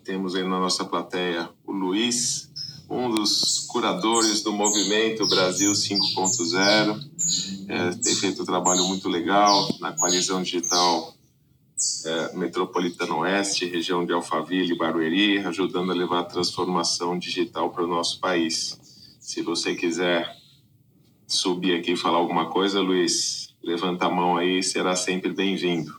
Temos 0.03 0.35
aí 0.35 0.43
na 0.43 0.59
nossa 0.59 0.85
plateia 0.85 1.49
o 1.65 1.71
Luiz, 1.71 2.49
um 2.89 3.09
dos 3.09 3.65
curadores 3.67 4.41
do 4.41 4.53
movimento 4.53 5.27
Brasil 5.27 5.71
5.0. 5.71 7.09
É, 7.69 7.91
tem 7.95 8.15
feito 8.15 8.41
um 8.41 8.45
trabalho 8.45 8.85
muito 8.85 9.09
legal 9.09 9.67
na 9.79 9.91
coalizão 9.91 10.41
digital 10.41 11.13
é, 12.05 12.35
Metropolitana 12.35 13.15
Oeste, 13.15 13.65
região 13.65 14.05
de 14.05 14.13
Alphaville 14.13 14.73
e 14.73 14.77
Barueri, 14.77 15.39
ajudando 15.39 15.91
a 15.91 15.95
levar 15.95 16.19
a 16.19 16.23
transformação 16.23 17.17
digital 17.17 17.69
para 17.69 17.83
o 17.83 17.87
nosso 17.87 18.19
país. 18.19 18.77
Se 19.19 19.41
você 19.41 19.75
quiser 19.75 20.36
subir 21.27 21.77
aqui 21.77 21.91
e 21.91 21.97
falar 21.97 22.17
alguma 22.17 22.49
coisa, 22.49 22.79
Luiz, 22.79 23.53
levanta 23.61 24.05
a 24.05 24.09
mão 24.09 24.37
aí, 24.37 24.63
será 24.63 24.95
sempre 24.95 25.33
bem-vindo. 25.33 25.93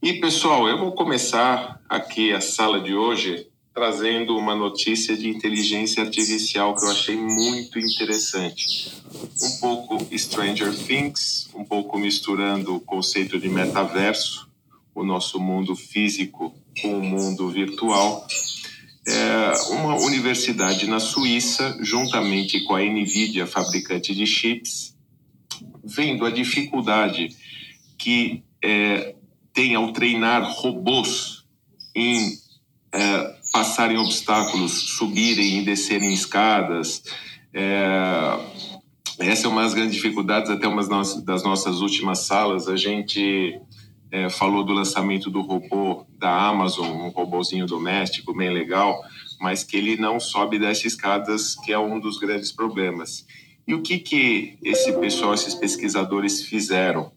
E 0.00 0.14
pessoal, 0.14 0.68
eu 0.68 0.78
vou 0.78 0.92
começar 0.92 1.82
aqui 1.88 2.32
a 2.32 2.40
sala 2.40 2.80
de 2.80 2.94
hoje 2.94 3.46
trazendo 3.74 4.36
uma 4.36 4.54
notícia 4.54 5.16
de 5.16 5.28
inteligência 5.28 6.02
artificial 6.02 6.74
que 6.74 6.84
eu 6.84 6.90
achei 6.90 7.16
muito 7.16 7.78
interessante. 7.78 8.92
Um 9.42 9.60
pouco 9.60 10.06
Stranger 10.16 10.74
Things, 10.74 11.48
um 11.54 11.64
pouco 11.64 11.98
misturando 11.98 12.76
o 12.76 12.80
conceito 12.80 13.38
de 13.38 13.48
metaverso, 13.48 14.48
o 14.94 15.04
nosso 15.04 15.38
mundo 15.38 15.76
físico 15.76 16.54
com 16.80 16.98
o 16.98 17.02
mundo 17.02 17.48
virtual. 17.50 18.26
É 19.06 19.52
uma 19.70 19.96
universidade 19.96 20.86
na 20.86 21.00
Suíça, 21.00 21.78
juntamente 21.80 22.60
com 22.64 22.74
a 22.74 22.80
Nvidia, 22.80 23.46
fabricante 23.46 24.14
de 24.14 24.26
chips, 24.26 24.94
vendo 25.82 26.26
a 26.26 26.30
dificuldade 26.30 27.34
que 27.96 28.42
é, 28.62 29.14
tem 29.52 29.74
ao 29.74 29.92
treinar 29.92 30.42
robôs 30.52 31.44
em 31.94 32.38
é, 32.92 33.36
passarem 33.52 33.96
obstáculos, 33.96 34.72
subirem 34.72 35.60
e 35.60 35.64
descerem 35.64 36.12
escadas. 36.12 37.02
É, 37.52 38.38
essa 39.18 39.46
é 39.46 39.50
uma 39.50 39.62
das 39.62 39.74
grandes 39.74 39.94
dificuldades, 39.94 40.50
até 40.50 40.66
uma 40.66 40.82
das 40.82 41.42
nossas 41.42 41.80
últimas 41.80 42.20
salas. 42.20 42.68
A 42.68 42.76
gente 42.76 43.60
é, 44.10 44.28
falou 44.28 44.64
do 44.64 44.72
lançamento 44.72 45.30
do 45.30 45.40
robô 45.40 46.04
da 46.18 46.48
Amazon, 46.48 46.88
um 46.88 47.08
robôzinho 47.08 47.66
doméstico 47.66 48.34
bem 48.34 48.50
legal, 48.50 49.00
mas 49.40 49.62
que 49.62 49.76
ele 49.76 49.96
não 49.96 50.18
sobe 50.18 50.58
desce 50.58 50.86
escadas, 50.86 51.54
que 51.54 51.72
é 51.72 51.78
um 51.78 51.98
dos 51.98 52.18
grandes 52.18 52.52
problemas. 52.52 53.24
E 53.66 53.74
o 53.74 53.82
que, 53.82 53.98
que 53.98 54.58
esse 54.62 54.92
pessoal, 54.94 55.32
esses 55.32 55.54
pesquisadores 55.54 56.42
fizeram? 56.42 57.12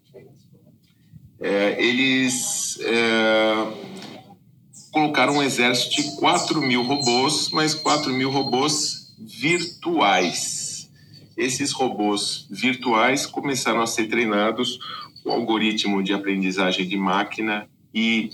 É, 1.40 1.84
eles 1.84 2.80
é, 2.82 3.68
colocaram 4.92 5.38
um 5.38 5.44
exército 5.44 5.96
de 5.96 6.16
4 6.18 6.62
mil 6.62 6.84
robôs, 6.84 7.50
mas 7.52 7.74
4 7.74 8.14
mil 8.14 8.30
robôs 8.30 9.14
virtuais. 9.18 10.90
Esses 11.36 11.72
robôs 11.72 12.46
virtuais 12.50 13.26
começaram 13.26 13.82
a 13.82 13.88
ser 13.88 14.08
treinados 14.08 14.78
com 15.24 15.32
algoritmo 15.32 16.04
de 16.04 16.14
aprendizagem 16.14 16.88
de 16.88 16.98
máquina 16.98 17.68
e 17.94 18.30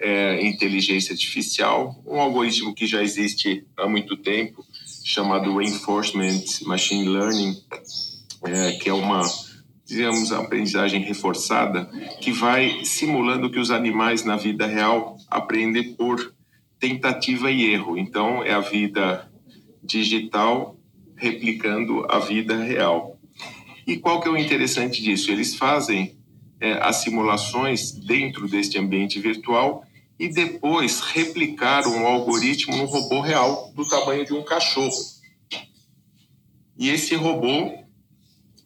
é, 0.00 0.44
inteligência 0.44 1.12
artificial, 1.12 2.02
um 2.06 2.20
algoritmo 2.20 2.74
que 2.74 2.86
já 2.86 3.02
existe 3.02 3.64
há 3.76 3.88
muito 3.88 4.16
tempo, 4.16 4.64
chamado 5.04 5.56
Reinforcement 5.56 6.42
Machine 6.62 7.08
Learning, 7.08 7.56
é, 8.44 8.72
que 8.72 8.88
é 8.88 8.94
uma 8.94 9.22
digamos, 9.86 10.32
aprendizagem 10.32 11.02
reforçada, 11.02 11.84
que 12.20 12.32
vai 12.32 12.82
simulando 12.82 13.50
que 13.50 13.58
os 13.58 13.70
animais 13.70 14.24
na 14.24 14.36
vida 14.36 14.66
real 14.66 15.18
aprendem 15.28 15.92
por 15.92 16.34
tentativa 16.80 17.50
e 17.50 17.72
erro. 17.74 17.98
Então, 17.98 18.42
é 18.42 18.54
a 18.54 18.60
vida 18.60 19.30
digital 19.82 20.78
replicando 21.14 22.06
a 22.08 22.18
vida 22.18 22.56
real. 22.56 23.18
E 23.86 23.96
qual 23.98 24.20
que 24.20 24.28
é 24.28 24.30
o 24.30 24.36
interessante 24.36 25.02
disso? 25.02 25.30
Eles 25.30 25.54
fazem 25.54 26.16
é, 26.62 26.78
as 26.80 26.96
simulações 26.98 27.90
dentro 27.90 28.46
deste 28.46 28.78
ambiente 28.78 29.18
virtual 29.18 29.84
e 30.16 30.28
depois 30.28 31.00
replicaram 31.00 32.04
o 32.04 32.06
algoritmo 32.06 32.76
no 32.76 32.84
robô 32.84 33.20
real 33.20 33.72
do 33.74 33.84
tamanho 33.88 34.24
de 34.24 34.32
um 34.32 34.44
cachorro. 34.44 34.96
E 36.78 36.88
esse 36.88 37.16
robô 37.16 37.76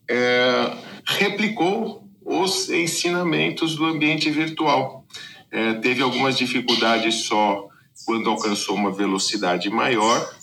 é, 0.07 0.77
replicou 1.07 2.07
os 2.23 2.69
ensinamentos 2.69 3.77
do 3.77 3.87
ambiente 3.87 4.31
virtual. 4.31 5.07
É, 5.51 5.73
teve 5.75 6.03
algumas 6.03 6.37
dificuldades 6.37 7.25
só 7.25 7.67
quando 8.05 8.28
alcançou 8.28 8.75
uma 8.75 8.93
velocidade 8.93 9.71
maior, 9.71 10.37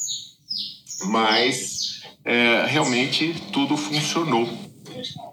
mas 1.05 2.01
é, 2.25 2.65
realmente 2.65 3.35
tudo 3.51 3.77
funcionou. 3.77 4.49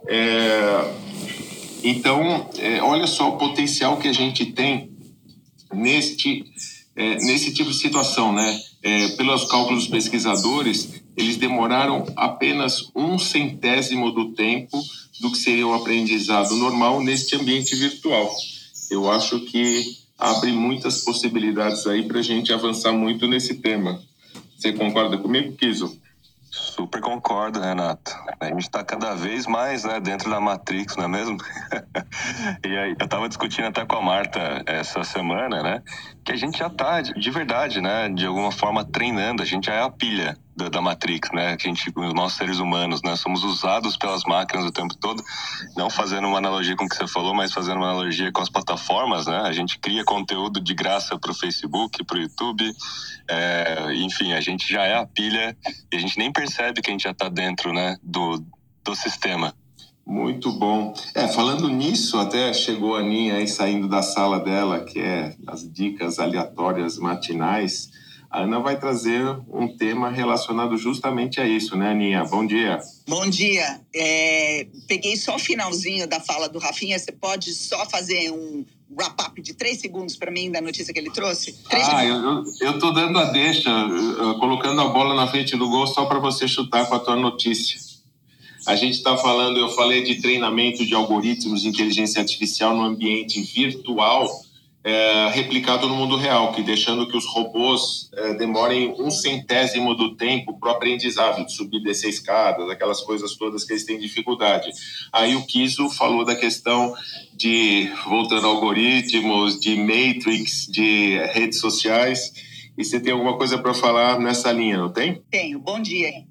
É, 0.07 1.01
então, 1.83 2.51
é, 2.59 2.83
olha 2.83 3.07
só 3.07 3.31
o 3.31 3.39
potencial 3.39 3.97
que 3.97 4.09
a 4.09 4.13
gente 4.13 4.47
tem 4.47 4.91
neste, 5.73 6.45
é, 6.97 7.17
nesse 7.17 7.53
tipo 7.53 7.71
de 7.71 7.77
situação, 7.77 8.33
né? 8.33 8.61
É, 8.83 9.09
pelos 9.09 9.45
cálculos 9.45 9.85
dos 9.85 9.91
pesquisadores, 9.91 11.03
eles 11.17 11.37
demoraram 11.37 12.07
apenas 12.17 12.91
um 12.95 13.19
centésimo 13.19 14.11
do 14.11 14.33
tempo 14.33 14.83
do 15.21 15.31
que 15.31 15.39
seria 15.39 15.67
o 15.67 15.75
aprendizado 15.75 16.57
normal 16.57 17.03
neste 17.03 17.37
ambiente 17.37 17.75
virtual. 17.77 18.35
Eu 18.91 19.11
acho 19.11 19.41
que 19.41 19.85
abre 20.19 20.51
muitas 20.53 21.05
possibilidades 21.05 21.87
aí 21.87 22.05
para 22.05 22.21
a 22.21 22.23
gente 22.23 22.53
avançar 22.53 22.93
muito 22.93 23.27
nesse 23.27 23.55
tema. 23.57 24.03
Você 24.57 24.73
concorda 24.73 25.19
comigo, 25.19 25.57
Kiso? 25.57 26.00
Super 26.51 27.01
concordo, 27.01 27.61
Renato. 27.61 28.13
A 28.41 28.47
gente 28.47 28.63
está 28.63 28.83
cada 28.83 29.15
vez 29.15 29.47
mais 29.47 29.85
né, 29.85 30.01
dentro 30.01 30.29
da 30.29 30.41
Matrix, 30.41 30.97
não 30.97 31.05
é 31.05 31.09
mesmo? 31.09 31.37
e 32.67 32.77
aí, 32.77 32.97
eu 32.99 33.05
estava 33.05 33.29
discutindo 33.29 33.69
até 33.69 33.87
com 33.87 33.97
a 33.97 34.03
Marta 34.03 34.61
essa 34.67 35.05
semana, 35.05 35.63
né? 35.63 35.83
Que 36.25 36.33
a 36.33 36.37
gente 36.37 36.59
já 36.59 36.67
está, 36.67 37.01
de 37.03 37.31
verdade, 37.31 37.81
né? 37.81 38.09
De 38.09 38.27
alguma 38.27 38.51
forma 38.51 38.85
treinando, 38.85 39.43
a 39.43 39.47
gente 39.47 39.67
já 39.67 39.75
é 39.75 39.83
a 39.83 39.91
pilha 39.91 40.37
da, 40.61 40.69
da 40.69 40.81
Matrix, 40.81 41.31
né? 41.33 41.57
Que 41.57 41.67
a 41.67 41.71
gente, 41.71 41.93
nossos 42.15 42.37
seres 42.37 42.59
humanos, 42.59 43.03
né? 43.03 43.17
Somos 43.17 43.43
usados 43.43 43.97
pelas 43.97 44.25
máquinas 44.25 44.67
o 44.67 44.73
tempo 44.73 44.95
todo. 44.97 45.23
Não 45.77 45.89
fazendo 45.89 46.29
uma 46.29 46.39
analogia 46.39 46.77
com 46.77 46.85
o 46.85 46.89
que 46.89 46.97
você 46.97 47.07
falou, 47.07 47.35
mas 47.35 47.53
fazendo 47.53 47.79
uma 47.79 47.91
analogia 47.91 48.31
com 48.31 48.43
as 48.43 48.49
plataformas, 48.49 49.27
né? 49.27 49.41
A 49.45 49.53
gente 49.53 49.79
cria 49.79 50.05
conteúdo 50.05 50.61
de 50.61 50.75
graça 50.75 51.19
para 51.19 51.31
o 51.31 51.35
Facebook, 51.35 52.05
para 52.05 52.19
o 52.19 52.21
YouTube. 52.21 52.73
É, 53.29 53.95
enfim, 53.95 54.33
a 54.33 54.41
gente 54.41 54.71
já 54.71 54.85
é 54.85 54.95
a 54.95 55.07
pilha 55.07 55.57
e 55.93 55.97
a 55.97 56.01
gente 56.01 56.19
nem 56.19 56.33
percebe 56.33 56.83
que 56.83 56.91
a 56.91 56.93
gente 56.93 57.05
já 57.05 57.13
está 57.13 57.29
dentro, 57.29 57.73
né? 57.73 57.97
Do, 58.03 58.45
do 58.85 58.95
sistema. 58.95 59.55
Muito 60.07 60.51
bom. 60.51 60.93
É, 61.15 61.29
falando 61.29 61.69
nisso, 61.69 62.19
até 62.19 62.53
chegou 62.53 62.97
a 62.97 63.01
Aninha 63.01 63.37
aí 63.37 63.47
saindo 63.47 63.89
da 63.89 64.03
sala 64.03 64.41
dela, 64.41 64.81
que 64.81 64.99
é 64.99 65.37
as 65.47 65.71
dicas 65.71 66.19
aleatórias 66.19 66.99
matinais. 66.99 67.91
A 68.31 68.43
Ana 68.43 68.61
vai 68.61 68.79
trazer 68.79 69.21
um 69.53 69.67
tema 69.77 70.09
relacionado 70.09 70.77
justamente 70.77 71.41
a 71.41 71.49
isso, 71.49 71.77
né, 71.77 71.91
Aninha? 71.91 72.25
Bom 72.25 72.47
dia. 72.47 72.79
Bom 73.09 73.29
dia. 73.29 73.81
É, 73.93 74.69
peguei 74.87 75.17
só 75.17 75.35
o 75.35 75.39
finalzinho 75.39 76.07
da 76.07 76.21
fala 76.21 76.49
do 76.49 76.61
Rafinha. 76.61 76.97
Você 76.97 77.11
pode 77.11 77.53
só 77.53 77.85
fazer 77.87 78.31
um 78.31 78.65
wrap-up 78.89 79.43
de 79.43 79.53
três 79.53 79.81
segundos 79.81 80.17
para 80.17 80.31
mim 80.31 80.49
da 80.49 80.61
notícia 80.61 80.95
que 80.95 81.01
ele 81.01 81.11
trouxe? 81.11 81.55
Três 81.69 81.89
ah, 81.89 82.05
eu, 82.05 82.45
eu 82.61 82.79
tô 82.79 82.93
dando 82.93 83.19
a 83.19 83.25
deixa, 83.25 83.71
colocando 84.39 84.81
a 84.81 84.89
bola 84.89 85.13
na 85.15 85.27
frente 85.27 85.57
do 85.57 85.69
gol 85.69 85.89
só 85.89 86.05
para 86.05 86.21
você 86.21 86.47
chutar 86.47 86.89
com 86.89 86.95
a 86.95 87.01
tua 87.01 87.17
notícia. 87.17 87.81
A 88.65 88.77
gente 88.77 88.95
está 88.95 89.17
falando, 89.17 89.59
eu 89.59 89.71
falei 89.71 90.05
de 90.05 90.21
treinamento 90.21 90.87
de 90.87 90.95
algoritmos 90.95 91.63
de 91.63 91.69
inteligência 91.69 92.21
artificial 92.21 92.77
no 92.77 92.83
ambiente 92.83 93.41
virtual 93.41 94.29
é, 94.83 95.29
replicado 95.33 95.87
no 95.87 95.95
mundo 95.95 96.17
real, 96.17 96.53
que 96.53 96.63
deixando 96.63 97.07
que 97.07 97.17
os 97.17 97.27
robôs 97.27 98.09
é, 98.15 98.35
demorem 98.35 98.95
um 98.99 99.11
centésimo 99.11 99.95
do 99.95 100.17
tempo 100.17 100.59
para 100.59 100.71
o 100.71 100.73
aprendizado, 100.73 101.45
de 101.45 101.53
subir 101.53 101.79
e 101.79 101.85
descer 101.85 102.09
escadas, 102.09 102.69
aquelas 102.71 103.03
coisas 103.03 103.35
todas 103.37 103.65
que 103.65 103.75
eles 103.75 103.85
têm 103.85 103.99
dificuldade. 103.99 104.71
Aí 105.13 105.37
o 105.37 105.45
Kiso 105.45 105.91
falou 105.91 106.25
da 106.25 106.35
questão 106.35 106.95
de, 107.35 107.91
voltando 108.07 108.47
a 108.47 108.51
algoritmos, 108.51 109.61
de 109.61 109.77
matrix, 109.77 110.67
de 110.67 111.19
redes 111.33 111.61
sociais, 111.61 112.33
e 112.77 112.85
você 112.85 112.99
tem 112.99 113.13
alguma 113.13 113.37
coisa 113.37 113.59
para 113.59 113.75
falar 113.75 114.19
nessa 114.19 114.51
linha, 114.51 114.79
não 114.79 114.91
tem? 114.91 115.23
Tenho. 115.31 115.59
Bom 115.59 115.81
dia. 115.81 116.25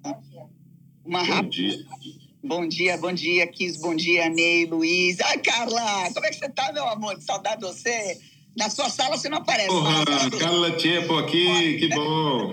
Uma 1.06 1.24
Bom 1.24 1.50
dia. 1.50 1.86
Bom 2.42 2.66
dia, 2.66 2.98
bom 2.98 3.12
dia, 3.12 3.46
Kis, 3.48 3.82
bom 3.82 3.94
dia, 3.94 4.30
Ney, 4.30 4.66
Luiz. 4.66 5.20
Ai, 5.20 5.38
Carla, 5.40 6.10
como 6.14 6.26
é 6.26 6.30
que 6.30 6.38
você 6.38 6.48
tá, 6.48 6.72
meu 6.72 6.88
amor? 6.88 7.20
Saudade 7.20 7.58
de 7.58 7.68
você. 7.68 8.18
Na 8.58 8.70
sua 8.70 8.90
sala 8.90 9.18
você 9.18 9.30
não 9.30 9.38
aparece. 9.38 9.70
Porra, 9.70 10.04
Carla 10.40 10.72
Tchepo 10.72 11.16
aqui, 11.18 11.78
que 11.78 11.90
bom. 11.90 12.52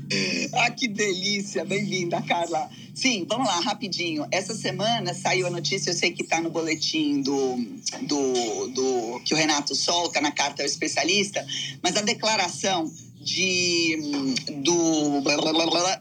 ah, 0.54 0.70
que 0.70 0.88
delícia! 0.88 1.64
Bem-vinda, 1.64 2.20
Carla. 2.22 2.68
Sim, 2.94 3.26
vamos 3.28 3.46
lá, 3.46 3.60
rapidinho. 3.60 4.26
Essa 4.30 4.54
semana 4.54 5.12
saiu 5.14 5.46
a 5.46 5.50
notícia, 5.50 5.90
eu 5.90 5.94
sei 5.94 6.12
que 6.12 6.22
está 6.22 6.40
no 6.40 6.50
boletim 6.50 7.20
do, 7.22 7.56
do, 8.02 8.68
do 8.68 9.20
que 9.24 9.34
o 9.34 9.36
Renato 9.36 9.74
solta 9.74 10.20
na 10.20 10.30
carta 10.30 10.62
ao 10.62 10.66
especialista, 10.66 11.44
mas 11.82 11.96
a 11.96 12.02
declaração 12.02 12.90
de 13.20 14.34
do 14.58 15.22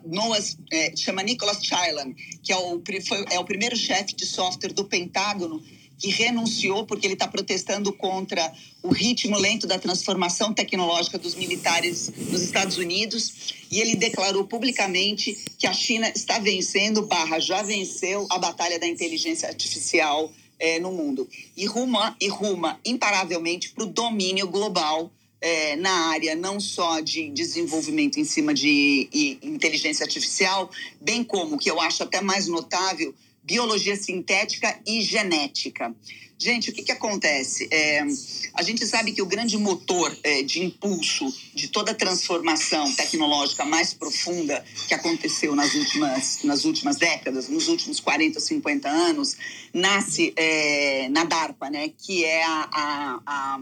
Noah's, 0.05 0.57
é, 0.71 0.95
chama 0.95 1.23
Nicholas 1.23 1.63
Chilan, 1.63 2.13
que 2.43 2.51
é 2.51 2.57
o, 2.57 2.81
foi, 3.07 3.25
é 3.31 3.39
o 3.39 3.45
primeiro 3.45 3.75
chefe 3.75 4.13
de 4.13 4.25
software 4.25 4.73
do 4.73 4.83
Pentágono 4.83 5.63
que 6.03 6.09
renunciou 6.09 6.85
porque 6.85 7.07
ele 7.07 7.13
está 7.13 7.29
protestando 7.29 7.93
contra 7.93 8.51
o 8.81 8.89
ritmo 8.89 9.37
lento 9.37 9.65
da 9.65 9.79
transformação 9.79 10.53
tecnológica 10.53 11.17
dos 11.17 11.33
militares 11.33 12.11
nos 12.29 12.41
Estados 12.41 12.77
Unidos. 12.77 13.53
E 13.71 13.79
ele 13.79 13.95
declarou 13.95 14.43
publicamente 14.43 15.33
que 15.57 15.65
a 15.65 15.71
China 15.71 16.09
está 16.09 16.39
vencendo, 16.39 17.03
barra 17.03 17.39
já 17.39 17.63
venceu 17.63 18.27
a 18.29 18.37
batalha 18.37 18.77
da 18.77 18.85
inteligência 18.85 19.47
artificial 19.47 20.29
é, 20.59 20.77
no 20.77 20.91
mundo. 20.91 21.25
E 21.55 21.65
ruma 21.65 22.17
e 22.19 22.27
ruma 22.27 22.77
imparavelmente 22.83 23.69
para 23.69 23.85
o 23.85 23.87
domínio 23.87 24.49
global 24.49 25.09
é, 25.39 25.77
na 25.77 26.09
área 26.09 26.35
não 26.35 26.59
só 26.59 26.99
de 26.99 27.29
desenvolvimento 27.29 28.19
em 28.19 28.25
cima 28.25 28.53
de 28.53 29.39
inteligência 29.41 30.03
artificial, 30.03 30.69
bem 30.99 31.23
como, 31.23 31.57
que 31.57 31.71
eu 31.71 31.79
acho 31.79 32.03
até 32.03 32.19
mais 32.19 32.47
notável, 32.47 33.15
biologia 33.43 33.95
sintética 33.95 34.79
e 34.85 35.01
genética. 35.01 35.93
Gente, 36.37 36.71
o 36.71 36.73
que, 36.73 36.83
que 36.83 36.91
acontece? 36.91 37.69
É, 37.71 38.01
a 38.53 38.63
gente 38.63 38.85
sabe 38.85 39.13
que 39.13 39.21
o 39.21 39.25
grande 39.25 39.57
motor 39.57 40.13
é, 40.23 40.43
de 40.43 40.61
impulso 40.61 41.33
de 41.53 41.69
toda 41.69 41.91
a 41.91 41.95
transformação 41.95 42.93
tecnológica 42.95 43.63
mais 43.63 43.93
profunda 43.93 44.63
que 44.87 44.93
aconteceu 44.93 45.55
nas 45.55 45.73
últimas, 45.73 46.43
nas 46.43 46.65
últimas 46.65 46.97
décadas, 46.97 47.47
nos 47.47 47.67
últimos 47.69 47.99
40, 48.01 48.39
50 48.39 48.89
anos, 48.89 49.37
nasce 49.73 50.33
é, 50.35 51.07
na 51.09 51.23
DARPA, 51.23 51.69
né? 51.69 51.91
que 51.97 52.25
é 52.25 52.43
a, 52.43 52.69
a, 52.73 53.19
a 53.25 53.59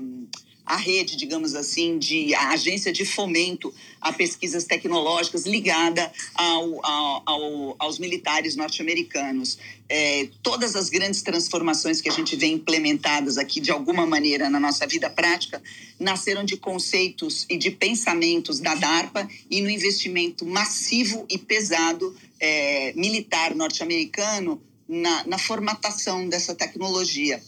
a 0.71 0.77
rede, 0.77 1.17
digamos 1.17 1.53
assim, 1.53 1.99
de 1.99 2.33
a 2.33 2.51
agência 2.51 2.93
de 2.93 3.03
fomento 3.03 3.73
a 3.99 4.13
pesquisas 4.13 4.63
tecnológicas 4.63 5.45
ligada 5.45 6.09
ao, 6.33 6.85
ao, 6.85 7.23
ao, 7.25 7.75
aos 7.77 7.99
militares 7.99 8.55
norte-americanos. 8.55 9.57
É, 9.89 10.29
todas 10.41 10.77
as 10.77 10.89
grandes 10.89 11.21
transformações 11.21 11.99
que 11.99 12.07
a 12.07 12.11
gente 12.13 12.37
vê 12.37 12.47
implementadas 12.47 13.37
aqui 13.37 13.59
de 13.59 13.69
alguma 13.69 14.05
maneira 14.05 14.49
na 14.49 14.61
nossa 14.61 14.87
vida 14.87 15.09
prática 15.09 15.61
nasceram 15.99 16.45
de 16.45 16.55
conceitos 16.55 17.45
e 17.49 17.57
de 17.57 17.69
pensamentos 17.69 18.61
da 18.61 18.73
DARPA 18.73 19.27
e 19.49 19.61
no 19.61 19.69
investimento 19.69 20.45
massivo 20.45 21.25
e 21.29 21.37
pesado 21.37 22.15
é, 22.39 22.93
militar 22.95 23.53
norte-americano 23.53 24.61
na, 24.87 25.25
na 25.25 25.37
formatação 25.37 26.27
dessa 26.27 26.55
tecnologia. 26.55 27.41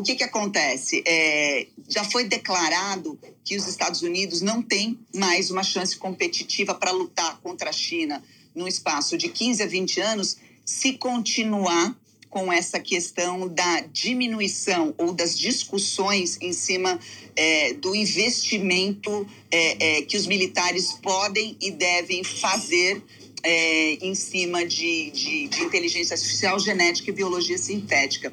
O 0.00 0.02
que, 0.02 0.14
que 0.14 0.24
acontece? 0.24 1.04
É, 1.06 1.66
já 1.86 2.02
foi 2.04 2.24
declarado 2.24 3.18
que 3.44 3.54
os 3.54 3.68
Estados 3.68 4.00
Unidos 4.00 4.40
não 4.40 4.62
têm 4.62 4.98
mais 5.14 5.50
uma 5.50 5.62
chance 5.62 5.94
competitiva 5.94 6.74
para 6.74 6.90
lutar 6.90 7.38
contra 7.42 7.68
a 7.68 7.72
China 7.72 8.24
no 8.54 8.66
espaço 8.66 9.18
de 9.18 9.28
15 9.28 9.62
a 9.62 9.66
20 9.66 10.00
anos 10.00 10.38
se 10.64 10.94
continuar 10.94 11.94
com 12.30 12.50
essa 12.50 12.80
questão 12.80 13.46
da 13.46 13.80
diminuição 13.92 14.94
ou 14.96 15.12
das 15.12 15.38
discussões 15.38 16.38
em 16.40 16.54
cima 16.54 16.98
é, 17.36 17.74
do 17.74 17.94
investimento 17.94 19.28
é, 19.50 19.98
é, 19.98 20.02
que 20.02 20.16
os 20.16 20.26
militares 20.26 20.94
podem 20.94 21.58
e 21.60 21.70
devem 21.70 22.24
fazer 22.24 23.02
é, 23.42 23.98
em 24.00 24.14
cima 24.14 24.64
de, 24.64 25.10
de, 25.10 25.48
de 25.48 25.62
inteligência 25.62 26.14
artificial, 26.14 26.58
genética 26.58 27.10
e 27.10 27.12
biologia 27.12 27.58
sintética. 27.58 28.32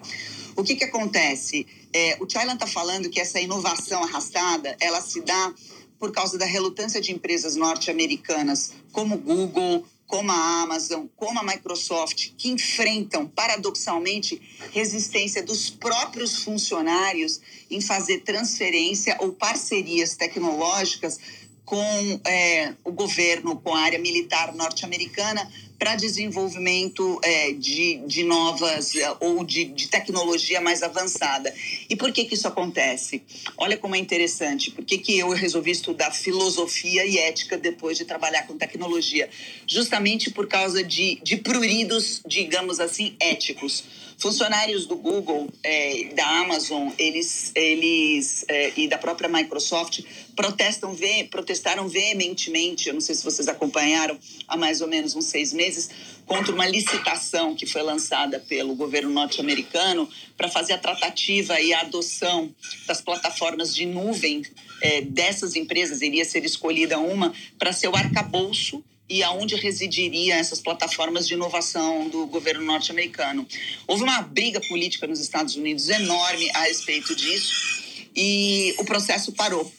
O 0.57 0.63
que, 0.63 0.75
que 0.75 0.85
acontece? 0.85 1.67
É, 1.93 2.17
o 2.19 2.27
Chailan 2.27 2.55
está 2.55 2.65
falando 2.65 3.11
que 3.11 3.19
essa 3.19 3.39
inovação 3.39 4.03
arrastada, 4.03 4.75
ela 4.79 4.99
se 4.99 5.21
dá 5.21 5.53
por 5.99 6.11
causa 6.11 6.35
da 6.35 6.45
relutância 6.45 6.99
de 6.99 7.11
empresas 7.11 7.55
norte-americanas 7.55 8.73
como 8.91 9.19
Google, 9.19 9.85
como 10.07 10.31
a 10.31 10.61
Amazon, 10.63 11.05
como 11.15 11.39
a 11.39 11.43
Microsoft, 11.43 12.31
que 12.35 12.49
enfrentam, 12.49 13.27
paradoxalmente, 13.27 14.41
resistência 14.71 15.43
dos 15.43 15.69
próprios 15.69 16.43
funcionários 16.43 17.39
em 17.69 17.79
fazer 17.79 18.21
transferência 18.21 19.15
ou 19.19 19.33
parcerias 19.33 20.15
tecnológicas 20.15 21.19
com 21.67 22.21
é, 22.25 22.73
o 22.85 22.93
governo, 22.93 23.57
com 23.57 23.75
a 23.75 23.81
área 23.81 23.99
militar 23.99 24.55
norte-americana, 24.55 25.45
para 25.77 25.95
desenvolvimento 25.95 27.19
é, 27.21 27.51
de, 27.51 27.97
de 28.07 28.23
novas 28.23 28.95
é, 28.95 29.15
ou 29.19 29.43
de, 29.43 29.65
de, 29.65 29.89
tecnologia 29.89 30.61
mais 30.61 30.81
avançada. 30.81 31.53
E 31.89 31.95
por 31.97 32.13
que, 32.13 32.23
que 32.23 32.35
isso 32.35 32.47
acontece? 32.47 33.21
Olha 33.57 33.75
como 33.75 33.95
é 33.95 33.99
interessante. 33.99 34.71
Por 34.71 34.85
que, 34.85 34.97
que 34.97 35.19
eu 35.19 35.29
resolvi 35.31 35.71
estudar 35.71 36.11
filosofia 36.11 37.05
e 37.05 37.17
ética 37.17 37.57
depois 37.57 37.97
de 37.97 38.05
trabalhar 38.05 38.47
com 38.47 38.57
tecnologia? 38.57 39.29
Justamente 39.67 40.31
por 40.31 40.47
causa 40.47 40.81
de, 40.81 41.19
de 41.21 41.35
pruridos, 41.35 42.21
digamos 42.25 42.79
assim, 42.79 43.17
éticos. 43.19 43.83
Funcionários 44.19 44.87
do 44.87 44.95
Google, 44.95 45.47
é, 45.61 46.05
da 46.15 46.25
Amazon, 46.39 46.89
eles, 46.97 47.51
eles 47.53 48.43
é, 48.47 48.73
e 48.75 48.87
da 48.87 48.97
própria 48.97 49.29
Microsoft 49.29 50.01
protestam, 50.35 50.91
ve 50.93 51.25
protestaram 51.25 51.87
veementemente, 51.87 52.87
eu 52.87 52.95
não 52.95 53.01
sei 53.01 53.13
se 53.13 53.23
vocês 53.23 53.47
acompanharam, 53.47 54.17
há 54.47 54.57
mais 54.57 54.81
ou 54.81 54.87
menos 54.87 55.15
uns 55.15 55.25
seis 55.25 55.53
meses, 55.53 55.89
contra 56.25 56.51
uma 56.51 56.65
licitação 56.65 57.55
que 57.55 57.67
foi 57.67 57.83
lançada 57.83 58.39
pelo 58.39 58.73
governo 58.73 59.11
norte-americano 59.11 60.09
para 60.35 60.49
fazer 60.49 60.73
a 60.73 60.77
tratativa 60.79 61.61
e 61.61 61.71
a 61.71 61.81
adoção 61.81 62.53
das 62.87 62.99
plataformas 62.99 63.73
de 63.73 63.85
nuvem 63.85 64.41
é, 64.81 65.01
dessas 65.01 65.55
empresas. 65.55 66.01
Iria 66.01 66.25
ser 66.25 66.43
escolhida 66.43 66.97
uma 66.97 67.33
para 67.59 67.71
ser 67.71 67.87
o 67.87 67.95
arcabouço 67.95 68.83
e 69.09 69.23
aonde 69.23 69.55
residiria 69.55 70.35
essas 70.35 70.59
plataformas 70.59 71.27
de 71.27 71.33
inovação 71.33 72.09
do 72.09 72.27
governo 72.27 72.65
norte-americano. 72.65 73.47
Houve 73.87 74.03
uma 74.03 74.21
briga 74.21 74.59
política 74.61 75.07
nos 75.07 75.19
Estados 75.19 75.55
Unidos 75.55 75.89
enorme 75.89 76.49
a 76.53 76.63
respeito 76.63 77.15
disso 77.15 77.83
e 78.15 78.75
o 78.77 78.85
processo 78.85 79.31
parou. 79.31 79.71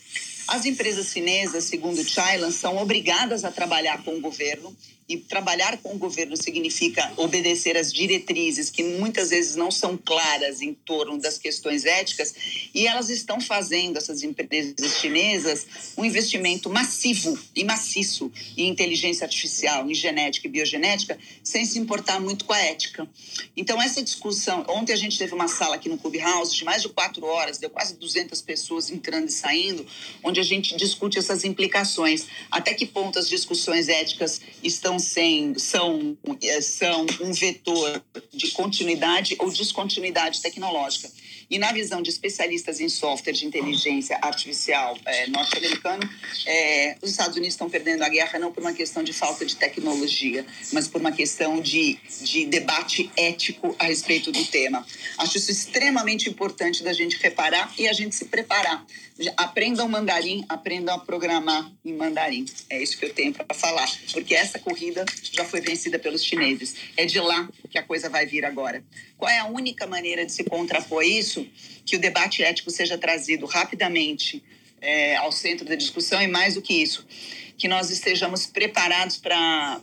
As 0.46 0.64
empresas 0.64 1.12
chinesas, 1.12 1.64
segundo 1.64 2.02
Chailan, 2.02 2.50
são 2.50 2.78
obrigadas 2.78 3.44
a 3.44 3.50
trabalhar 3.50 4.02
com 4.02 4.16
o 4.16 4.20
governo 4.20 4.74
e 5.08 5.16
trabalhar 5.16 5.78
com 5.78 5.94
o 5.94 5.98
governo 5.98 6.36
significa 6.36 7.12
obedecer 7.16 7.76
às 7.76 7.92
diretrizes 7.92 8.68
que 8.68 8.82
muitas 8.82 9.30
vezes 9.30 9.56
não 9.56 9.70
são 9.70 9.96
claras 9.96 10.60
em 10.60 10.74
torno 10.74 11.18
das 11.18 11.38
questões 11.38 11.84
éticas, 11.84 12.34
e 12.74 12.86
elas 12.86 13.08
estão 13.08 13.40
fazendo, 13.40 13.96
essas 13.96 14.22
empresas 14.22 14.98
chinesas, 15.00 15.66
um 15.96 16.04
investimento 16.04 16.68
massivo 16.68 17.38
e 17.56 17.64
maciço 17.64 18.30
em 18.56 18.68
inteligência 18.68 19.24
artificial, 19.24 19.90
em 19.90 19.94
genética 19.94 20.46
e 20.46 20.50
biogenética, 20.50 21.18
sem 21.42 21.64
se 21.64 21.78
importar 21.78 22.20
muito 22.20 22.44
com 22.44 22.52
a 22.52 22.58
ética. 22.58 23.08
Então, 23.56 23.80
essa 23.80 24.02
discussão. 24.02 24.64
Ontem 24.68 24.92
a 24.92 24.96
gente 24.96 25.16
teve 25.16 25.34
uma 25.34 25.48
sala 25.48 25.76
aqui 25.76 25.88
no 25.88 25.96
Clubhouse 25.96 26.54
de 26.54 26.64
mais 26.64 26.82
de 26.82 26.88
quatro 26.88 27.24
horas, 27.24 27.58
deu 27.58 27.70
quase 27.70 27.94
200 27.96 28.42
pessoas 28.42 28.90
entrando 28.90 29.28
e 29.28 29.32
saindo, 29.32 29.86
onde 30.22 30.38
a 30.38 30.42
gente 30.42 30.76
discute 30.76 31.18
essas 31.18 31.44
implicações. 31.44 32.26
Até 32.50 32.74
que 32.74 32.84
ponto 32.84 33.18
as 33.18 33.28
discussões 33.28 33.88
éticas 33.88 34.40
estão 34.62 34.97
sendo, 34.98 35.58
são, 35.58 36.16
é, 36.42 36.60
são 36.60 37.06
um 37.20 37.32
vetor 37.32 38.02
de 38.32 38.50
continuidade 38.50 39.36
ou 39.38 39.50
descontinuidade 39.50 40.40
tecnológica. 40.40 41.10
E 41.50 41.58
na 41.58 41.72
visão 41.72 42.02
de 42.02 42.10
especialistas 42.10 42.78
em 42.78 42.88
software 42.88 43.32
de 43.32 43.46
inteligência 43.46 44.18
artificial 44.20 44.98
é, 45.06 45.26
norte-americano, 45.28 46.08
é, 46.46 46.96
os 47.00 47.10
Estados 47.10 47.36
Unidos 47.36 47.54
estão 47.54 47.70
perdendo 47.70 48.02
a 48.02 48.08
guerra 48.08 48.38
não 48.38 48.52
por 48.52 48.60
uma 48.60 48.72
questão 48.74 49.02
de 49.02 49.14
falta 49.14 49.46
de 49.46 49.56
tecnologia, 49.56 50.44
mas 50.72 50.86
por 50.86 51.00
uma 51.00 51.12
questão 51.12 51.60
de, 51.60 51.98
de 52.22 52.44
debate 52.44 53.10
ético 53.16 53.74
a 53.78 53.84
respeito 53.84 54.30
do 54.30 54.44
tema. 54.44 54.86
Acho 55.16 55.38
isso 55.38 55.50
extremamente 55.50 56.28
importante 56.28 56.82
da 56.82 56.92
gente 56.92 57.16
reparar 57.16 57.72
e 57.78 57.88
a 57.88 57.92
gente 57.94 58.14
se 58.14 58.26
preparar. 58.26 58.84
Aprendam 59.36 59.88
mandarim, 59.88 60.44
aprendam 60.48 60.94
a 60.94 60.98
programar 60.98 61.72
em 61.84 61.92
mandarim. 61.92 62.44
É 62.70 62.80
isso 62.80 62.96
que 62.96 63.06
eu 63.06 63.12
tenho 63.12 63.32
para 63.32 63.54
falar, 63.54 63.90
porque 64.12 64.34
essa 64.34 64.58
corrida 64.58 65.04
já 65.32 65.44
foi 65.44 65.60
vencida 65.60 65.98
pelos 65.98 66.22
chineses. 66.22 66.76
É 66.96 67.04
de 67.04 67.18
lá 67.18 67.48
que 67.68 67.78
a 67.78 67.82
coisa 67.82 68.08
vai 68.08 68.26
vir 68.26 68.44
agora. 68.44 68.84
Qual 69.16 69.28
é 69.28 69.38
a 69.38 69.46
única 69.46 69.86
maneira 69.86 70.24
de 70.24 70.32
se 70.32 70.44
contrapor 70.44 71.02
isso? 71.02 71.37
Que 71.84 71.96
o 71.96 71.98
debate 71.98 72.42
ético 72.42 72.70
seja 72.70 72.96
trazido 72.96 73.46
rapidamente 73.46 74.42
é, 74.80 75.16
ao 75.16 75.32
centro 75.32 75.64
da 75.66 75.74
discussão 75.74 76.22
e, 76.22 76.26
mais 76.26 76.54
do 76.54 76.62
que 76.62 76.74
isso, 76.74 77.06
que 77.56 77.68
nós 77.68 77.90
estejamos 77.90 78.46
preparados 78.46 79.16
para 79.16 79.80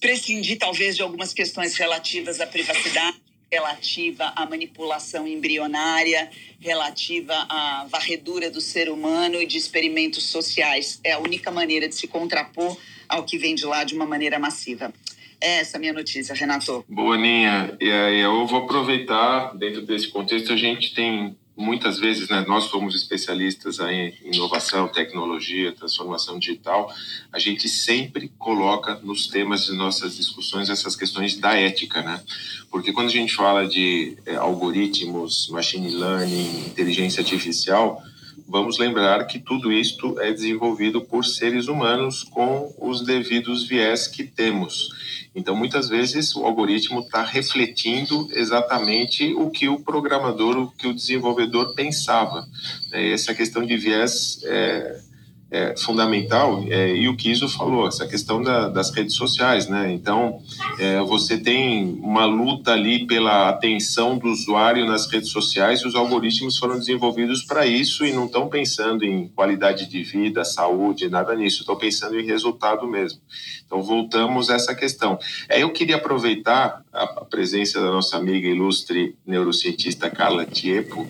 prescindir, 0.00 0.58
talvez, 0.58 0.96
de 0.96 1.02
algumas 1.02 1.32
questões 1.32 1.74
relativas 1.76 2.40
à 2.40 2.46
privacidade 2.46 3.20
relativa 3.50 4.32
à 4.36 4.46
manipulação 4.46 5.26
embrionária, 5.26 6.30
relativa 6.60 7.34
à 7.48 7.84
varredura 7.90 8.48
do 8.48 8.60
ser 8.60 8.88
humano 8.88 9.42
e 9.42 9.46
de 9.46 9.58
experimentos 9.58 10.24
sociais. 10.26 11.00
É 11.02 11.12
a 11.12 11.18
única 11.18 11.50
maneira 11.50 11.88
de 11.88 11.94
se 11.96 12.06
contrapor 12.06 12.78
ao 13.08 13.24
que 13.24 13.36
vem 13.36 13.56
de 13.56 13.66
lá 13.66 13.82
de 13.82 13.94
uma 13.94 14.06
maneira 14.06 14.38
massiva. 14.38 14.94
Essa 15.40 15.76
é 15.76 15.78
a 15.78 15.80
minha 15.80 15.92
notícia, 15.92 16.34
Renato. 16.34 16.84
Boa. 16.88 17.16
E 17.18 17.90
aí 17.90 18.20
eu 18.20 18.46
vou 18.46 18.64
aproveitar, 18.64 19.56
dentro 19.56 19.82
desse 19.82 20.08
contexto, 20.08 20.52
a 20.52 20.56
gente 20.56 20.94
tem 20.94 21.36
muitas 21.60 21.98
vezes, 21.98 22.28
né, 22.28 22.44
nós 22.48 22.64
somos 22.64 22.94
especialistas 22.94 23.78
em 23.80 24.14
inovação, 24.24 24.88
tecnologia, 24.88 25.72
transformação 25.72 26.38
digital, 26.38 26.90
a 27.30 27.38
gente 27.38 27.68
sempre 27.68 28.32
coloca 28.38 28.98
nos 29.02 29.26
temas 29.26 29.66
de 29.66 29.76
nossas 29.76 30.16
discussões 30.16 30.70
essas 30.70 30.96
questões 30.96 31.36
da 31.36 31.54
ética, 31.54 32.02
né? 32.02 32.20
Porque 32.70 32.92
quando 32.92 33.08
a 33.08 33.12
gente 33.12 33.34
fala 33.34 33.68
de 33.68 34.16
é, 34.24 34.36
algoritmos, 34.36 35.48
machine 35.50 35.90
learning, 35.90 36.66
inteligência 36.66 37.20
artificial, 37.20 38.02
vamos 38.48 38.78
lembrar 38.78 39.24
que 39.26 39.38
tudo 39.38 39.72
isto 39.72 40.18
é 40.20 40.32
desenvolvido 40.32 41.02
por 41.02 41.24
seres 41.24 41.68
humanos 41.68 42.24
com 42.24 42.74
os 42.78 43.02
devidos 43.02 43.66
viés 43.66 44.08
que 44.08 44.24
temos. 44.24 44.88
Então, 45.34 45.54
muitas 45.54 45.88
vezes, 45.88 46.34
o 46.34 46.44
algoritmo 46.44 47.00
está 47.00 47.22
refletindo 47.22 48.28
exatamente 48.32 49.32
o 49.34 49.48
que 49.50 49.68
o 49.68 49.80
programador, 49.80 50.56
o 50.58 50.70
que 50.72 50.88
o 50.88 50.94
desenvolvedor 50.94 51.74
pensava. 51.74 52.46
É, 52.92 53.12
essa 53.12 53.34
questão 53.34 53.64
de 53.64 53.76
viés 53.76 54.40
é, 54.44 55.00
é, 55.50 55.74
fundamental 55.76 56.64
é, 56.68 56.94
e 56.94 57.08
o 57.08 57.16
que 57.16 57.30
falou, 57.48 57.88
essa 57.88 58.06
questão 58.06 58.42
da, 58.42 58.68
das 58.68 58.90
redes 58.90 59.14
sociais, 59.14 59.68
né? 59.68 59.92
Então, 59.92 60.40
é, 60.78 61.00
você 61.00 61.38
tem 61.38 61.98
uma 62.02 62.24
luta 62.24 62.72
ali 62.72 63.06
pela 63.06 63.48
atenção 63.48 64.18
do 64.18 64.28
usuário 64.28 64.86
nas 64.86 65.10
redes 65.10 65.30
sociais 65.30 65.80
e 65.80 65.86
os 65.86 65.94
algoritmos 65.94 66.58
foram 66.58 66.78
desenvolvidos 66.78 67.42
para 67.42 67.66
isso 67.66 68.04
e 68.04 68.12
não 68.12 68.26
estão 68.26 68.48
pensando 68.48 69.04
em 69.04 69.28
qualidade 69.28 69.86
de 69.86 70.02
vida, 70.02 70.44
saúde, 70.44 71.08
nada 71.08 71.34
nisso, 71.34 71.60
estão 71.60 71.76
pensando 71.76 72.18
em 72.18 72.26
resultado 72.26 72.86
mesmo. 72.86 73.20
Então, 73.66 73.82
voltamos 73.82 74.50
a 74.50 74.54
essa 74.54 74.74
questão. 74.74 75.18
É, 75.48 75.62
eu 75.62 75.70
queria 75.72 75.96
aproveitar 75.96 76.82
a, 76.92 77.06
presença 77.24 77.80
da 77.80 77.90
nossa 77.90 78.16
amiga 78.16 78.48
ilustre 78.48 79.16
neurocientista 79.26 80.10
Carla 80.10 80.44
Tiepo, 80.44 81.06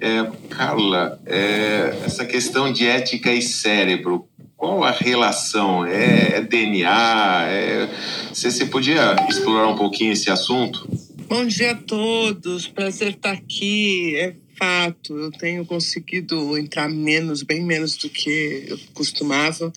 é, 0.00 0.30
Carla, 0.48 1.20
é, 1.26 2.00
essa 2.04 2.24
questão 2.24 2.72
de 2.72 2.86
ética 2.86 3.32
e 3.32 3.42
cérebro, 3.42 4.28
qual 4.56 4.82
a 4.82 4.90
relação? 4.90 5.86
É, 5.86 6.36
é 6.36 6.40
DNA? 6.40 7.44
É... 7.48 7.88
Você, 8.32 8.50
você 8.50 8.66
podia 8.66 9.14
explorar 9.28 9.68
um 9.68 9.76
pouquinho 9.76 10.12
esse 10.12 10.30
assunto? 10.30 10.88
Bom 11.28 11.46
dia 11.46 11.72
a 11.72 11.74
todos, 11.76 12.66
prazer 12.66 13.10
estar 13.12 13.30
aqui. 13.32 14.16
É 14.16 14.34
fato, 14.58 15.16
eu 15.16 15.30
tenho 15.30 15.64
conseguido 15.64 16.58
entrar 16.58 16.88
menos, 16.88 17.42
bem 17.42 17.62
menos 17.62 17.96
do 17.96 18.10
que 18.10 18.64
eu 18.66 18.78
costumava. 18.92 19.72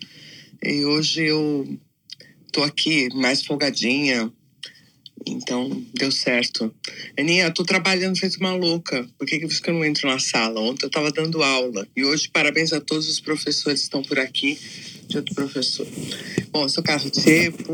E 0.64 0.84
hoje 0.84 1.26
eu 1.26 1.78
estou 2.48 2.64
aqui 2.64 3.08
mais 3.14 3.46
folgadinha, 3.46 4.32
então, 5.26 5.70
deu 5.94 6.12
certo. 6.12 6.74
Aninha, 7.18 7.46
eu 7.46 7.54
tô 7.54 7.64
trabalhando 7.64 8.18
feito 8.18 8.38
uma 8.40 8.56
louca. 8.56 9.08
Por 9.18 9.28
que, 9.28 9.40
que 9.40 9.70
eu 9.70 9.74
não 9.74 9.86
entro 9.86 10.08
na 10.08 10.20
sala? 10.20 10.60
Ontem 10.60 10.86
eu 10.86 10.88
estava 10.88 11.12
dando 11.12 11.44
aula. 11.44 11.88
E 11.96 12.04
hoje, 12.04 12.30
parabéns 12.30 12.74
a 12.74 12.82
todos 12.82 13.08
os 13.08 13.20
professores 13.20 13.82
que 13.82 13.86
estão 13.86 14.04
por 14.04 14.20
aqui. 14.20 14.58
Dia 15.08 15.22
do 15.22 15.34
professor. 15.36 15.88
Bom, 16.52 16.64
eu 16.64 16.70
sou 16.70 16.84
Carlos 16.84 17.12
Cepo. 17.16 17.74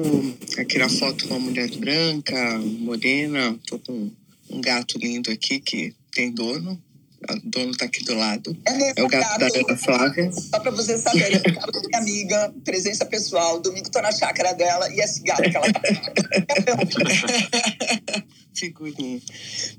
Aqui 0.58 0.78
na 0.78 0.90
foto 0.90 1.28
uma 1.28 1.40
mulher 1.40 1.70
branca, 1.78 2.58
morena. 2.60 3.58
Tô 3.66 3.80
com 3.80 4.12
um 4.50 4.62
gato 4.62 4.98
lindo 4.98 5.32
aqui 5.32 5.60
que 5.60 5.94
tem 6.12 6.32
dono. 6.32 6.82
O 7.30 7.40
dono 7.44 7.72
está 7.72 7.86
aqui 7.86 8.04
do 8.04 8.14
lado. 8.14 8.56
É, 8.66 9.00
é 9.00 9.04
o 9.04 9.08
gato, 9.08 9.40
gato 9.40 9.40
da 9.40 9.48
Ana 9.60 9.78
Flávia. 9.78 10.32
Só 10.32 10.60
para 10.60 10.72
vocês 10.72 11.02
saberem, 11.02 11.42
é 11.44 11.52
minha 11.52 12.00
amiga, 12.00 12.54
presença 12.64 13.06
pessoal. 13.06 13.60
Domingo 13.60 13.90
tô 13.90 14.00
na 14.02 14.12
chácara 14.12 14.54
dela 14.54 14.88
e 14.94 15.00
esse 15.00 15.24
gato 15.24 15.42
que 15.42 15.58
ela 15.58 15.74
tá. 15.74 15.82
Figurinha. 18.58 19.20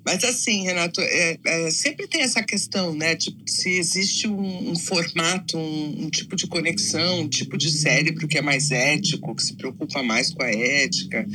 Mas 0.04 0.22
assim, 0.24 0.62
Renato, 0.62 1.00
é, 1.00 1.38
é, 1.44 1.70
sempre 1.70 2.06
tem 2.06 2.22
essa 2.22 2.42
questão, 2.42 2.94
né? 2.94 3.16
Tipo, 3.16 3.38
se 3.46 3.70
existe 3.78 4.28
um, 4.28 4.70
um 4.70 4.76
formato, 4.76 5.58
um, 5.58 6.04
um, 6.04 6.10
tipo 6.10 6.36
de 6.36 6.46
conexão, 6.46 7.20
um 7.20 7.28
tipo 7.28 7.56
de 7.56 7.70
cérebro 7.70 8.28
que 8.28 8.38
é 8.38 8.42
mais 8.42 8.70
ético, 8.70 9.34
que 9.34 9.42
se 9.42 9.54
preocupa 9.54 10.02
mais 10.02 10.30
com 10.30 10.42
a 10.42 10.50
ética. 10.50 11.26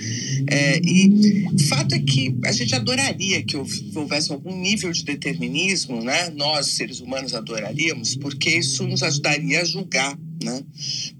É, 0.47 0.79
e 0.83 1.47
o 1.53 1.59
fato 1.67 1.95
é 1.95 1.99
que 1.99 2.35
a 2.45 2.51
gente 2.51 2.73
adoraria 2.75 3.43
que 3.43 3.57
houvesse 3.57 4.31
algum 4.31 4.55
nível 4.55 4.91
de 4.91 5.03
determinismo, 5.03 6.03
né? 6.03 6.29
Nós, 6.29 6.67
seres 6.67 6.99
humanos, 6.99 7.33
adoraríamos, 7.33 8.15
porque 8.15 8.49
isso 8.49 8.87
nos 8.87 9.03
ajudaria 9.03 9.61
a 9.61 9.65
julgar 9.65 10.17
né? 10.41 10.63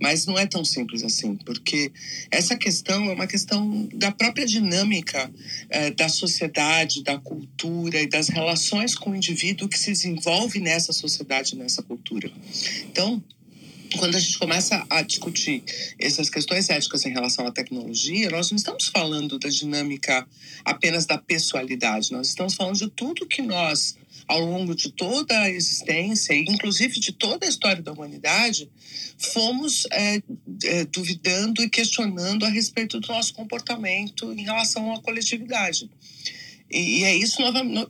Mas 0.02 0.26
não 0.26 0.38
é 0.38 0.46
tão 0.46 0.64
simples 0.64 1.04
assim, 1.04 1.36
porque 1.36 1.92
essa 2.32 2.56
questão 2.56 3.10
é 3.10 3.14
uma 3.14 3.28
questão 3.28 3.88
da 3.94 4.12
própria 4.12 4.46
dinâmica 4.46 5.32
é, 5.70 5.92
da 5.92 6.10
sociedade, 6.10 7.04
da 7.04 7.18
cultura 7.18 8.02
e 8.02 8.08
das 8.08 8.30
relações 8.30 8.96
com 8.96 9.12
o 9.12 9.16
indivíduo 9.16 9.68
que 9.68 9.78
se 9.78 9.92
desenvolve 9.92 10.60
nessa 10.60 10.94
sociedade, 10.94 11.56
nessa 11.56 11.82
cultura. 11.84 12.32
Então, 12.90 13.24
quando 13.98 14.16
a 14.16 14.20
gente 14.20 14.38
começa 14.38 14.86
a 14.90 15.02
discutir 15.02 15.64
essas 16.00 16.30
questões 16.30 16.70
éticas 16.70 17.06
em 17.06 17.12
relação 17.12 17.46
à 17.46 17.52
tecnologia, 17.52 18.30
nós 18.30 18.50
não 18.50 18.56
estamos 18.56 18.88
falando 18.88 19.38
da 19.38 19.50
dinâmica 19.50 20.28
apenas 20.66 21.06
da 21.06 21.18
pessoalidade, 21.18 22.12
nós 22.12 22.28
estamos 22.28 22.56
falando 22.56 22.78
de 22.78 22.90
tudo 22.90 23.28
que 23.28 23.42
nós 23.42 23.96
ao 24.28 24.40
longo 24.40 24.76
de 24.76 24.92
toda 24.92 25.38
a 25.42 25.50
existência, 25.50 26.34
inclusive 26.34 27.00
de 27.00 27.12
toda 27.12 27.46
a 27.46 27.50
história 27.50 27.82
da 27.82 27.92
humanidade, 27.92 28.70
fomos 29.18 29.86
é, 29.92 30.22
é, 30.64 30.86
duvidando 30.86 31.64
e 31.64 31.70
questionando 31.70 32.46
a 32.46 32.50
respeito 32.50 33.00
do 33.00 33.08
nosso 33.08 33.34
comportamento 33.34 34.32
em 34.34 34.44
relação 34.44 34.94
à 34.94 35.02
coletividade. 35.02 35.90
E, 36.74 37.04
é 37.04 37.16
isso, 37.16 37.38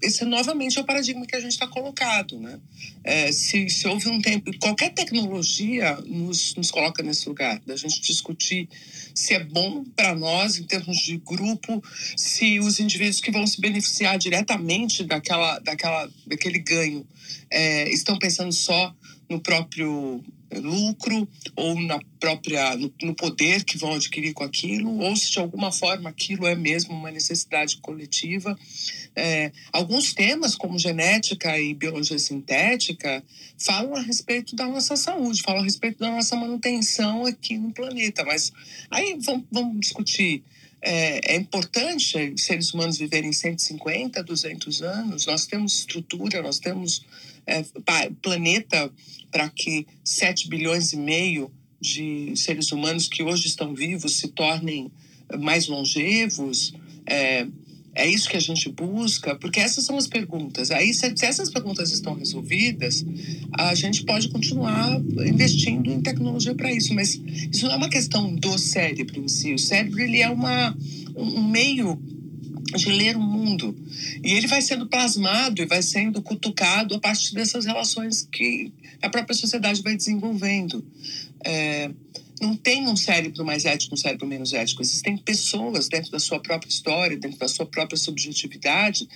esse 0.01 0.25
novamente 0.25 0.77
é 0.77 0.81
o 0.81 0.83
paradigma 0.83 1.25
que 1.25 1.35
a 1.35 1.39
gente 1.39 1.53
está 1.53 1.65
colocado. 1.65 2.37
Né? 2.37 2.59
É, 3.01 3.31
se, 3.31 3.69
se 3.69 3.87
houve 3.87 4.09
um 4.09 4.19
tempo, 4.19 4.51
qualquer 4.59 4.93
tecnologia 4.93 5.95
nos, 6.05 6.53
nos 6.55 6.69
coloca 6.69 7.01
nesse 7.01 7.29
lugar, 7.29 7.61
da 7.65 7.77
gente 7.77 8.01
discutir 8.01 8.67
se 9.15 9.33
é 9.33 9.43
bom 9.43 9.85
para 9.95 10.13
nós 10.13 10.57
em 10.57 10.63
termos 10.63 10.97
de 10.97 11.17
grupo, 11.17 11.81
se 12.17 12.59
os 12.59 12.79
indivíduos 12.79 13.21
que 13.21 13.31
vão 13.31 13.47
se 13.47 13.61
beneficiar 13.61 14.17
diretamente 14.17 15.05
daquela, 15.05 15.59
daquela, 15.59 16.09
daquele 16.27 16.59
ganho 16.59 17.07
é, 17.49 17.89
estão 17.89 18.17
pensando 18.17 18.51
só 18.51 18.93
no 19.29 19.39
próprio 19.39 20.23
lucro 20.59 21.27
ou 21.55 21.79
na 21.81 21.99
própria 22.19 22.75
no, 22.75 22.93
no, 23.01 23.15
poder 23.15 23.63
que 23.63 23.77
vão 23.77 23.93
adquirir 23.93 24.33
com 24.33 24.43
aquilo 24.43 24.99
ou 24.99 25.15
se 25.15 25.31
de 25.31 25.39
alguma 25.39 25.71
forma 25.71 26.09
aquilo 26.09 26.45
é 26.45 26.55
mesmo 26.55 26.93
uma 26.93 27.11
necessidade 27.11 27.77
coletiva 27.77 28.57
é, 29.15 29.51
alguns 29.71 30.13
temas 30.13 30.55
como 30.55 30.77
genética 30.77 31.59
e 31.59 31.73
biologia 31.73 32.19
sintética 32.19 33.23
falam 33.57 33.95
a 33.95 34.01
respeito 34.01 34.55
da 34.55 34.67
nossa 34.67 34.95
saúde 34.95 35.41
falam 35.41 35.61
a 35.61 35.63
respeito 35.63 35.99
da 35.99 36.11
nossa 36.11 36.35
manutenção 36.35 37.25
aqui 37.25 37.57
no 37.57 37.71
planeta 37.71 38.23
mas 38.23 38.51
aí 38.91 39.17
vamos, 39.19 39.45
vamos 39.51 39.79
discutir 39.79 40.43
é, 40.85 41.33
é, 41.33 41.37
importante 41.37 42.33
seres 42.37 42.73
humanos 42.73 42.97
viverem 42.97 43.31
150, 43.31 44.21
200 44.21 44.81
anos. 44.81 45.25
Nós 45.25 45.45
temos 45.45 45.79
estrutura, 45.79 46.41
nós 46.41 46.59
temos 46.59 47.05
é, 47.45 47.63
planeta 48.21 48.91
para 49.31 49.49
que 49.49 49.85
7 50.03 50.47
bilhões 50.47 50.93
e 50.93 50.97
meio 50.97 51.51
de 51.79 52.33
seres 52.35 52.71
humanos 52.71 53.07
que 53.07 53.23
hoje 53.23 53.47
estão 53.47 53.73
vivos 53.73 54.17
se 54.17 54.29
tornem 54.29 54.91
mais 55.39 55.67
longevos? 55.67 56.73
É, 57.05 57.45
é 57.95 58.09
isso 58.09 58.27
que 58.27 58.37
a 58.37 58.39
gente 58.39 58.69
busca? 58.69 59.35
Porque 59.35 59.59
essas 59.59 59.83
são 59.85 59.97
as 59.97 60.07
perguntas. 60.07 60.71
Aí, 60.71 60.93
se, 60.93 61.15
se, 61.15 61.25
essas 61.25 61.49
perguntas 61.49 61.91
estão 61.91 62.15
resolvidas, 62.15 63.05
a 63.51 63.75
gente 63.75 64.03
pode 64.03 64.29
continuar 64.29 64.99
investindo 65.27 65.91
em 65.91 66.01
tecnologia 66.01 66.55
para 66.55 66.71
isso. 66.71 66.93
Mas 66.93 67.21
isso 67.51 67.65
não 67.65 67.73
é 67.73 67.75
uma 67.75 67.89
questão 67.89 68.33
do 68.35 68.57
cérebro 68.57 69.19
em 69.19 69.27
si. 69.27 69.53
O 69.53 69.59
cérebro 69.59 69.99
ele 69.99 70.21
é 70.21 70.29
uma, 70.29 70.75
um 71.15 71.47
meio 71.47 71.99
de 72.63 72.91
ler 72.91 73.15
o 73.15 73.21
mundo. 73.21 73.75
E 74.23 74.33
ele 74.33 74.47
vai 74.47 74.61
sendo 74.61 74.87
plasmado 74.87 75.61
e 75.61 75.65
vai 75.65 75.81
sendo 75.81 76.21
cutucado 76.21 76.95
a 76.95 76.99
partir 76.99 77.33
dessas 77.33 77.65
relações 77.65 78.27
que 78.31 78.71
a 79.01 79.09
própria 79.09 79.35
sociedade 79.35 79.81
vai 79.81 79.95
desenvolvendo. 79.95 80.85
É, 81.43 81.91
não 82.41 82.55
tem 82.55 82.87
um 82.87 82.95
cérebro 82.95 83.45
mais 83.45 83.65
ético, 83.65 83.93
um 83.93 83.97
cérebro 83.97 84.27
menos 84.27 84.53
ético. 84.53 84.81
Existem 84.81 85.17
pessoas 85.17 85.87
dentro 85.87 86.11
da 86.11 86.19
sua 86.19 86.39
própria 86.39 86.69
história, 86.69 87.17
dentro 87.17 87.37
da 87.37 87.47
sua 87.47 87.65
própria 87.65 87.97
subjetividade, 87.97 89.07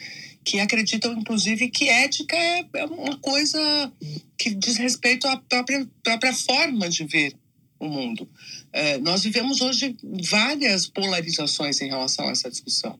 que 0.44 0.60
acreditam, 0.60 1.13
inclusive, 1.13 1.70
que 1.70 1.89
ética 1.89 2.36
é, 2.36 2.66
é 2.75 2.86
uma 2.86 3.18
coisa 3.18 3.92
que 4.38 4.54
diz 4.54 4.77
respeito 4.77 5.27
à 5.27 5.38
própria, 5.38 5.88
própria 6.04 6.34
forma 6.34 6.89
de 6.89 7.04
ver 7.04 7.36
o 7.80 7.88
mundo. 7.88 8.27
É, 8.72 8.98
nós 8.98 9.24
vivemos 9.24 9.62
hoje 9.62 9.96
várias 10.30 10.88
polarizações 10.88 11.82
em 11.82 11.88
relação 11.88 12.27
a 12.27 12.32
essa 12.32 12.50
discussão. 12.50 13.00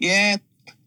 E 0.00 0.06
é, 0.06 0.40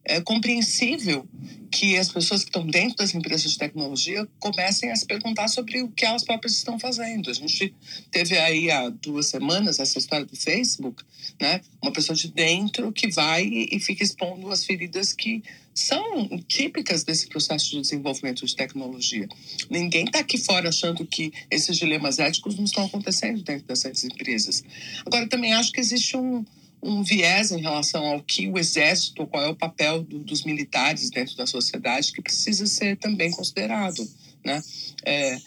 é 0.06 0.22
compreensível 0.22 1.28
que 1.72 1.98
as 1.98 2.12
pessoas 2.12 2.44
que 2.44 2.50
estão 2.50 2.66
dentro 2.66 2.98
das 2.98 3.14
empresas 3.14 3.52
de 3.52 3.58
tecnologia 3.58 4.28
comecem 4.40 4.92
a 4.92 4.96
se 4.96 5.06
perguntar 5.06 5.48
sobre 5.48 5.82
o 5.82 5.90
que 5.90 6.06
elas 6.06 6.24
próprias 6.24 6.56
estão 6.56 6.80
fazendo. 6.80 7.30
A 7.30 7.34
gente 7.34 7.74
teve 8.12 8.38
aí 8.38 8.72
há 8.72 8.90
duas 8.90 9.28
semanas 9.28 9.80
essa 9.80 10.00
história 10.00 10.26
do 10.26 10.36
Facebook, 10.36 11.04
né? 11.40 11.62
Uma 11.82 11.92
pessoa 11.92 12.16
de 12.16 12.32
dentro 12.32 12.92
que 12.92 13.10
vai 13.12 13.44
e 13.44 13.80
fica 13.80 14.04
expondo 14.04 14.50
as 14.52 14.66
feridas 14.66 15.14
que 15.14 15.44
são 15.74 16.28
típicas 16.48 17.04
desse 17.04 17.28
processo 17.28 17.72
de 17.72 17.82
desenvolvimento 17.82 18.46
de 18.46 18.56
tecnologia. 18.56 19.28
Ninguém 19.70 20.06
está 20.06 20.20
aqui 20.20 20.38
fora 20.38 20.70
achando 20.70 21.06
que 21.06 21.32
esses 21.50 21.78
dilemas 21.78 22.20
éticos 22.20 22.58
não 22.58 22.66
estão 22.66 22.86
acontecendo 22.86 23.42
dentro 23.44 23.66
dessas 23.68 24.04
empresas. 24.04 24.64
Agora, 25.06 25.28
também 25.28 25.54
acho 25.54 25.72
que 25.72 25.80
existe 25.80 26.18
um, 26.18 26.44
um 26.82 27.04
viés 27.04 27.52
em 27.52 27.62
relação 27.62 28.06
ao 28.06 28.24
que 28.24 28.48
o 28.48 28.58
exército, 28.58 29.28
qual 29.28 29.44
é 29.44 29.50
o 29.50 29.56
papel 29.56 30.04
do, 30.04 30.20
dos 30.20 30.44
militares 30.44 31.10
dentro 31.10 31.36
da 31.36 31.46
sociedade, 31.46 32.12
que 32.12 32.22
precisa 32.22 32.66
ser 32.66 32.98
também 32.98 33.32
considerado. 33.32 34.08
Né? 34.44 34.62
É, 35.04 35.40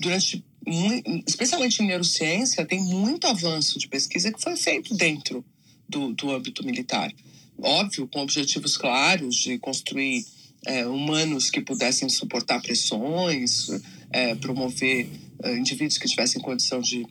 durante, 0.00 0.44
especialmente 1.26 1.82
em 1.82 1.86
neurociência, 1.86 2.66
tem 2.66 2.82
muito 2.82 3.26
avanço 3.26 3.78
de 3.78 3.88
pesquisa 3.88 4.32
que 4.32 4.42
foi 4.42 4.56
feito 4.56 4.94
dentro 4.94 5.44
do, 5.88 6.12
do 6.12 6.30
âmbito 6.30 6.64
militar. 6.64 7.12
Óbvio, 7.58 8.08
com 8.08 8.20
objetivos 8.20 8.76
claros 8.76 9.36
de 9.36 9.58
construir 9.58 10.24
é, 10.66 10.86
humanos 10.86 11.50
que 11.50 11.60
pudessem 11.60 12.08
suportar 12.08 12.60
pressões, 12.60 13.68
é, 14.10 14.34
promover 14.36 15.08
é, 15.42 15.56
indivíduos 15.56 15.98
que 15.98 16.08
tivessem 16.08 16.40
condição 16.40 16.80
de 16.80 17.06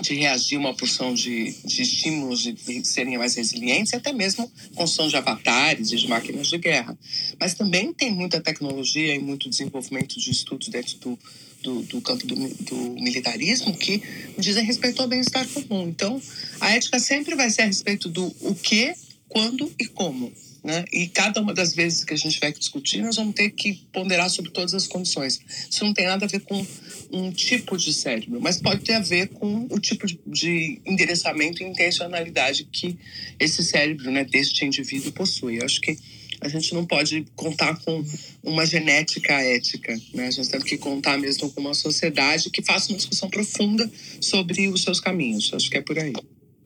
de 0.00 0.14
reagir 0.14 0.56
a 0.56 0.60
uma 0.60 0.74
porção 0.74 1.12
de, 1.12 1.52
de 1.64 1.82
estímulos 1.82 2.40
de, 2.40 2.52
de 2.52 2.86
serem 2.86 3.18
mais 3.18 3.34
resilientes, 3.34 3.92
e 3.92 3.96
até 3.96 4.12
mesmo 4.12 4.50
construção 4.74 5.08
de 5.08 5.16
avatares 5.16 5.92
e 5.92 5.96
de 5.96 6.08
máquinas 6.08 6.48
de 6.48 6.58
guerra. 6.58 6.98
Mas 7.38 7.54
também 7.54 7.92
tem 7.92 8.10
muita 8.10 8.40
tecnologia 8.40 9.14
e 9.14 9.18
muito 9.18 9.50
desenvolvimento 9.50 10.18
de 10.18 10.30
estudos 10.30 10.68
dentro 10.68 10.96
do, 10.98 11.18
do, 11.62 11.82
do 11.82 12.00
campo 12.00 12.26
do, 12.26 12.34
do, 12.34 12.76
militarismo 13.02 13.76
que 13.76 14.02
dizem 14.38 14.64
respeito 14.64 15.02
ao 15.02 15.08
bem-estar 15.08 15.46
comum. 15.48 15.88
Então, 15.88 16.20
a 16.60 16.70
ética 16.70 16.98
sempre 16.98 17.34
vai 17.34 17.50
ser 17.50 17.62
a 17.62 17.66
respeito 17.66 18.08
do 18.08 18.34
o 18.40 18.54
que, 18.54 18.94
quando 19.28 19.70
e 19.78 19.86
como. 19.86 20.32
Né? 20.64 20.84
E 20.92 21.08
cada 21.08 21.40
uma 21.40 21.52
das 21.52 21.74
vezes 21.74 22.04
que 22.04 22.14
a 22.14 22.16
gente 22.16 22.38
vai 22.38 22.52
discutir, 22.52 23.02
nós 23.02 23.16
vamos 23.16 23.34
ter 23.34 23.50
que 23.50 23.84
ponderar 23.92 24.30
sobre 24.30 24.50
todas 24.52 24.74
as 24.74 24.86
condições. 24.86 25.40
Isso 25.68 25.84
não 25.84 25.92
tem 25.92 26.06
nada 26.06 26.24
a 26.24 26.28
ver 26.28 26.40
com 26.40 26.64
um 27.12 27.30
tipo 27.30 27.76
de 27.76 27.92
cérebro, 27.92 28.40
mas 28.40 28.60
pode 28.60 28.82
ter 28.82 28.94
a 28.94 29.00
ver 29.00 29.28
com 29.28 29.66
o 29.70 29.78
tipo 29.78 30.06
de, 30.06 30.18
de 30.26 30.80
endereçamento 30.86 31.62
e 31.62 31.66
intencionalidade 31.66 32.64
que 32.72 32.96
esse 33.38 33.62
cérebro 33.62 34.10
né, 34.10 34.24
deste 34.24 34.64
indivíduo 34.64 35.12
possui. 35.12 35.58
Eu 35.58 35.66
acho 35.66 35.80
que 35.80 35.98
a 36.40 36.48
gente 36.48 36.74
não 36.74 36.84
pode 36.84 37.24
contar 37.36 37.76
com 37.84 38.04
uma 38.42 38.66
genética 38.66 39.32
ética, 39.32 39.96
né? 40.12 40.26
A 40.26 40.30
gente 40.30 40.50
tem 40.50 40.60
que 40.60 40.76
contar 40.76 41.16
mesmo 41.16 41.48
com 41.52 41.60
uma 41.60 41.74
sociedade 41.74 42.50
que 42.50 42.62
faça 42.62 42.90
uma 42.90 42.96
discussão 42.96 43.30
profunda 43.30 43.88
sobre 44.20 44.66
os 44.68 44.82
seus 44.82 44.98
caminhos. 44.98 45.52
Acho 45.54 45.70
que 45.70 45.76
é 45.76 45.80
por 45.80 45.96
aí. 45.98 46.12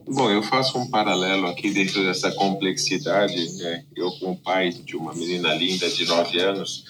Bom, 0.09 0.31
eu 0.31 0.41
faço 0.41 0.79
um 0.79 0.89
paralelo 0.89 1.49
aqui 1.49 1.69
dentro 1.69 2.05
dessa 2.05 2.31
complexidade. 2.31 3.59
Né? 3.59 3.85
Eu, 3.95 4.13
como 4.13 4.37
pai 4.37 4.71
de 4.71 4.97
uma 4.97 5.13
menina 5.13 5.53
linda 5.53 5.91
de 5.91 6.07
9 6.07 6.39
anos, 6.39 6.85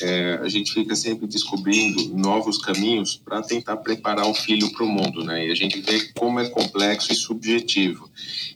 é, 0.00 0.40
a 0.42 0.48
gente 0.48 0.72
fica 0.72 0.96
sempre 0.96 1.26
descobrindo 1.26 2.16
novos 2.16 2.56
caminhos 2.56 3.20
para 3.22 3.42
tentar 3.42 3.76
preparar 3.76 4.26
o 4.26 4.32
filho 4.32 4.72
para 4.72 4.82
o 4.82 4.88
mundo. 4.88 5.22
Né? 5.22 5.48
E 5.48 5.52
a 5.52 5.54
gente 5.54 5.78
vê 5.82 6.08
como 6.14 6.40
é 6.40 6.48
complexo 6.48 7.12
e 7.12 7.14
subjetivo. 7.14 8.10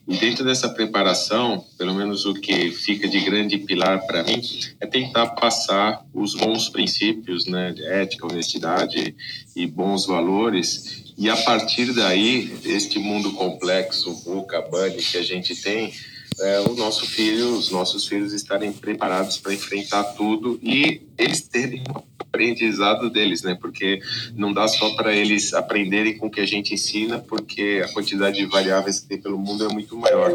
E 0.07 0.17
dentro 0.17 0.43
dessa 0.43 0.67
preparação, 0.69 1.63
pelo 1.77 1.93
menos 1.93 2.25
o 2.25 2.33
que 2.33 2.71
fica 2.71 3.07
de 3.07 3.19
grande 3.19 3.59
pilar 3.59 4.07
para 4.07 4.23
mim, 4.23 4.41
é 4.79 4.87
tentar 4.87 5.27
passar 5.27 6.03
os 6.11 6.33
bons 6.33 6.67
princípios 6.67 7.45
né, 7.45 7.73
de 7.73 7.85
ética, 7.85 8.25
honestidade 8.25 9.15
e 9.55 9.67
bons 9.67 10.07
valores 10.07 11.08
e 11.19 11.29
a 11.29 11.35
partir 11.35 11.93
daí, 11.93 12.57
este 12.63 12.97
mundo 12.97 13.33
complexo, 13.33 14.13
VUCA, 14.23 14.61
BUNNY 14.61 15.03
que 15.03 15.17
a 15.17 15.21
gente 15.21 15.53
tem, 15.53 15.93
é, 16.39 16.61
o 16.61 16.73
nosso 16.75 17.05
filho, 17.05 17.57
os 17.57 17.69
nossos 17.69 18.07
filhos 18.07 18.31
estarem 18.31 18.71
preparados 18.71 19.37
para 19.37 19.53
enfrentar 19.53 20.03
tudo 20.13 20.57
e 20.63 21.01
eles 21.17 21.41
terem 21.41 21.83
um 21.89 22.08
aprendizado 22.29 23.09
deles, 23.09 23.41
né? 23.41 23.57
Porque 23.59 23.99
não 24.35 24.53
dá 24.53 24.67
só 24.67 24.91
para 24.95 25.13
eles 25.13 25.53
aprenderem 25.53 26.17
com 26.17 26.27
o 26.27 26.31
que 26.31 26.39
a 26.39 26.45
gente 26.45 26.73
ensina, 26.73 27.19
porque 27.19 27.81
a 27.83 27.91
quantidade 27.91 28.37
de 28.37 28.45
variáveis 28.45 28.99
que 28.99 29.07
tem 29.07 29.19
pelo 29.19 29.37
mundo 29.37 29.65
é 29.65 29.73
muito 29.73 29.97
maior. 29.97 30.31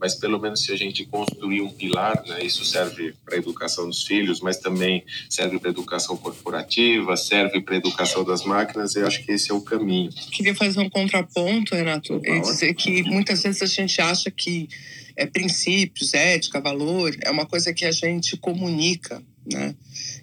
Mas 0.00 0.14
pelo 0.14 0.40
menos 0.40 0.64
se 0.64 0.72
a 0.72 0.76
gente 0.76 1.04
construir 1.04 1.60
um 1.60 1.70
pilar, 1.70 2.22
né? 2.26 2.44
Isso 2.44 2.64
serve 2.64 3.14
para 3.24 3.36
a 3.36 3.38
educação 3.38 3.86
dos 3.86 4.02
filhos, 4.02 4.40
mas 4.40 4.58
também 4.58 5.04
serve 5.28 5.58
para 5.58 5.68
a 5.68 5.72
educação 5.72 6.16
corporativa, 6.16 7.16
serve 7.16 7.60
para 7.60 7.74
a 7.74 7.78
educação 7.78 8.24
das 8.24 8.44
máquinas. 8.44 8.96
Eu 8.96 9.06
acho 9.06 9.24
que 9.24 9.32
esse 9.32 9.50
é 9.50 9.54
o 9.54 9.60
caminho. 9.60 10.10
Queria 10.32 10.54
fazer 10.54 10.80
um 10.80 10.88
contraponto, 10.88 11.74
Renato, 11.74 12.20
e 12.24 12.40
dizer 12.40 12.74
que 12.74 13.02
muitas 13.02 13.42
vezes 13.42 13.62
a 13.62 13.66
gente 13.66 14.00
acha 14.00 14.30
que 14.30 14.68
é, 15.16 15.26
princípios, 15.26 16.12
ética, 16.14 16.60
valor, 16.60 17.14
é 17.22 17.30
uma 17.30 17.46
coisa 17.46 17.72
que 17.72 17.84
a 17.84 17.92
gente 17.92 18.36
comunica, 18.36 19.22
né? 19.52 19.74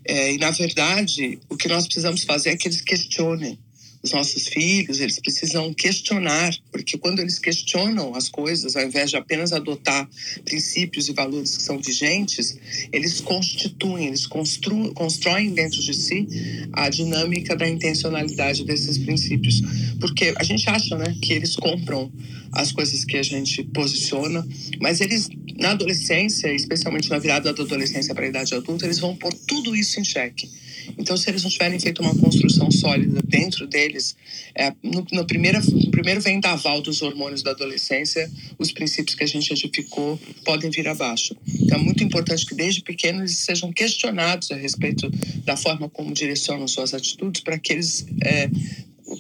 É, 0.06 0.34
e, 0.34 0.38
na 0.38 0.52
verdade, 0.52 1.40
o 1.50 1.56
que 1.56 1.68
nós 1.68 1.86
precisamos 1.86 2.24
fazer 2.24 2.50
é 2.50 2.58
que 2.58 2.68
eles 2.68 2.82
questionem 2.82 3.58
os 4.04 4.12
nossos 4.12 4.48
filhos, 4.48 5.00
eles 5.00 5.20
precisam 5.20 5.74
questionar, 5.74 6.56
porque 6.72 6.98
quando 6.98 7.20
eles 7.20 7.38
questionam 7.38 8.16
as 8.16 8.30
coisas, 8.30 8.76
ao 8.76 8.84
invés 8.84 9.12
de 9.12 9.18
apenas 9.18 9.52
adotar 9.52 10.10
princípios 10.44 11.08
e 11.08 11.14
valores 11.14 11.58
que 11.58 11.64
são 11.64 11.80
vigentes, 11.80 12.58
eles 12.92 13.22
constituem, 13.22 14.08
eles 14.08 14.26
constroem 14.26 15.54
dentro 15.54 15.82
de 15.82 15.94
si 15.94 16.28
a 16.74 16.90
dinâmica 16.90 17.56
da 17.56 17.68
intencionalidade 17.68 18.64
desses 18.64 18.98
princípios. 18.98 19.62
Porque 20.00 20.34
a 20.36 20.44
gente 20.44 20.68
acha 20.70 20.98
né, 20.98 21.16
que 21.22 21.34
eles 21.34 21.56
compram 21.56 22.12
as 22.52 22.72
coisas 22.72 23.06
que 23.06 23.18
a 23.18 23.24
gente 23.24 23.64
posiciona, 23.66 24.46
mas 24.80 25.00
eles, 25.00 25.30
na 25.58 25.72
adolescência, 25.72 26.54
especialmente 26.54 27.10
na 27.10 27.20
virada 27.20 27.54
da 27.54 27.64
adolescência 27.64 28.14
para 28.14 28.26
a 28.26 28.30
idade 28.30 28.54
adulta, 28.54 28.86
eles 28.86 29.00
vão 29.00 29.16
pôr 29.16 29.34
tudo 29.48 29.76
isso 29.76 30.00
em 30.00 30.04
xeque. 30.04 30.50
Então, 30.98 31.16
se 31.18 31.30
eles 31.30 31.44
não 31.44 31.50
tiverem 31.50 31.80
feito 31.80 32.02
uma 32.02 32.16
construção 32.16 32.70
sólida 32.72 33.22
dentro 33.26 33.68
deles, 33.68 34.16
é, 34.56 34.74
no, 34.84 35.06
no, 35.12 35.26
primeiro, 35.26 35.60
no 35.72 35.92
primeiro 35.92 36.22
vendaval 36.22 36.82
dos 36.82 37.02
hormônios 37.02 37.42
da 37.44 37.52
adolescência, 37.52 38.30
os 38.58 38.72
princípios 38.72 39.16
que 39.16 39.24
a 39.24 39.28
gente 39.28 39.52
edificou 39.52 40.20
podem 40.44 40.70
vir 40.70 40.88
abaixo. 40.88 41.36
Então, 41.62 41.80
é 41.80 41.82
muito 41.82 42.04
importante 42.04 42.46
que 42.46 42.56
desde 42.56 42.82
pequenos 42.82 43.22
eles 43.22 43.38
sejam 43.38 43.72
questionados 43.72 44.52
a 44.52 44.56
respeito 44.56 45.10
da 45.46 45.58
forma 45.58 45.90
como 45.90 46.14
direcionam 46.14 46.68
suas 46.68 46.94
atitudes, 46.94 47.42
para 47.42 47.58
que 47.58 47.74
eles 47.74 48.06
é, 48.24 48.50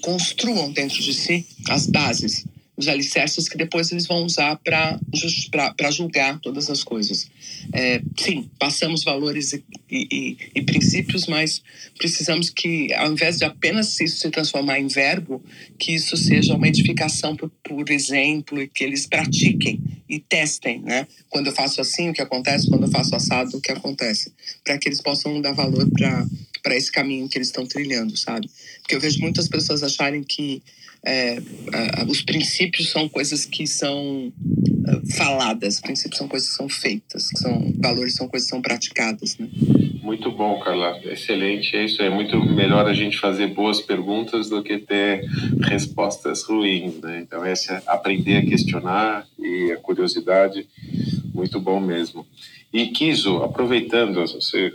construam 0.01 0.71
dentro 0.71 1.01
de 1.01 1.13
si 1.13 1.45
as 1.69 1.87
bases 1.87 2.45
os 2.75 2.87
alicerces 2.87 3.47
que 3.47 3.57
depois 3.57 3.91
eles 3.91 4.07
vão 4.07 4.23
usar 4.23 4.55
para 4.57 4.99
julgar 5.91 6.39
todas 6.39 6.69
as 6.69 6.83
coisas. 6.83 7.29
É, 7.73 8.01
sim, 8.17 8.49
passamos 8.57 9.03
valores 9.03 9.53
e, 9.53 9.63
e, 9.89 10.37
e, 10.55 10.61
princípios, 10.63 11.27
mas 11.27 11.61
precisamos 11.97 12.49
que, 12.49 12.93
ao 12.93 13.11
invés 13.11 13.37
de 13.37 13.45
apenas 13.45 13.99
isso 13.99 14.19
se 14.19 14.29
transformar 14.29 14.79
em 14.79 14.87
verbo, 14.87 15.43
que 15.77 15.93
isso 15.93 16.15
seja 16.17 16.55
uma 16.55 16.67
edificação 16.67 17.35
por, 17.35 17.51
por 17.63 17.89
exemplo 17.91 18.61
e 18.61 18.67
que 18.67 18.83
eles 18.83 19.05
pratiquem 19.05 19.81
e 20.09 20.19
testem, 20.19 20.81
né? 20.81 21.07
Quando 21.29 21.47
eu 21.47 21.53
faço 21.53 21.79
assim, 21.81 22.09
o 22.09 22.13
que 22.13 22.21
acontece? 22.21 22.69
Quando 22.69 22.83
eu 22.83 22.91
faço 22.91 23.15
assado, 23.15 23.57
o 23.57 23.61
que 23.61 23.71
acontece? 23.71 24.33
Para 24.63 24.77
que 24.77 24.87
eles 24.87 25.01
possam 25.01 25.39
dar 25.41 25.53
valor 25.53 25.89
para 25.91 26.75
esse 26.75 26.91
caminho 26.91 27.29
que 27.29 27.37
eles 27.37 27.47
estão 27.47 27.65
trilhando, 27.65 28.17
sabe? 28.17 28.49
Porque 28.81 28.95
eu 28.95 28.99
vejo 28.99 29.19
muitas 29.19 29.47
pessoas 29.47 29.83
acharem 29.83 30.23
que 30.23 30.61
é, 31.05 31.41
os 32.07 32.21
princípios 32.21 32.91
são 32.91 33.09
coisas 33.09 33.45
que 33.45 33.65
são 33.65 34.31
é, 34.87 35.13
faladas, 35.15 35.79
princípios 35.79 36.17
são 36.17 36.27
coisas 36.27 36.49
que 36.49 36.55
são 36.55 36.69
feitas, 36.69 37.29
que 37.29 37.39
são 37.39 37.73
valores 37.79 38.15
são 38.15 38.27
coisas 38.27 38.47
que 38.47 38.55
são 38.55 38.61
praticadas, 38.61 39.37
né? 39.37 39.49
Muito 40.01 40.31
bom, 40.31 40.59
Carla. 40.59 40.99
Excelente. 41.05 41.75
É 41.75 41.85
isso. 41.85 42.01
É 42.01 42.09
muito 42.09 42.37
melhor 42.43 42.87
a 42.87 42.93
gente 42.93 43.17
fazer 43.17 43.47
boas 43.47 43.79
perguntas 43.79 44.49
do 44.49 44.61
que 44.63 44.79
ter 44.79 45.23
respostas 45.63 46.43
ruins, 46.43 46.99
né? 46.99 47.21
Então, 47.21 47.45
é 47.45 47.53
aprender 47.85 48.37
a 48.37 48.45
questionar 48.45 49.27
e 49.39 49.71
a 49.71 49.77
curiosidade, 49.77 50.67
muito 51.33 51.59
bom 51.59 51.79
mesmo. 51.79 52.25
E 52.73 52.87
Kiso, 52.87 53.37
aproveitando, 53.37 54.21
você 54.21 54.73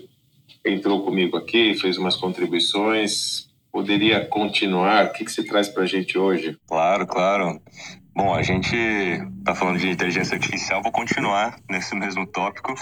entrou 0.65 1.03
comigo 1.05 1.37
aqui, 1.37 1.75
fez 1.75 1.99
umas 1.99 2.17
contribuições, 2.17 3.49
poderia 3.77 4.25
continuar? 4.25 5.05
O 5.05 5.13
que, 5.13 5.23
que 5.23 5.31
você 5.31 5.45
traz 5.45 5.69
para 5.69 5.83
a 5.83 5.87
gente 5.87 6.17
hoje? 6.17 6.59
Claro, 6.67 7.07
claro. 7.07 7.61
Bom, 8.15 8.35
a 8.35 8.43
gente 8.43 8.75
está 8.75 9.55
falando 9.55 9.79
de 9.79 9.91
inteligência 9.91 10.35
artificial, 10.35 10.83
vou 10.83 10.91
continuar 10.91 11.59
nesse 11.69 11.95
mesmo 11.95 12.27
tópico. 12.27 12.75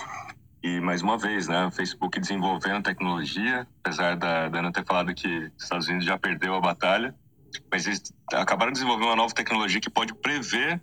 E 0.63 0.81
mais 0.81 1.03
uma 1.03 1.19
vez, 1.19 1.49
né, 1.49 1.67
o 1.67 1.73
Facebook 1.73 2.21
desenvolvendo 2.21 2.85
tecnologia, 2.85 3.67
apesar 3.83 4.15
da, 4.15 4.45
Ana 4.45 4.71
ter 4.71 4.85
falado 4.85 5.13
que 5.13 5.51
os 5.57 5.65
Estados 5.65 5.89
Unidos 5.89 6.07
já 6.07 6.17
perdeu 6.17 6.55
a 6.55 6.61
batalha, 6.61 7.13
mas 7.69 7.89
eles 7.89 8.15
acabaram 8.33 8.71
de 8.71 8.79
desenvolver 8.79 9.07
uma 9.07 9.17
nova 9.17 9.35
tecnologia 9.35 9.81
que 9.81 9.91
pode 9.91 10.15
prever 10.15 10.81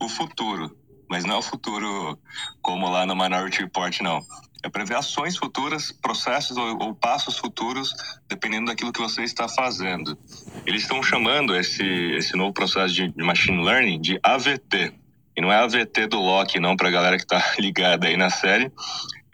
o 0.00 0.08
futuro. 0.08 0.76
Mas 1.12 1.26
não 1.26 1.34
é 1.34 1.38
o 1.40 1.42
futuro 1.42 2.18
como 2.62 2.88
lá 2.88 3.04
no 3.04 3.14
Minority 3.14 3.60
Report, 3.60 4.00
não. 4.00 4.24
É 4.62 4.70
prever 4.70 4.96
ações 4.96 5.36
futuras, 5.36 5.92
processos 5.92 6.56
ou, 6.56 6.82
ou 6.84 6.94
passos 6.94 7.36
futuros, 7.36 7.92
dependendo 8.26 8.70
daquilo 8.70 8.90
que 8.90 8.98
você 8.98 9.22
está 9.22 9.46
fazendo. 9.46 10.16
Eles 10.64 10.80
estão 10.80 11.02
chamando 11.02 11.54
esse, 11.54 11.84
esse 12.16 12.34
novo 12.34 12.54
processo 12.54 12.94
de, 12.94 13.12
machine 13.22 13.62
learning 13.62 14.00
de 14.00 14.18
AVT. 14.22 14.94
E 15.36 15.42
não 15.42 15.52
é 15.52 15.56
AVT 15.56 16.06
do 16.06 16.18
Loki, 16.18 16.58
não, 16.58 16.76
para 16.76 16.88
a 16.88 16.90
galera 16.90 17.18
que 17.18 17.24
está 17.24 17.44
ligada 17.60 18.06
aí 18.06 18.16
na 18.16 18.30
série. 18.30 18.72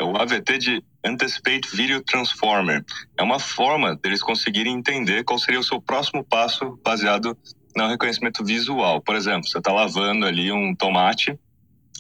É 0.01 0.03
o 0.03 0.21
AVT 0.21 0.59
de 0.59 0.85
Anticipate 1.05 1.77
Video 1.77 2.03
Transformer. 2.03 2.85
É 3.17 3.23
uma 3.23 3.39
forma 3.39 3.95
deles 3.95 4.21
conseguirem 4.21 4.75
entender 4.75 5.23
qual 5.23 5.39
seria 5.39 5.61
o 5.61 5.65
seu 5.65 5.81
próximo 5.81 6.25
passo 6.25 6.77
baseado 6.83 7.39
no 7.77 7.87
reconhecimento 7.87 8.45
visual. 8.45 9.01
Por 9.01 9.15
exemplo, 9.15 9.49
você 9.49 9.59
está 9.59 9.73
lavando 9.73 10.27
ali 10.27 10.51
um 10.51 10.75
tomate, 10.75 11.39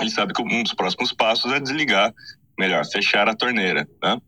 ele 0.00 0.10
sabe 0.10 0.32
que 0.32 0.42
um 0.42 0.62
dos 0.62 0.74
próximos 0.74 1.12
passos 1.12 1.52
é 1.52 1.60
desligar 1.60 2.12
melhor, 2.58 2.84
fechar 2.86 3.28
a 3.28 3.34
torneira, 3.34 3.88
né? 4.02 4.18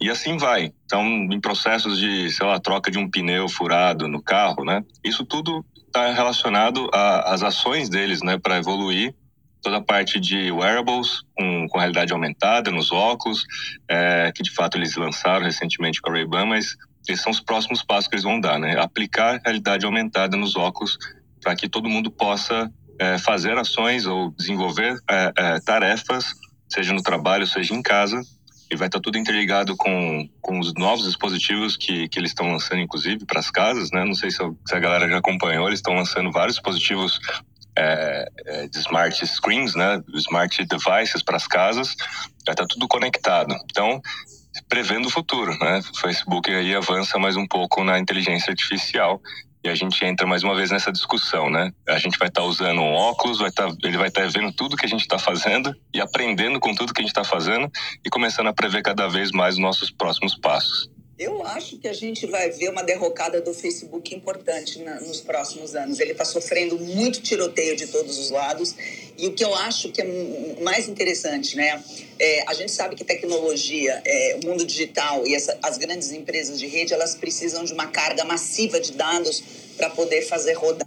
E 0.00 0.10
assim 0.10 0.36
vai. 0.36 0.72
Então, 0.84 1.04
em 1.04 1.40
processos 1.40 1.98
de, 1.98 2.30
sei 2.30 2.46
lá, 2.46 2.58
troca 2.58 2.90
de 2.90 2.98
um 2.98 3.08
pneu 3.08 3.48
furado 3.48 4.08
no 4.08 4.22
carro, 4.22 4.64
né? 4.64 4.82
Isso 5.04 5.24
tudo 5.24 5.64
está 5.86 6.12
relacionado 6.12 6.90
às 6.92 7.42
ações 7.42 7.88
deles, 7.88 8.22
né, 8.22 8.38
para 8.38 8.58
evoluir 8.58 9.14
toda 9.62 9.78
a 9.78 9.82
parte 9.82 10.20
de 10.20 10.52
wearables 10.52 11.22
com, 11.34 11.66
com 11.68 11.78
realidade 11.78 12.12
aumentada 12.12 12.70
nos 12.70 12.92
óculos, 12.92 13.44
é, 13.88 14.30
que 14.32 14.42
de 14.42 14.50
fato 14.52 14.76
eles 14.76 14.94
lançaram 14.94 15.44
recentemente 15.44 16.00
com 16.00 16.10
a 16.10 16.12
Ray-Ban, 16.12 16.46
mas 16.46 16.76
esses 17.08 17.22
são 17.22 17.32
os 17.32 17.40
próximos 17.40 17.82
passos 17.82 18.08
que 18.08 18.14
eles 18.14 18.24
vão 18.24 18.38
dar, 18.38 18.58
né? 18.58 18.78
Aplicar 18.78 19.40
realidade 19.44 19.86
aumentada 19.86 20.36
nos 20.36 20.54
óculos 20.54 20.98
para 21.42 21.56
que 21.56 21.68
todo 21.68 21.88
mundo 21.88 22.10
possa 22.10 22.70
é, 22.98 23.18
fazer 23.18 23.56
ações 23.58 24.06
ou 24.06 24.30
desenvolver 24.32 24.98
é, 25.08 25.32
é 25.36 25.60
tarefas 25.60 26.34
seja 26.68 26.92
no 26.92 27.02
trabalho, 27.02 27.46
seja 27.46 27.74
em 27.74 27.82
casa, 27.82 28.20
e 28.70 28.76
vai 28.76 28.88
estar 28.88 29.00
tudo 29.00 29.16
interligado 29.16 29.76
com, 29.76 30.28
com 30.40 30.58
os 30.58 30.74
novos 30.74 31.06
dispositivos 31.06 31.76
que, 31.76 32.08
que 32.08 32.18
eles 32.18 32.32
estão 32.32 32.50
lançando, 32.50 32.80
inclusive, 32.80 33.24
para 33.24 33.38
as 33.38 33.50
casas, 33.50 33.90
né? 33.92 34.04
Não 34.04 34.14
sei 34.14 34.30
se, 34.30 34.38
se, 34.38 34.74
a 34.74 34.80
galera 34.80 35.08
já 35.08 35.18
acompanhou, 35.18 35.68
eles 35.68 35.78
estão 35.78 35.94
lançando 35.94 36.32
vários 36.32 36.56
dispositivos 36.56 37.20
é, 37.78 38.28
é, 38.44 38.66
de 38.66 38.78
smart 38.78 39.24
screens, 39.24 39.76
né? 39.76 40.02
Smart 40.14 40.64
devices 40.64 41.22
para 41.22 41.36
as 41.36 41.46
casas, 41.46 41.94
vai 42.44 42.54
estar 42.54 42.66
tudo 42.66 42.88
conectado. 42.88 43.54
Então, 43.70 44.00
prevendo 44.68 45.06
o 45.06 45.10
futuro, 45.10 45.56
né? 45.60 45.78
O 45.78 46.00
Facebook 46.00 46.50
aí 46.50 46.74
avança 46.74 47.18
mais 47.20 47.36
um 47.36 47.46
pouco 47.46 47.84
na 47.84 48.00
inteligência 48.00 48.50
artificial 48.50 49.22
e 49.66 49.68
a 49.68 49.74
gente 49.74 50.04
entra 50.04 50.26
mais 50.26 50.44
uma 50.44 50.54
vez 50.54 50.70
nessa 50.70 50.92
discussão, 50.92 51.50
né? 51.50 51.72
A 51.88 51.98
gente 51.98 52.18
vai 52.18 52.28
estar 52.28 52.42
tá 52.42 52.46
usando 52.46 52.80
um 52.80 52.92
óculos, 52.92 53.38
vai 53.38 53.50
tá, 53.50 53.68
ele 53.82 53.98
vai 53.98 54.08
estar 54.08 54.22
tá 54.22 54.28
vendo 54.28 54.52
tudo 54.52 54.76
que 54.76 54.86
a 54.86 54.88
gente 54.88 55.00
está 55.00 55.18
fazendo 55.18 55.74
e 55.92 56.00
aprendendo 56.00 56.60
com 56.60 56.74
tudo 56.74 56.94
que 56.94 57.00
a 57.00 57.04
gente 57.04 57.10
está 57.10 57.24
fazendo 57.24 57.70
e 58.04 58.08
começando 58.08 58.46
a 58.46 58.52
prever 58.52 58.82
cada 58.82 59.08
vez 59.08 59.32
mais 59.32 59.54
os 59.54 59.60
nossos 59.60 59.90
próximos 59.90 60.36
passos. 60.36 60.88
Eu 61.18 61.42
acho 61.46 61.78
que 61.78 61.88
a 61.88 61.94
gente 61.94 62.26
vai 62.26 62.50
ver 62.50 62.68
uma 62.68 62.82
derrocada 62.82 63.40
do 63.40 63.54
Facebook 63.54 64.14
importante 64.14 64.78
na, 64.80 65.00
nos 65.00 65.18
próximos 65.18 65.74
anos. 65.74 65.98
Ele 65.98 66.12
está 66.12 66.26
sofrendo 66.26 66.78
muito 66.78 67.22
tiroteio 67.22 67.74
de 67.74 67.86
todos 67.86 68.18
os 68.18 68.28
lados. 68.28 68.74
E 69.16 69.26
o 69.26 69.32
que 69.32 69.42
eu 69.42 69.54
acho 69.54 69.90
que 69.90 70.02
é 70.02 70.06
mais 70.60 70.88
interessante, 70.88 71.56
né? 71.56 71.82
É, 72.18 72.44
a 72.46 72.52
gente 72.52 72.70
sabe 72.70 72.96
que 72.96 73.02
tecnologia, 73.02 74.02
é, 74.04 74.38
o 74.42 74.46
mundo 74.46 74.66
digital 74.66 75.26
e 75.26 75.34
essa, 75.34 75.58
as 75.62 75.78
grandes 75.78 76.12
empresas 76.12 76.58
de 76.58 76.66
rede, 76.66 76.92
elas 76.92 77.14
precisam 77.14 77.64
de 77.64 77.72
uma 77.72 77.86
carga 77.86 78.22
massiva 78.22 78.78
de 78.78 78.92
dados 78.92 79.42
para 79.78 79.88
poder 79.88 80.20
fazer 80.20 80.52
rodar 80.52 80.86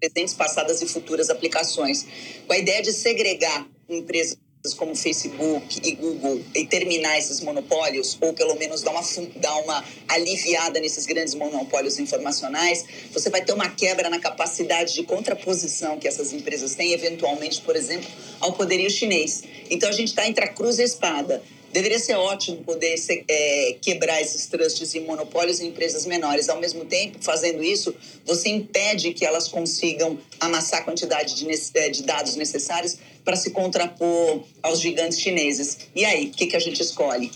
presentes, 0.00 0.32
passadas 0.32 0.80
e 0.80 0.86
futuras 0.86 1.28
aplicações. 1.28 2.06
Com 2.46 2.52
a 2.54 2.58
ideia 2.58 2.80
de 2.80 2.94
segregar 2.94 3.68
empresas 3.86 4.38
como 4.74 4.94
Facebook 4.94 5.80
e 5.82 5.92
Google 5.92 6.40
e 6.54 6.66
terminar 6.66 7.18
esses 7.18 7.40
monopólios, 7.40 8.16
ou 8.20 8.32
pelo 8.32 8.54
menos 8.56 8.82
dar 8.82 8.90
uma, 8.90 9.02
dar 9.36 9.56
uma 9.56 9.84
aliviada 10.08 10.80
nesses 10.80 11.06
grandes 11.06 11.34
monopólios 11.34 11.98
informacionais, 11.98 12.84
você 13.12 13.30
vai 13.30 13.44
ter 13.44 13.52
uma 13.52 13.68
quebra 13.68 14.08
na 14.08 14.18
capacidade 14.18 14.94
de 14.94 15.02
contraposição 15.02 15.98
que 15.98 16.08
essas 16.08 16.32
empresas 16.32 16.74
têm, 16.74 16.92
eventualmente, 16.92 17.60
por 17.60 17.76
exemplo, 17.76 18.08
ao 18.40 18.52
poderio 18.52 18.90
chinês. 18.90 19.42
Então 19.70 19.88
a 19.88 19.92
gente 19.92 20.08
está 20.08 20.26
entre 20.26 20.44
a 20.44 20.48
cruz 20.48 20.78
e 20.78 20.82
a 20.82 20.84
espada. 20.84 21.42
Deveria 21.76 21.98
ser 21.98 22.14
ótimo 22.14 22.64
poder 22.64 22.96
ser, 22.96 23.22
é, 23.28 23.76
quebrar 23.82 24.22
esses 24.22 24.46
trusts 24.46 24.94
e 24.94 25.00
monopólios 25.00 25.60
em 25.60 25.66
empresas 25.68 26.06
menores. 26.06 26.48
Ao 26.48 26.58
mesmo 26.58 26.86
tempo, 26.86 27.18
fazendo 27.20 27.62
isso, 27.62 27.94
você 28.24 28.48
impede 28.48 29.12
que 29.12 29.26
elas 29.26 29.48
consigam 29.48 30.18
amassar 30.40 30.80
a 30.80 30.84
quantidade 30.84 31.34
de, 31.34 31.46
é, 31.74 31.90
de 31.90 32.02
dados 32.02 32.34
necessários 32.34 32.96
para 33.26 33.36
se 33.36 33.50
contrapor 33.50 34.44
aos 34.62 34.80
gigantes 34.80 35.20
chineses. 35.20 35.78
E 35.96 36.04
aí, 36.04 36.26
o 36.26 36.30
que, 36.30 36.46
que 36.46 36.54
a 36.54 36.60
gente 36.60 36.80
escolhe? 36.80 37.30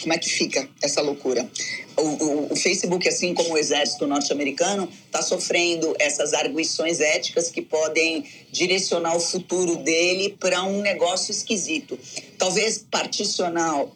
Como 0.00 0.12
é 0.12 0.18
que 0.18 0.28
fica 0.28 0.68
essa 0.82 1.00
loucura? 1.00 1.48
O, 1.96 2.02
o, 2.02 2.52
o 2.52 2.56
Facebook, 2.56 3.08
assim 3.08 3.32
como 3.32 3.54
o 3.54 3.58
exército 3.58 4.08
norte-americano, 4.08 4.88
está 5.06 5.22
sofrendo 5.22 5.94
essas 6.00 6.34
arguições 6.34 6.98
éticas 6.98 7.48
que 7.48 7.62
podem 7.62 8.24
direcionar 8.50 9.16
o 9.16 9.20
futuro 9.20 9.76
dele 9.76 10.36
para 10.40 10.64
um 10.64 10.80
negócio 10.80 11.30
esquisito. 11.30 11.96
Talvez 12.36 12.84
particionar 12.90 13.86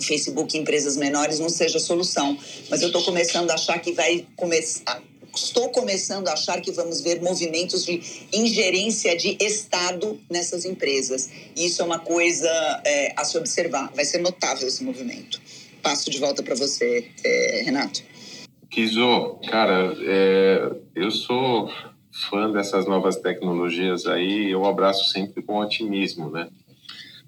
Facebook 0.00 0.56
em 0.56 0.62
empresas 0.62 0.96
menores 0.96 1.38
não 1.38 1.50
seja 1.50 1.76
a 1.76 1.80
solução, 1.80 2.38
mas 2.70 2.80
eu 2.80 2.88
estou 2.88 3.04
começando 3.04 3.50
a 3.50 3.54
achar 3.54 3.78
que 3.80 3.92
vai 3.92 4.26
começar 4.34 5.02
estou 5.36 5.68
começando 5.70 6.28
a 6.28 6.32
achar 6.32 6.60
que 6.60 6.72
vamos 6.72 7.00
ver 7.00 7.20
movimentos 7.22 7.84
de 7.84 8.00
ingerência 8.32 9.16
de 9.16 9.36
Estado 9.40 10.18
nessas 10.30 10.64
empresas. 10.64 11.30
E 11.54 11.66
isso 11.66 11.82
é 11.82 11.84
uma 11.84 11.98
coisa 11.98 12.48
é, 12.84 13.12
a 13.16 13.24
se 13.24 13.36
observar. 13.38 13.92
Vai 13.94 14.04
ser 14.04 14.18
notável 14.18 14.66
esse 14.66 14.82
movimento. 14.82 15.40
Passo 15.82 16.10
de 16.10 16.18
volta 16.18 16.42
para 16.42 16.54
você, 16.54 17.08
é, 17.24 17.62
Renato. 17.64 18.02
Kizo, 18.70 19.38
cara, 19.48 19.96
é, 20.02 20.70
eu 20.94 21.10
sou 21.10 21.70
fã 22.28 22.50
dessas 22.50 22.86
novas 22.86 23.16
tecnologias 23.16 24.06
aí, 24.06 24.50
eu 24.50 24.64
abraço 24.64 25.10
sempre 25.10 25.42
com 25.42 25.58
otimismo, 25.58 26.30
né? 26.30 26.48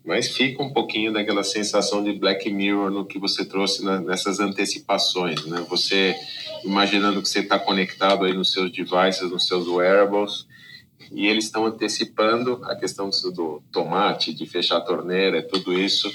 Mas 0.09 0.29
fica 0.35 0.63
um 0.63 0.73
pouquinho 0.73 1.13
daquela 1.13 1.45
sensação 1.45 2.03
de 2.03 2.15
Black 2.15 2.51
Mirror 2.51 2.91
no 2.91 3.05
que 3.05 3.19
você 3.19 3.45
trouxe 3.45 3.85
na, 3.85 4.01
nessas 4.01 4.41
antecipações, 4.41 5.45
né? 5.45 5.67
Você 5.69 6.17
imaginando 6.65 7.21
que 7.21 7.29
você 7.29 7.41
está 7.41 7.59
conectado 7.59 8.25
aí 8.25 8.33
nos 8.33 8.51
seus 8.51 8.73
devices, 8.73 9.31
nos 9.31 9.47
seus 9.47 9.69
wearables, 9.69 10.47
e 11.13 11.27
eles 11.27 11.45
estão 11.45 11.67
antecipando 11.67 12.59
a 12.65 12.75
questão 12.75 13.11
do 13.35 13.63
tomate, 13.71 14.33
de 14.33 14.47
fechar 14.47 14.79
a 14.79 14.81
torneira, 14.81 15.43
tudo 15.43 15.79
isso. 15.79 16.11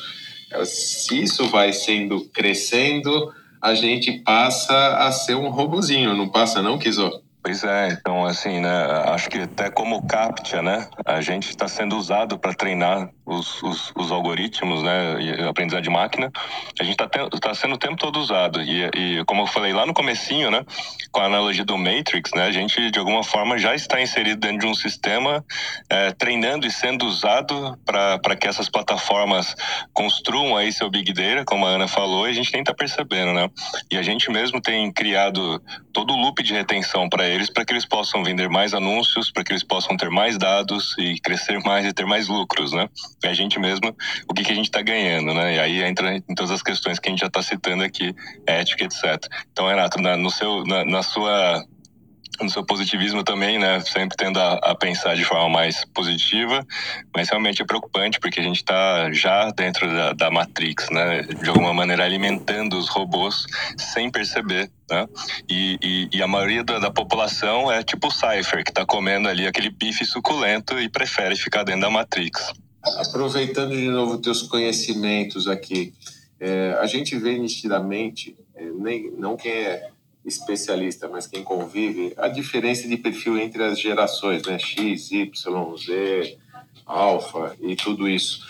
Se 0.65 1.21
isso 1.21 1.47
vai 1.49 1.71
sendo 1.71 2.25
crescendo, 2.34 3.32
a 3.62 3.75
gente 3.75 4.12
passa 4.23 4.97
a 4.97 5.12
ser 5.12 5.36
um 5.36 5.49
robozinho, 5.49 6.15
não 6.15 6.29
passa 6.29 6.63
não, 6.63 6.79
Kizo? 6.79 7.22
Pois 7.43 7.62
é, 7.62 7.89
então 7.89 8.25
assim, 8.25 8.62
né, 8.62 8.86
acho 9.08 9.29
que 9.29 9.39
até 9.39 9.69
como 9.69 10.08
CAPTCHA, 10.08 10.62
né, 10.62 10.88
a 11.06 11.19
gente 11.19 11.49
está 11.49 11.67
sendo 11.67 11.97
usado 11.97 12.39
para 12.39 12.53
treinar 12.53 13.10
os, 13.25 13.62
os, 13.62 13.91
os, 13.95 14.12
algoritmos, 14.12 14.82
né, 14.82 15.21
e 15.21 15.43
aprendizagem 15.43 15.84
de 15.84 15.89
máquina, 15.89 16.32
a 16.79 16.84
gente 16.84 16.93
está 16.93 17.08
tá 17.08 17.53
sendo 17.53 17.75
o 17.75 17.77
tempo 17.77 17.97
todo 17.97 18.17
usado. 18.17 18.62
E, 18.62 18.89
e, 18.95 19.25
como 19.25 19.41
eu 19.41 19.47
falei 19.47 19.73
lá 19.73 19.86
no 19.86 19.93
comecinho, 19.93 20.49
né, 20.49 20.65
com 21.12 21.19
a 21.19 21.25
analogia 21.25 21.65
do 21.65 21.77
Matrix, 21.77 22.32
né, 22.34 22.45
a 22.45 22.51
gente 22.51 22.89
de 22.89 22.99
alguma 22.99 23.23
forma 23.23 23.58
já 23.58 23.75
está 23.75 24.01
inserido 24.01 24.39
dentro 24.39 24.60
de 24.60 24.67
um 24.67 24.73
sistema 24.73 25.43
é, 25.89 26.12
treinando 26.12 26.65
e 26.65 26.71
sendo 26.71 27.06
usado 27.06 27.77
para 27.86 28.36
que 28.38 28.47
essas 28.47 28.69
plataformas 28.69 29.53
construam 29.93 30.56
aí 30.56 30.71
seu 30.71 30.89
big 30.89 31.12
data, 31.12 31.43
como 31.45 31.65
a 31.65 31.71
Ana 31.71 31.89
falou, 31.89 32.27
e 32.27 32.32
a 32.32 32.34
gente 32.34 32.53
nem 32.53 32.62
está 32.62 32.73
percebendo, 32.73 33.34
né, 33.34 33.49
e 33.91 33.97
a 33.97 34.01
gente 34.01 34.32
mesmo 34.32 34.62
tem 34.62 34.91
criado 34.91 35.62
todo 35.91 36.13
o 36.13 36.17
loop 36.17 36.41
de 36.41 36.53
retenção 36.53 37.10
para 37.10 37.33
eles, 37.34 37.50
para 37.50 37.65
que 37.65 37.74
eles 37.74 37.86
possam 37.86 38.24
vender 38.24 38.50
mais 38.50 38.74
anúncios, 38.74 39.32
para 39.32 39.43
que 39.43 39.52
eles 39.52 39.63
possam 39.63 39.98
ter 39.98 40.10
mais 40.10 40.38
dados 40.38 40.96
e 40.98 41.19
crescer 41.19 41.60
mais 41.63 41.86
e 41.86 41.93
ter 41.93 42.06
mais 42.06 42.28
lucros, 42.28 42.72
né? 42.74 42.88
E 43.24 43.28
a 43.28 43.34
gente 43.34 43.60
mesmo, 43.60 43.96
o 44.28 44.34
que, 44.34 44.43
que 44.43 44.52
a 44.52 44.56
gente 44.56 44.65
está 44.65 44.82
ganhando, 44.82 45.34
né? 45.34 45.56
E 45.56 45.60
aí 45.60 45.84
entra 45.84 46.15
em 46.15 46.36
todas 46.36 46.52
as 46.52 46.62
questões 46.62 47.00
que 47.00 47.10
a 47.10 47.12
gente 47.12 47.22
já 47.22 47.28
está 47.28 47.41
citando 47.41 47.84
aqui, 47.84 48.15
ética, 48.46 48.86
etc. 48.86 49.28
Então, 49.52 49.67
Renato, 49.67 50.02
na, 50.02 50.15
no 50.15 50.30
seu, 50.30 50.63
na, 50.65 50.86
na 50.86 51.04
sua 51.04 51.63
no 52.41 52.50
seu 52.50 52.63
positivismo 52.63 53.24
também, 53.24 53.60
né? 53.60 53.80
Sempre 53.82 54.17
tendo 54.17 54.39
a, 54.39 54.54
a, 54.56 54.76
pensar 54.76 55.15
de 55.15 55.24
forma 55.24 55.50
mais 55.50 55.86
positiva, 55.86 56.65
mas 57.15 57.30
realmente 57.30 57.62
é 57.62 57.65
preocupante 57.65 58.19
porque 58.19 58.39
a 58.39 58.43
gente 58.43 58.58
está 58.58 59.12
já 59.12 59.50
dentro 59.52 59.88
da, 59.88 60.13
da, 60.13 60.32
Matrix, 60.32 60.89
né? 60.89 61.22
De 61.22 61.50
alguma 61.50 61.74
maneira 61.74 62.04
alimentando 62.04 62.78
os 62.78 62.89
robôs 62.89 63.46
sem 63.78 64.10
perceber, 64.10 64.69
né? 64.89 65.08
E, 65.50 65.78
e, 65.82 66.17
e 66.17 66.24
a 66.24 66.28
maioria 66.28 66.63
da, 66.63 66.80
da, 66.80 66.91
população 66.91 67.72
é 67.72 67.84
tipo 67.84 68.08
o 68.08 68.12
Cypher, 68.12 68.63
que 68.63 68.72
está 68.72 68.86
comendo 68.86 69.28
ali 69.28 69.46
aquele 69.46 69.69
bife 69.69 70.06
suculento 70.06 70.80
e 70.80 70.89
prefere 70.89 71.36
ficar 71.36 71.63
dentro 71.63 71.82
da 71.82 71.89
Matrix. 71.89 72.54
Aproveitando 73.00 73.76
de 73.76 73.88
novo 73.88 74.17
teus 74.17 74.41
conhecimentos 74.41 75.48
aqui, 75.48 75.93
é, 76.39 76.78
a 76.82 76.86
gente 76.86 77.17
vê 77.17 77.38
nitidamente, 77.38 78.36
é, 78.56 78.65
nem, 78.65 79.12
não 79.17 79.38
quem 79.38 79.52
é 79.52 79.92
especialista, 80.25 81.07
mas 81.07 81.27
quem 81.27 81.43
convive, 81.43 82.13
a 82.17 82.27
diferença 82.27 82.88
de 82.88 82.97
perfil 82.97 83.38
entre 83.38 83.63
as 83.63 83.79
gerações, 83.79 84.43
né? 84.43 84.57
X, 84.57 85.12
Y, 85.12 85.77
Z, 85.77 86.38
alfa 86.86 87.55
e 87.62 87.75
tudo 87.75 88.07
isso. 88.07 88.41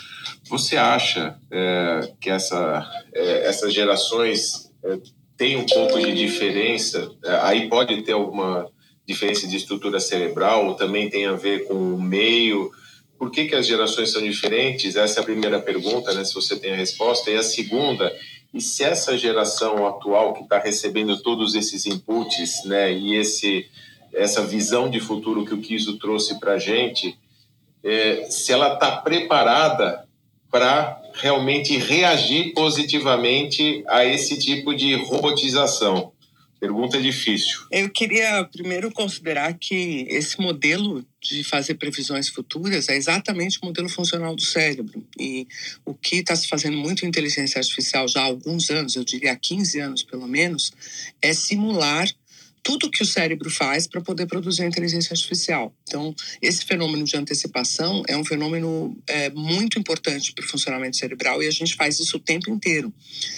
Você 0.50 0.78
acha 0.78 1.38
é, 1.52 2.12
que 2.20 2.30
essa, 2.30 2.90
é, 3.14 3.48
essas 3.48 3.74
gerações 3.74 4.72
é, 4.84 4.98
têm 5.38 5.58
um 5.58 5.66
pouco 5.66 6.00
de 6.00 6.14
diferença? 6.14 7.12
É, 7.24 7.36
aí 7.42 7.70
pode 7.70 8.02
ter 8.04 8.14
alguma 8.14 8.70
diferença 9.06 9.48
de 9.48 9.58
estrutura 9.58 10.00
cerebral, 10.00 10.68
ou 10.68 10.76
também 10.76 11.10
tem 11.10 11.26
a 11.26 11.34
ver 11.34 11.66
com 11.66 11.74
o 11.74 12.02
meio? 12.02 12.72
Por 13.18 13.32
que, 13.32 13.46
que 13.46 13.56
as 13.56 13.66
gerações 13.66 14.12
são 14.12 14.22
diferentes? 14.22 14.96
Essa 14.96 15.20
é 15.20 15.22
a 15.22 15.26
primeira 15.26 15.60
pergunta, 15.60 16.14
né, 16.14 16.24
se 16.24 16.34
você 16.34 16.58
tem 16.58 16.74
a 16.74 16.76
resposta. 16.76 17.30
E 17.30 17.38
a 17.38 17.44
segunda, 17.44 18.14
e 18.54 18.62
se 18.62 18.84
essa 18.84 19.18
geração 19.18 19.88
atual 19.88 20.34
que 20.34 20.44
está 20.44 20.60
recebendo 20.60 21.22
todos 21.22 21.56
esses 21.56 21.86
inputs, 21.86 22.64
né, 22.66 22.94
e 22.94 23.16
esse 23.16 23.68
essa 24.14 24.46
visão 24.46 24.90
de 24.90 25.00
futuro 25.00 25.44
que 25.44 25.56
o 25.56 25.60
Kiso 25.60 25.98
trouxe 25.98 26.40
para 26.40 26.54
a 26.54 26.60
gente, 26.60 27.18
é, 27.84 28.28
se 28.30 28.54
ela 28.54 28.76
está 28.76 28.98
preparada 28.98 30.08
para 30.52 31.02
realmente 31.16 31.76
reagir 31.78 32.54
positivamente 32.54 33.84
a 33.88 34.06
esse 34.06 34.38
tipo 34.38 34.76
de 34.76 34.94
robotização. 35.06 36.13
Pergunta 36.64 36.98
difícil. 37.02 37.60
Eu 37.70 37.90
queria 37.90 38.42
primeiro 38.46 38.90
considerar 38.90 39.54
que 39.56 40.08
esse 40.08 40.40
modelo 40.40 41.06
de 41.22 41.44
fazer 41.44 41.74
previsões 41.76 42.30
futuras 42.30 42.88
é 42.88 42.96
exatamente 42.96 43.60
o 43.62 43.66
modelo 43.66 43.90
funcional 43.90 44.34
do 44.34 44.42
cérebro. 44.42 45.06
E 45.20 45.46
o 45.84 45.94
que 45.94 46.20
está 46.20 46.34
se 46.34 46.48
fazendo 46.48 46.78
muito 46.78 47.04
em 47.04 47.10
inteligência 47.10 47.60
artificial 47.60 48.08
já 48.08 48.22
há 48.22 48.24
alguns 48.24 48.70
anos, 48.70 48.96
eu 48.96 49.04
diria 49.04 49.34
há 49.34 49.36
15 49.36 49.78
anos 49.82 50.04
pelo 50.04 50.26
menos, 50.26 50.72
é 51.22 51.34
simular 51.34 52.08
tudo 52.64 52.90
que 52.90 53.04
o 53.04 53.06
cérebro 53.06 53.50
faz 53.50 53.86
para 53.86 54.00
poder 54.00 54.26
produzir 54.26 54.64
a 54.64 54.66
inteligência 54.66 55.14
artificial. 55.14 55.76
Então, 55.84 56.16
esse 56.42 56.64
fenômeno 56.64 57.04
de 57.04 57.18
antecipação 57.18 58.04
é 58.08 58.16
um 58.16 58.24
fenômeno 58.24 58.98
é, 59.06 59.30
muito 59.32 59.78
importante 59.78 60.32
para 60.34 60.46
o 60.46 60.48
funcionamento 60.48 60.96
cerebral 60.96 61.44
e 61.44 61.48
a 61.48 61.52
gente 61.52 61.76
faz 61.76 62.00
isso 62.00 62.16
o 62.16 62.20
tempo 62.20 62.50
inteiro. 62.50 62.92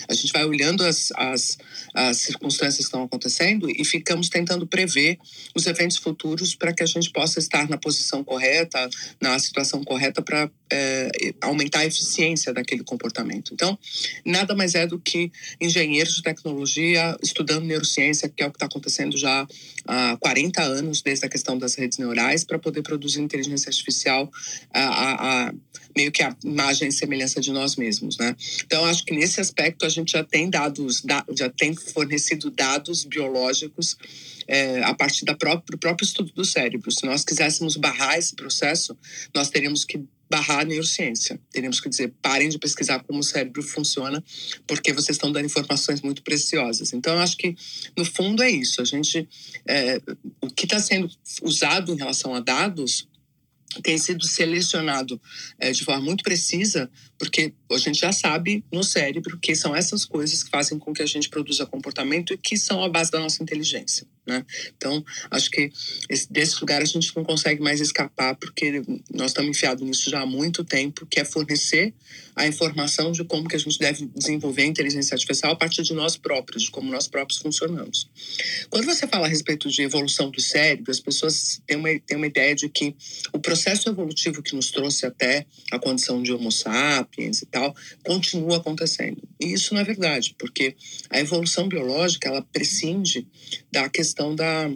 A 0.07 0.13
gente 0.13 0.31
vai 0.31 0.45
olhando 0.45 0.83
as, 0.83 1.11
as, 1.15 1.57
as 1.93 2.17
circunstâncias 2.17 2.77
que 2.77 2.83
estão 2.83 3.03
acontecendo 3.03 3.67
e 3.69 3.83
ficamos 3.83 4.29
tentando 4.29 4.67
prever 4.67 5.17
os 5.55 5.65
eventos 5.65 5.97
futuros 5.97 6.53
para 6.53 6.71
que 6.71 6.83
a 6.83 6.85
gente 6.85 7.09
possa 7.09 7.39
estar 7.39 7.67
na 7.67 7.77
posição 7.77 8.23
correta, 8.23 8.87
na 9.19 9.39
situação 9.39 9.83
correta 9.83 10.21
para 10.21 10.49
é, 10.71 11.09
aumentar 11.41 11.79
a 11.79 11.85
eficiência 11.85 12.53
daquele 12.53 12.83
comportamento. 12.83 13.53
Então, 13.53 13.77
nada 14.23 14.53
mais 14.53 14.75
é 14.75 14.85
do 14.85 14.99
que 14.99 15.31
engenheiros 15.59 16.15
de 16.15 16.21
tecnologia 16.21 17.17
estudando 17.23 17.65
neurociência, 17.65 18.29
que 18.29 18.43
é 18.43 18.47
o 18.47 18.51
que 18.51 18.57
está 18.57 18.67
acontecendo 18.67 19.14
já 19.15 19.47
há 19.87 20.17
40 20.17 20.61
anos, 20.61 21.01
desde 21.01 21.25
a 21.25 21.29
questão 21.29 21.57
das 21.57 21.75
redes 21.75 21.97
neurais, 21.97 22.43
para 22.43 22.59
poder 22.59 22.81
produzir 22.81 23.21
inteligência 23.21 23.69
artificial 23.69 24.31
a, 24.73 24.81
a, 24.81 25.47
a, 25.47 25.53
meio 25.95 26.11
que 26.11 26.21
a 26.23 26.35
imagem 26.43 26.89
e 26.89 26.91
semelhança 26.91 27.39
de 27.39 27.51
nós 27.51 27.75
mesmos, 27.75 28.17
né? 28.17 28.35
Então, 28.65 28.85
acho 28.85 29.05
que 29.05 29.13
nesse 29.13 29.39
aspecto 29.39 29.85
a 29.85 29.89
gente 29.89 30.11
já 30.11 30.23
tem 30.23 30.49
dados, 30.49 31.03
já 31.37 31.49
tem 31.49 31.75
fornecido 31.75 32.49
dados 32.51 33.05
biológicos 33.05 33.97
é, 34.47 34.83
a 34.83 34.93
partir 34.93 35.25
própria, 35.25 35.63
do 35.71 35.77
próprio 35.77 36.05
estudo 36.05 36.31
do 36.33 36.45
cérebro. 36.45 36.91
Se 36.91 37.05
nós 37.05 37.23
quiséssemos 37.23 37.77
barrar 37.77 38.17
esse 38.17 38.35
processo, 38.35 38.97
nós 39.33 39.49
teríamos 39.49 39.85
que 39.85 40.03
barrar 40.29 40.61
a 40.61 40.65
neurociência. 40.65 41.39
Teríamos 41.51 41.79
que 41.79 41.89
dizer, 41.89 42.13
parem 42.21 42.49
de 42.49 42.57
pesquisar 42.57 43.03
como 43.03 43.19
o 43.19 43.23
cérebro 43.23 43.61
funciona, 43.61 44.23
porque 44.67 44.93
vocês 44.93 45.15
estão 45.15 45.31
dando 45.31 45.45
informações 45.45 46.01
muito 46.01 46.23
preciosas. 46.23 46.93
Então, 46.93 47.13
eu 47.13 47.19
acho 47.19 47.37
que, 47.37 47.55
no 47.97 48.05
fundo, 48.05 48.43
é 48.43 48.49
isso. 48.49 48.81
A 48.81 48.85
gente, 48.85 49.27
é, 49.67 50.01
o 50.41 50.47
que 50.47 50.65
está 50.65 50.79
sendo 50.79 51.09
usado 51.41 51.93
em 51.93 51.97
relação 51.97 52.33
a 52.33 52.39
dados 52.39 53.07
tem 53.81 53.97
sido 53.97 54.25
selecionado 54.25 55.21
é, 55.59 55.71
de 55.71 55.83
forma 55.83 56.01
muito 56.01 56.23
precisa, 56.23 56.89
porque 57.17 57.53
a 57.71 57.77
gente 57.77 57.99
já 57.99 58.11
sabe 58.11 58.63
no 58.71 58.83
cérebro 58.83 59.37
que 59.39 59.55
são 59.55 59.75
essas 59.75 60.05
coisas 60.05 60.43
que 60.43 60.49
fazem 60.49 60.79
com 60.79 60.93
que 60.93 61.01
a 61.01 61.05
gente 61.05 61.29
produza 61.29 61.65
comportamento 61.65 62.33
e 62.33 62.37
que 62.37 62.57
são 62.57 62.83
a 62.83 62.89
base 62.89 63.11
da 63.11 63.19
nossa 63.19 63.43
inteligência. 63.43 64.07
Né? 64.25 64.45
Então, 64.75 65.03
acho 65.29 65.51
que 65.51 65.71
esse, 66.09 66.31
desse 66.31 66.59
lugar 66.59 66.81
a 66.81 66.85
gente 66.85 67.15
não 67.15 67.23
consegue 67.23 67.61
mais 67.61 67.79
escapar, 67.79 68.35
porque 68.35 68.81
nós 69.13 69.31
estamos 69.31 69.55
enfiados 69.55 69.85
nisso 69.85 70.09
já 70.09 70.21
há 70.21 70.25
muito 70.25 70.63
tempo, 70.63 71.05
que 71.05 71.19
é 71.19 71.25
fornecer 71.25 71.93
a 72.35 72.47
informação 72.47 73.11
de 73.11 73.23
como 73.23 73.47
que 73.47 73.55
a 73.55 73.59
gente 73.59 73.79
deve 73.79 74.09
desenvolver 74.15 74.63
a 74.63 74.67
inteligência 74.67 75.15
artificial 75.15 75.53
a 75.53 75.55
partir 75.55 75.83
de 75.83 75.93
nós 75.93 76.17
próprios, 76.17 76.63
de 76.63 76.71
como 76.71 76.91
nós 76.91 77.07
próprios 77.07 77.39
funcionamos. 77.39 78.09
Quando 78.69 78.85
você 78.85 79.07
fala 79.07 79.25
a 79.25 79.29
respeito 79.29 79.69
de 79.69 79.81
evolução 79.81 80.29
do 80.29 80.41
cérebro, 80.41 80.91
as 80.91 80.99
pessoas 80.99 81.61
têm 81.65 81.77
uma, 81.77 81.89
têm 81.99 82.17
uma 82.17 82.27
ideia 82.27 82.55
de 82.55 82.67
que 82.69 82.95
o 83.31 83.39
processo 83.39 83.89
evolutivo 83.89 84.41
que 84.41 84.55
nos 84.55 84.71
trouxe 84.71 85.05
até 85.05 85.45
a 85.71 85.79
condição 85.79 86.21
de 86.21 86.33
Homo 86.33 86.51
sapiens 86.51 87.41
e 87.41 87.45
tal, 87.45 87.75
continua 88.03 88.57
acontecendo. 88.57 89.21
E 89.39 89.53
isso 89.53 89.73
não 89.73 89.81
é 89.81 89.83
verdade, 89.83 90.35
porque 90.37 90.75
a 91.09 91.19
evolução 91.19 91.67
biológica, 91.67 92.27
ela 92.27 92.41
prescinde 92.41 93.27
da 93.71 93.89
questão 93.89 94.35
da 94.35 94.71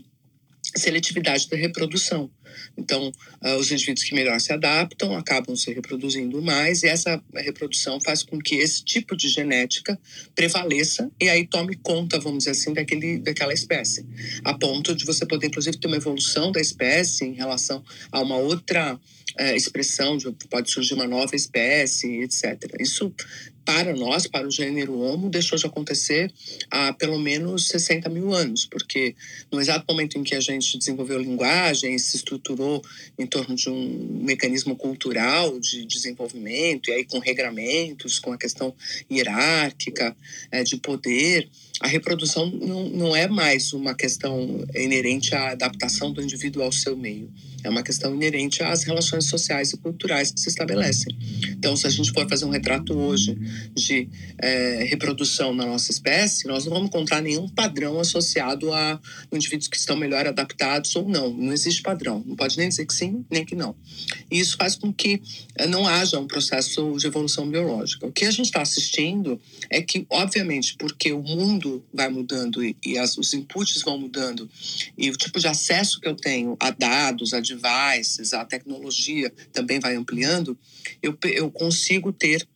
seletividade 0.75 1.49
da 1.49 1.57
reprodução. 1.57 2.29
Então, 2.77 3.11
uh, 3.43 3.55
os 3.55 3.71
indivíduos 3.71 4.03
que 4.03 4.15
melhor 4.15 4.39
se 4.39 4.51
adaptam 4.51 5.15
acabam 5.15 5.55
se 5.55 5.71
reproduzindo 5.71 6.41
mais, 6.41 6.83
e 6.83 6.87
essa 6.87 7.21
reprodução 7.35 7.99
faz 8.01 8.23
com 8.23 8.39
que 8.39 8.55
esse 8.55 8.83
tipo 8.83 9.15
de 9.15 9.27
genética 9.27 9.99
prevaleça 10.35 11.09
e 11.19 11.29
aí 11.29 11.47
tome 11.47 11.75
conta, 11.77 12.19
vamos 12.19 12.39
dizer 12.39 12.51
assim, 12.51 12.73
daquele, 12.73 13.19
daquela 13.19 13.53
espécie, 13.53 14.05
a 14.43 14.53
ponto 14.57 14.95
de 14.95 15.05
você 15.05 15.25
poder, 15.25 15.47
inclusive, 15.47 15.77
ter 15.77 15.87
uma 15.87 15.97
evolução 15.97 16.51
da 16.51 16.59
espécie 16.59 17.25
em 17.25 17.33
relação 17.33 17.83
a 18.11 18.21
uma 18.21 18.37
outra 18.37 18.99
é, 19.37 19.55
expressão, 19.55 20.17
de, 20.17 20.31
pode 20.49 20.71
surgir 20.71 20.93
uma 20.93 21.07
nova 21.07 21.35
espécie, 21.35 22.21
etc. 22.21 22.57
Isso, 22.79 23.13
para 23.71 23.95
nós, 23.95 24.25
para 24.25 24.47
o 24.47 24.51
gênero 24.51 24.99
Homo, 24.99 25.29
deixou 25.29 25.55
de 25.55 25.67
acontecer 25.67 26.33
há 26.71 26.91
pelo 26.91 27.19
menos 27.19 27.67
60 27.67 28.09
mil 28.09 28.33
anos, 28.33 28.65
porque 28.65 29.15
no 29.51 29.61
exato 29.61 29.85
momento 29.87 30.17
em 30.17 30.23
que 30.23 30.33
a 30.33 30.39
gente 30.39 30.75
desenvolveu 30.75 31.19
linguagem 31.19 31.95
se 31.99 32.15
estruturou 32.17 32.81
em 33.17 33.27
torno 33.27 33.55
de 33.55 33.69
um 33.69 34.23
mecanismo 34.23 34.75
cultural 34.75 35.59
de 35.59 35.85
desenvolvimento, 35.85 36.89
e 36.89 36.93
aí 36.93 37.05
com 37.05 37.19
regramentos, 37.19 38.17
com 38.17 38.33
a 38.33 38.39
questão 38.39 38.73
hierárquica, 39.09 40.17
é, 40.51 40.63
de 40.63 40.77
poder, 40.77 41.47
a 41.79 41.87
reprodução 41.87 42.49
não, 42.49 42.89
não 42.89 43.15
é 43.15 43.27
mais 43.27 43.71
uma 43.71 43.95
questão 43.95 44.65
inerente 44.75 45.33
à 45.33 45.51
adaptação 45.51 46.11
do 46.11 46.21
indivíduo 46.21 46.63
ao 46.63 46.71
seu 46.71 46.95
meio. 46.95 47.31
É 47.63 47.69
uma 47.69 47.83
questão 47.83 48.13
inerente 48.13 48.63
às 48.63 48.83
relações 48.83 49.25
sociais 49.25 49.71
e 49.73 49.77
culturais 49.77 50.31
que 50.31 50.39
se 50.39 50.49
estabelecem. 50.49 51.17
Então, 51.49 51.75
se 51.75 51.85
a 51.87 51.89
gente 51.89 52.11
for 52.11 52.27
fazer 52.27 52.45
um 52.45 52.49
retrato 52.49 52.97
hoje 52.97 53.37
de 53.73 54.07
é, 54.37 54.83
reprodução 54.83 55.53
na 55.53 55.65
nossa 55.65 55.91
espécie, 55.91 56.47
nós 56.47 56.65
não 56.65 56.73
vamos 56.73 56.87
encontrar 56.87 57.21
nenhum 57.21 57.47
padrão 57.49 57.99
associado 57.99 58.73
a 58.73 58.99
indivíduos 59.31 59.67
que 59.67 59.77
estão 59.77 59.95
melhor 59.97 60.25
adaptados 60.25 60.95
ou 60.95 61.07
não. 61.07 61.33
Não 61.33 61.51
existe 61.51 61.81
padrão. 61.81 62.23
Não 62.25 62.35
pode 62.35 62.57
nem 62.57 62.69
dizer 62.69 62.85
que 62.85 62.93
sim, 62.93 63.25
nem 63.29 63.45
que 63.45 63.55
não. 63.55 63.75
E 64.31 64.39
isso 64.39 64.55
faz 64.57 64.75
com 64.75 64.93
que 64.93 65.21
não 65.67 65.87
haja 65.87 66.19
um 66.19 66.27
processo 66.27 66.95
de 66.97 67.07
evolução 67.07 67.49
biológica. 67.49 68.07
O 68.07 68.11
que 68.11 68.25
a 68.25 68.31
gente 68.31 68.45
está 68.45 68.61
assistindo 68.61 69.39
é 69.69 69.81
que, 69.81 70.05
obviamente, 70.09 70.75
porque 70.77 71.11
o 71.11 71.21
mundo 71.21 71.83
vai 71.93 72.09
mudando 72.09 72.63
e, 72.63 72.75
e 72.85 72.97
as, 72.97 73.17
os 73.17 73.33
inputs 73.33 73.81
vão 73.81 73.97
mudando 73.97 74.49
e 74.97 75.09
o 75.09 75.17
tipo 75.17 75.39
de 75.39 75.47
acesso 75.47 75.99
que 75.99 76.07
eu 76.07 76.15
tenho 76.15 76.55
a 76.59 76.69
dados, 76.69 77.33
a 77.33 77.39
devices, 77.39 78.33
a 78.33 78.45
tecnologia 78.45 79.31
também 79.51 79.79
vai 79.79 79.95
ampliando, 79.95 80.57
eu, 81.01 81.17
eu 81.23 81.51
consigo 81.51 82.11
ter 82.11 82.47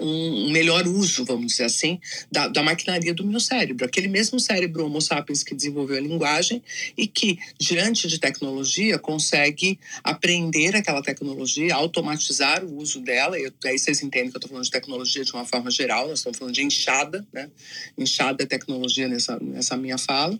um 0.00 0.50
melhor 0.50 0.86
uso, 0.86 1.24
vamos 1.24 1.52
dizer 1.52 1.64
assim, 1.64 2.00
da, 2.30 2.48
da 2.48 2.62
maquinaria 2.62 3.14
do 3.14 3.24
meu 3.24 3.40
cérebro. 3.40 3.84
Aquele 3.84 4.08
mesmo 4.08 4.38
cérebro 4.38 4.86
Homo 4.86 5.00
sapiens 5.00 5.42
que 5.42 5.54
desenvolveu 5.54 5.96
a 5.96 6.00
linguagem 6.00 6.62
e 6.96 7.06
que, 7.06 7.38
diante 7.58 8.08
de 8.08 8.18
tecnologia, 8.18 8.98
consegue 8.98 9.78
aprender 10.02 10.76
aquela 10.76 11.02
tecnologia, 11.02 11.74
automatizar 11.74 12.64
o 12.64 12.76
uso 12.76 13.00
dela. 13.00 13.38
E 13.38 13.52
aí 13.64 13.78
vocês 13.78 14.02
entendem 14.02 14.30
que 14.30 14.36
eu 14.36 14.38
estou 14.38 14.48
falando 14.48 14.64
de 14.64 14.70
tecnologia 14.70 15.24
de 15.24 15.32
uma 15.32 15.44
forma 15.44 15.70
geral, 15.70 16.08
nós 16.08 16.20
estamos 16.20 16.38
falando 16.38 16.54
de 16.54 16.62
enxada, 16.62 17.26
né? 17.32 17.50
Enxada 17.96 18.42
é 18.42 18.46
tecnologia 18.46 19.08
nessa, 19.08 19.38
nessa 19.40 19.76
minha 19.76 19.98
fala. 19.98 20.38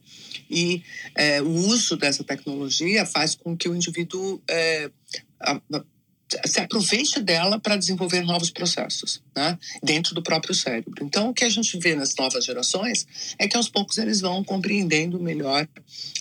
E 0.51 0.83
é, 1.15 1.43
o 1.43 1.49
uso 1.49 1.97
dessa 1.97 2.25
tecnologia 2.25 3.05
faz 3.05 3.35
com 3.35 3.57
que 3.57 3.69
o 3.69 3.75
indivíduo 3.75 4.41
é, 4.49 4.91
a, 5.41 5.61
a, 5.73 5.85
se 6.45 6.61
aproveite 6.61 7.21
dela 7.21 7.59
para 7.59 7.77
desenvolver 7.77 8.23
novos 8.23 8.51
processos 8.51 9.23
né, 9.35 9.59
dentro 9.83 10.15
do 10.15 10.23
próprio 10.23 10.55
cérebro. 10.55 10.95
Então, 11.03 11.31
o 11.31 11.35
que 11.35 11.45
a 11.45 11.49
gente 11.49 11.79
vê 11.79 11.95
nas 11.95 12.15
novas 12.17 12.45
gerações 12.45 13.07
é 13.39 13.49
que 13.49 13.57
aos 13.57 13.69
poucos 13.69 13.97
eles 13.99 14.21
vão 14.21 14.45
compreendendo 14.45 15.19
melhor 15.19 15.67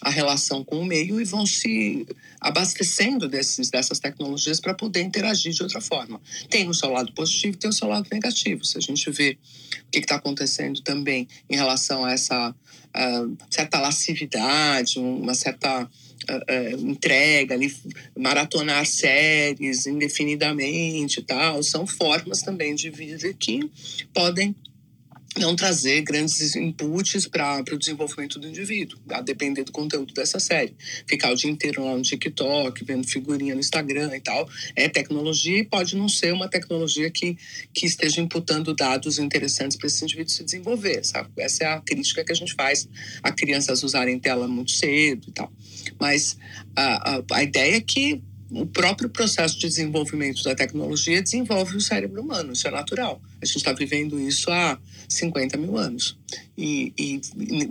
a 0.01 0.09
relação 0.09 0.63
com 0.63 0.79
o 0.79 0.85
meio 0.85 1.19
e 1.19 1.25
vão 1.25 1.45
se 1.45 2.07
abastecendo 2.39 3.27
desses, 3.27 3.69
dessas 3.69 3.99
tecnologias 3.99 4.59
para 4.59 4.73
poder 4.73 5.01
interagir 5.01 5.51
de 5.51 5.63
outra 5.63 5.81
forma. 5.81 6.21
Tem 6.49 6.69
o 6.69 6.73
seu 6.73 6.91
lado 6.91 7.11
positivo 7.13 7.57
tem 7.57 7.69
o 7.69 7.73
seu 7.73 7.87
lado 7.87 8.07
negativo. 8.11 8.63
Se 8.63 8.77
a 8.77 8.81
gente 8.81 9.09
vê 9.11 9.37
o 9.87 9.91
que 9.91 9.99
está 9.99 10.15
acontecendo 10.15 10.81
também 10.81 11.27
em 11.49 11.55
relação 11.55 12.05
a 12.05 12.11
essa 12.11 12.49
uh, 12.49 13.37
certa 13.49 13.79
lascividade, 13.79 14.99
uma 14.99 15.33
certa 15.33 15.89
uh, 16.29 16.89
entrega, 16.89 17.55
ali, 17.55 17.73
maratonar 18.17 18.85
séries 18.85 19.85
indefinidamente 19.85 21.19
e 21.19 21.23
tal, 21.23 21.61
são 21.63 21.85
formas 21.85 22.41
também 22.41 22.75
de 22.75 22.89
vida 22.89 23.33
que 23.33 23.69
podem 24.13 24.55
não 25.39 25.55
trazer 25.55 26.01
grandes 26.01 26.55
inputs 26.55 27.27
para 27.27 27.63
o 27.71 27.77
desenvolvimento 27.77 28.39
do 28.39 28.47
indivíduo, 28.47 28.99
a 29.09 29.21
depender 29.21 29.63
do 29.63 29.71
conteúdo 29.71 30.13
dessa 30.13 30.39
série. 30.39 30.75
Ficar 31.07 31.31
o 31.31 31.35
dia 31.35 31.49
inteiro 31.49 31.83
lá 31.83 31.95
no 31.95 32.01
TikTok, 32.01 32.83
vendo 32.83 33.07
figurinha 33.07 33.53
no 33.53 33.59
Instagram 33.59 34.15
e 34.15 34.19
tal, 34.19 34.49
é 34.75 34.87
tecnologia 34.87 35.59
e 35.59 35.63
pode 35.63 35.95
não 35.95 36.09
ser 36.09 36.33
uma 36.33 36.47
tecnologia 36.47 37.09
que, 37.09 37.37
que 37.73 37.85
esteja 37.85 38.21
imputando 38.21 38.73
dados 38.73 39.19
interessantes 39.19 39.77
para 39.77 39.87
esse 39.87 40.03
indivíduo 40.03 40.31
se 40.31 40.43
desenvolver, 40.43 41.03
sabe? 41.03 41.29
Essa 41.37 41.63
é 41.63 41.67
a 41.67 41.81
crítica 41.81 42.23
que 42.23 42.31
a 42.31 42.35
gente 42.35 42.53
faz 42.53 42.87
a 43.21 43.31
crianças 43.31 43.83
usarem 43.83 44.19
tela 44.19 44.47
muito 44.47 44.71
cedo 44.71 45.27
e 45.29 45.31
tal. 45.31 45.51
Mas 45.99 46.37
a, 46.75 47.17
a, 47.17 47.23
a 47.31 47.43
ideia 47.43 47.77
é 47.77 47.81
que 47.81 48.21
o 48.49 48.65
próprio 48.65 49.09
processo 49.09 49.55
de 49.59 49.67
desenvolvimento 49.67 50.41
da 50.43 50.55
tecnologia 50.55 51.21
desenvolve 51.21 51.75
o 51.75 51.81
cérebro 51.81 52.21
humano, 52.21 52.53
isso 52.53 52.67
é 52.67 52.71
natural. 52.71 53.21
A 53.41 53.45
gente 53.45 53.57
está 53.57 53.73
vivendo 53.73 54.19
isso 54.19 54.49
há 54.49 54.79
50 55.07 55.57
mil 55.57 55.77
anos 55.77 56.17
e, 56.57 56.91
e 56.97 57.21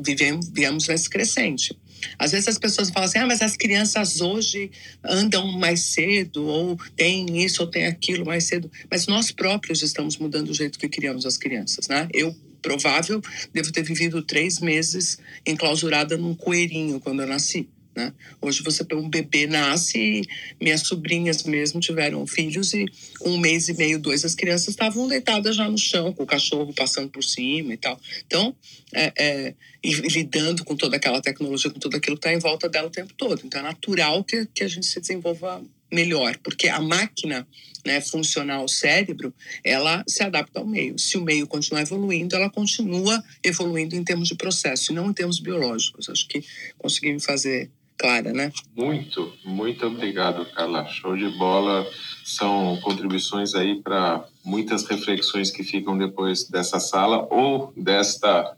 vivemos, 0.01 0.49
viemos 0.49 0.87
crescente. 1.09 1.77
Às 2.19 2.33
vezes 2.33 2.49
as 2.49 2.59
pessoas 2.59 2.91
falam 2.91 3.09
assim, 3.09 3.19
ah, 3.19 3.27
mas 3.27 3.43
as 3.43 3.57
crianças 3.57 4.21
hoje 4.21 4.71
andam 5.05 5.51
mais 5.53 5.81
cedo, 5.81 6.45
ou 6.45 6.79
tem 6.95 7.43
isso, 7.43 7.63
ou 7.63 7.69
tem 7.69 7.87
aquilo 7.87 8.25
mais 8.25 8.45
cedo. 8.45 8.71
Mas 8.91 9.07
nós 9.07 9.31
próprios 9.31 9.83
estamos 9.83 10.17
mudando 10.17 10.51
o 10.51 10.55
jeito 10.55 10.79
que 10.79 10.89
criamos 10.89 11.27
as 11.27 11.37
crianças, 11.37 11.89
né? 11.89 12.09
Eu, 12.13 12.35
provável, 12.63 13.21
devo 13.53 13.73
ter 13.73 13.83
vivido 13.83 14.23
três 14.23 14.61
meses 14.61 15.19
enclausurada 15.47 16.17
num 16.17 16.35
coelhinho 16.35 17.01
quando 17.01 17.23
eu 17.23 17.27
nasci. 17.27 17.69
Né? 17.97 18.13
Hoje 18.43 18.63
você 18.63 18.85
um 18.93 19.09
bebê 19.09 19.47
nasce 19.47 20.21
minhas 20.61 20.83
sobrinhas 20.83 21.45
mesmo 21.45 21.81
tiveram 21.81 22.27
filhos 22.27 22.75
e 22.75 22.85
um 23.23 23.39
mês 23.39 23.71
e 23.71 23.75
meio, 23.75 23.99
dois, 23.99 24.23
as 24.23 24.35
crianças 24.35 24.69
estavam 24.69 25.09
deitadas 25.09 25.57
já 25.57 25.67
no 25.67 25.79
chão, 25.79 26.13
com 26.13 26.25
o 26.25 26.27
cachorro 26.27 26.75
passando 26.75 27.09
por 27.09 27.25
cima 27.25 27.73
e 27.73 27.77
tal. 27.79 27.99
Então, 28.27 28.55
é, 28.93 29.13
é, 29.19 29.55
e 29.83 29.95
lidando 29.95 30.63
com 30.63 30.77
toda 30.77 30.97
aquela 30.97 31.23
tecnologia, 31.23 31.71
com 31.71 31.81
tudo 31.81 31.97
aquilo 31.97 32.17
que 32.17 32.27
está 32.27 32.33
em 32.37 32.39
volta 32.39 32.69
dela 32.69 32.89
o 32.89 32.91
tempo 32.91 33.15
todo. 33.15 33.41
Então, 33.45 33.61
é 33.61 33.65
natural 33.65 34.23
que, 34.23 34.47
que 34.55 34.63
a 34.63 34.69
gente 34.69 34.85
se 34.85 35.01
desenvolva 35.01 35.65
melhor, 35.91 36.37
porque 36.43 36.69
a 36.69 36.81
máquina 36.81 37.47
né, 37.87 38.01
funcional, 38.01 38.65
o 38.65 38.69
cérebro, 38.69 39.33
ela 39.63 40.05
se 40.07 40.23
adapta 40.23 40.59
ao 40.59 40.67
meio. 40.67 40.99
Se 40.99 41.17
o 41.17 41.23
meio 41.23 41.47
continuar 41.47 41.83
evoluindo, 41.83 42.35
ela 42.35 42.51
continua 42.51 43.23
evoluindo 43.43 43.95
em 43.95 44.03
termos 44.03 44.29
de 44.29 44.35
processo, 44.35 44.91
e 44.91 44.95
não 44.95 45.09
em 45.09 45.13
termos 45.13 45.39
biológicos. 45.39 46.09
Acho 46.11 46.27
que 46.27 46.45
consegui 46.77 47.13
me 47.13 47.21
fazer 47.21 47.71
clara, 47.99 48.33
né? 48.33 48.53
Muito, 48.77 49.33
muito 49.45 49.87
obrigado, 49.87 50.47
Carla. 50.53 50.87
Show 50.87 51.17
de 51.17 51.29
bola. 51.39 51.87
São 52.25 52.79
contribuições 52.83 53.55
aí 53.55 53.81
para 53.83 54.25
muitas 54.45 54.85
reflexões 54.85 55.51
que 55.51 55.63
ficam 55.63 55.97
depois 55.97 56.49
dessa 56.49 56.79
sala 56.79 57.27
ou 57.31 57.73
desta 57.77 58.57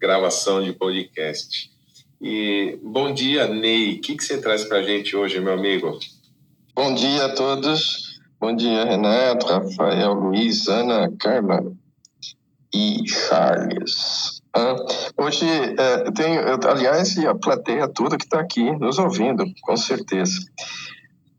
gravação 0.00 0.62
de 0.62 0.72
podcast. 0.72 1.70
E 2.20 2.78
bom 2.82 3.12
dia, 3.12 3.46
Ney. 3.48 3.96
O 3.96 4.00
que, 4.00 4.16
que 4.16 4.24
você 4.24 4.40
traz 4.40 4.64
para 4.64 4.78
a 4.78 4.82
gente 4.82 5.16
hoje, 5.16 5.40
meu 5.40 5.54
amigo? 5.54 5.98
Bom 6.74 6.94
dia 6.94 7.26
a 7.26 7.34
todos. 7.34 8.20
Bom 8.40 8.56
dia, 8.56 8.84
Renato, 8.84 9.46
Rafael, 9.46 10.14
Luiz, 10.14 10.66
Ana, 10.66 11.08
Carla 11.18 11.72
e 12.74 13.08
Charles. 13.08 14.41
Ah, 14.54 14.76
hoje 15.16 15.46
é, 15.46 16.50
eu, 16.50 16.70
aliás, 16.70 17.18
a 17.18 17.34
plateia 17.34 17.88
toda 17.88 18.18
que 18.18 18.24
está 18.24 18.38
aqui 18.38 18.70
nos 18.72 18.98
ouvindo, 18.98 19.44
com 19.62 19.76
certeza. 19.76 20.38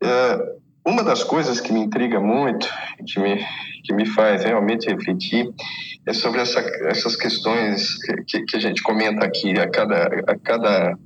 É, 0.02 0.40
uma 0.86 1.04
das 1.04 1.24
coisas 1.24 1.62
que 1.62 1.72
me 1.72 1.82
intriga 1.82 2.20
muito, 2.20 2.68
que 3.08 3.20
me, 3.20 3.46
que 3.84 3.94
me 3.94 4.06
faz 4.06 4.44
realmente 4.44 4.90
refletir, 4.90 5.48
é 6.06 6.14
sobre 6.14 6.42
essa, 6.42 6.60
essas 6.88 7.16
questões 7.16 7.98
que, 8.28 8.42
que 8.46 8.58
a 8.58 8.60
gente 8.60 8.82
comenta 8.82 9.26
aqui 9.26 9.58
a 9.60 9.70
cada, 9.70 10.06
a, 10.28 10.38
cada, 10.38 10.98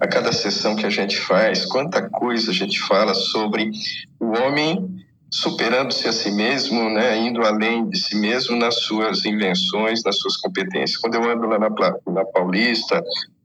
a 0.00 0.08
cada 0.08 0.32
sessão 0.32 0.74
que 0.74 0.86
a 0.86 0.90
gente 0.90 1.18
faz, 1.18 1.66
quanta 1.66 2.08
coisa 2.08 2.50
a 2.50 2.54
gente 2.54 2.80
fala 2.80 3.14
sobre 3.14 3.70
o 4.18 4.32
homem 4.38 5.05
superando-se 5.30 6.08
a 6.08 6.12
si 6.12 6.30
mesmo, 6.30 6.88
né, 6.90 7.18
indo 7.18 7.42
além 7.42 7.88
de 7.88 7.98
si 7.98 8.16
mesmo 8.16 8.56
nas 8.56 8.82
suas 8.82 9.24
invenções, 9.24 10.02
nas 10.04 10.18
suas 10.18 10.36
competências. 10.36 10.98
Quando 10.98 11.14
eu 11.14 11.30
ando 11.30 11.46
lá 11.46 11.58
na, 11.58 11.68
na 11.68 12.24
Paulista 12.24 13.02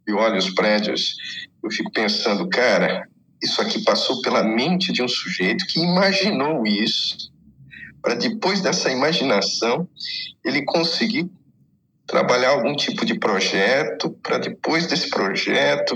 e 0.08 0.14
olho 0.14 0.38
os 0.38 0.50
prédios, 0.52 1.16
eu 1.64 1.72
fico 1.72 1.92
pensando, 1.92 2.48
cara, 2.48 3.08
isso 3.42 3.62
aqui 3.62 3.84
passou 3.84 4.22
pela 4.22 4.44
mente 4.44 4.92
de 4.92 5.02
um 5.02 5.08
sujeito 5.08 5.66
que 5.66 5.80
imaginou 5.80 6.66
isso, 6.66 7.32
para 8.02 8.16
depois 8.16 8.62
dessa 8.62 8.92
imaginação 8.92 9.88
ele 10.44 10.64
conseguir 10.64 11.30
trabalhar 12.06 12.50
algum 12.50 12.76
tipo 12.76 13.06
de 13.06 13.18
projeto, 13.18 14.12
para 14.22 14.38
depois 14.38 14.86
desse 14.88 15.10
projeto 15.10 15.96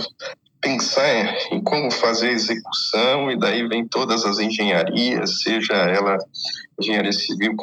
pensar 0.66 1.38
em 1.52 1.62
como 1.62 1.92
fazer 1.92 2.30
a 2.30 2.34
execução 2.34 3.30
e 3.30 3.38
daí 3.38 3.68
vem 3.68 3.88
todas 3.88 4.26
as 4.26 4.40
engenharias, 4.40 5.44
seja 5.44 5.74
ela 5.74 6.18
engenharia 6.80 7.14
civil 7.14 7.56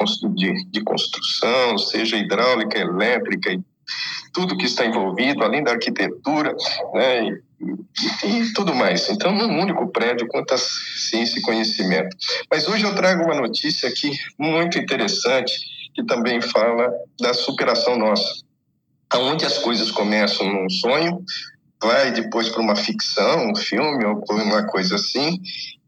de, 0.71 0.83
construção, 0.85 1.77
seja 1.77 2.15
hidráulica, 2.15 2.79
elétrica 2.79 3.51
e 3.51 3.59
tudo 4.33 4.57
que 4.57 4.65
está 4.65 4.85
envolvido, 4.85 5.43
além 5.43 5.61
da 5.61 5.71
arquitetura, 5.71 6.55
né, 6.93 7.27
e, 7.27 8.25
e, 8.25 8.41
e, 8.41 8.53
tudo 8.53 8.73
mais. 8.73 9.09
Então, 9.09 9.35
num 9.35 9.61
único 9.61 9.85
prédio, 9.89 10.27
quanta 10.29 10.57
ciência 10.57 11.39
e 11.39 11.41
conhecimento. 11.41 12.15
Mas 12.49 12.67
hoje 12.67 12.85
eu 12.85 12.95
trago 12.95 13.25
uma 13.25 13.35
notícia 13.35 13.89
aqui 13.89 14.11
muito 14.39 14.79
interessante, 14.79 15.53
que 15.93 16.03
também 16.05 16.41
fala 16.41 16.89
da 17.19 17.33
superação 17.33 17.97
nossa. 17.97 18.41
Aonde 19.09 19.45
as 19.45 19.59
coisas 19.59 19.91
começam 19.91 20.51
num 20.51 20.67
sonho, 20.69 21.23
vai 21.83 22.11
depois 22.11 22.49
para 22.49 22.61
uma 22.61 22.75
ficção, 22.75 23.51
um 23.51 23.55
filme 23.55 24.05
ou 24.05 24.23
uma 24.29 24.65
coisa 24.65 24.95
assim, 24.95 25.39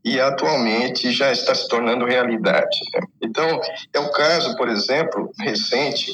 e 0.03 0.19
atualmente 0.19 1.11
já 1.11 1.31
está 1.31 1.55
se 1.55 1.67
tornando 1.67 2.05
realidade. 2.05 2.79
Né? 2.93 3.01
Então, 3.21 3.59
é 3.93 3.99
o 3.99 4.11
caso, 4.11 4.55
por 4.55 4.69
exemplo, 4.69 5.31
recente, 5.39 6.13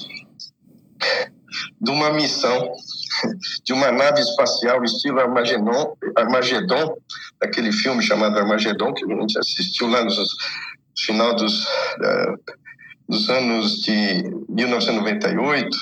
de 1.82 1.92
uma 1.92 2.12
missão 2.14 2.72
de 3.64 3.74
uma 3.74 3.92
nave 3.92 4.22
espacial 4.22 4.84
estilo 4.84 5.20
Armagedon, 5.20 5.96
Armagedon 6.16 6.98
filme 7.74 8.02
chamado 8.02 8.38
Armagedon, 8.40 8.94
que 8.94 9.04
a 9.06 9.16
gente 9.16 9.38
assistiu 9.38 9.88
lá 9.88 10.04
no 10.04 10.12
final 10.98 11.36
dos, 11.36 11.64
uh, 11.64 12.56
dos 13.08 13.30
anos 13.30 13.82
de 13.82 14.24
1998, 14.50 15.78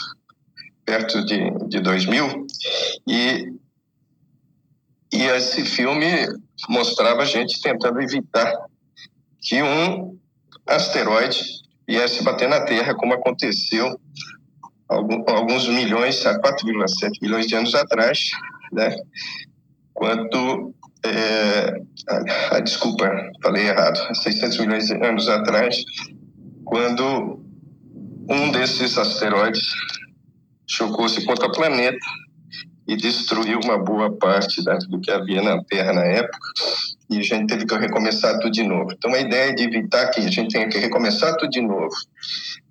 perto 0.86 1.24
de, 1.26 1.52
de 1.68 1.80
2000, 1.80 2.48
e 3.08 3.54
e 5.12 5.24
esse 5.24 5.66
filme 5.66 6.06
mostrava 6.68 7.24
a 7.24 7.26
gente 7.26 7.62
tentando 7.62 8.02
evitar 8.02 8.54
que 9.42 9.62
um 9.62 10.18
asteroide 10.68 11.42
viesse 11.88 12.24
bater 12.24 12.48
na 12.48 12.62
Terra, 12.62 12.94
como 12.94 13.14
aconteceu 13.14 14.00
alguns 14.88 15.68
milhões, 15.68 16.26
há 16.26 16.40
4,7 16.40 17.22
milhões 17.22 17.48
de 17.48 17.56
anos 17.56 17.74
atrás, 17.76 18.30
né? 18.72 18.96
Quando, 19.94 20.74
é, 21.04 21.82
ah, 22.52 22.60
desculpa, 22.60 23.10
falei 23.42 23.68
errado, 23.68 24.00
600 24.16 24.58
milhões 24.60 24.88
de 24.88 24.94
anos 24.94 25.28
atrás, 25.28 25.84
quando 26.64 27.44
um 28.30 28.52
desses 28.52 28.98
asteroides 28.98 29.74
chocou-se 30.68 31.26
contra 31.26 31.48
o 31.48 31.52
planeta 31.52 31.98
e 32.90 32.98
destruiu 32.98 33.60
uma 33.64 33.78
boa 33.78 34.12
parte 34.12 34.64
do 34.64 35.00
que 35.00 35.12
havia 35.12 35.44
na 35.44 35.64
Terra 35.64 35.94
na 35.94 36.06
época 36.06 36.40
e 37.08 37.20
a 37.20 37.22
gente 37.22 37.46
teve 37.46 37.68
que 37.68 37.76
recomeçar 37.76 38.40
tudo 38.40 38.52
de 38.52 38.64
novo. 38.64 38.92
Então, 38.92 39.14
a 39.14 39.20
ideia 39.20 39.52
é 39.52 39.54
de 39.54 39.64
evitar 39.64 40.08
que 40.08 40.20
a 40.20 40.28
gente 40.28 40.52
tenha 40.52 40.68
que 40.68 40.80
recomeçar 40.80 41.36
tudo 41.38 41.52
de 41.52 41.62
novo. 41.62 41.96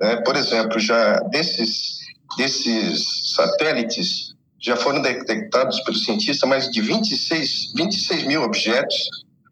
Né? 0.01 0.17
Por 0.23 0.35
exemplo, 0.35 0.81
já 0.81 1.21
desses, 1.31 2.01
desses 2.37 3.33
satélites, 3.37 4.35
já 4.61 4.75
foram 4.75 5.01
detectados 5.01 5.79
pelos 5.81 6.05
cientistas 6.05 6.49
mais 6.49 6.69
de 6.69 6.81
26, 6.81 7.75
26 7.77 8.25
mil 8.25 8.43
objetos 8.43 8.97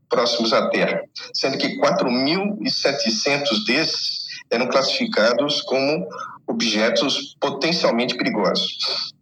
próximos 0.08 0.52
à 0.52 0.68
Terra, 0.68 1.00
sendo 1.32 1.58
que 1.58 1.78
4.700 1.78 3.64
desses 3.66 4.26
eram 4.50 4.66
classificados 4.66 5.62
como 5.62 6.08
objetos 6.48 7.36
potencialmente 7.40 8.16
perigosos. 8.16 9.14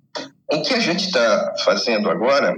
O 0.50 0.62
que 0.62 0.74
a 0.74 0.80
gente 0.80 1.06
está 1.06 1.54
fazendo 1.64 2.10
agora, 2.10 2.54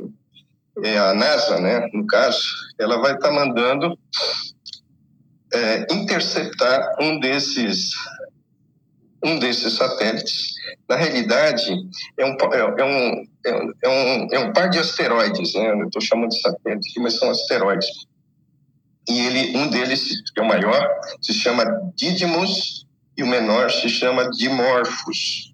é 0.85 0.99
a 0.99 1.15
NASA, 1.15 1.61
né, 1.61 1.89
no 1.93 2.07
caso, 2.07 2.43
ela 2.79 2.99
vai 2.99 3.15
estar 3.15 3.29
tá 3.29 3.35
mandando 3.35 3.99
é, 5.53 5.87
interceptar 5.93 6.97
um 7.01 7.19
desses 7.19 7.93
um 9.25 9.39
desses 9.39 9.73
satélites, 9.75 10.55
na 10.89 10.95
realidade, 10.95 11.73
é 12.17 12.25
um, 12.25 12.37
é, 12.53 12.59
é 12.61 12.85
um, 12.85 13.25
é 13.83 13.89
um, 13.89 14.29
é 14.33 14.39
um 14.39 14.53
par 14.53 14.71
de 14.71 14.79
asteroides, 14.79 15.55
né? 15.55 15.73
Eu 15.73 15.87
estou 15.87 16.01
chamando 16.01 16.31
de 16.31 16.41
satélite 16.41 16.91
aqui, 16.91 17.01
mas 17.01 17.19
são 17.19 17.31
asteroides. 17.31 17.89
E 19.09 19.21
ele, 19.21 19.57
um 19.57 19.69
deles, 19.69 20.23
que 20.33 20.41
é 20.41 20.43
o 20.43 20.47
maior, 20.47 20.89
se 21.21 21.33
chama 21.33 21.65
Didymos 21.97 22.87
e 23.17 23.23
o 23.23 23.27
menor 23.27 23.71
se 23.71 23.89
chama 23.89 24.31
Dimorphos. 24.31 25.46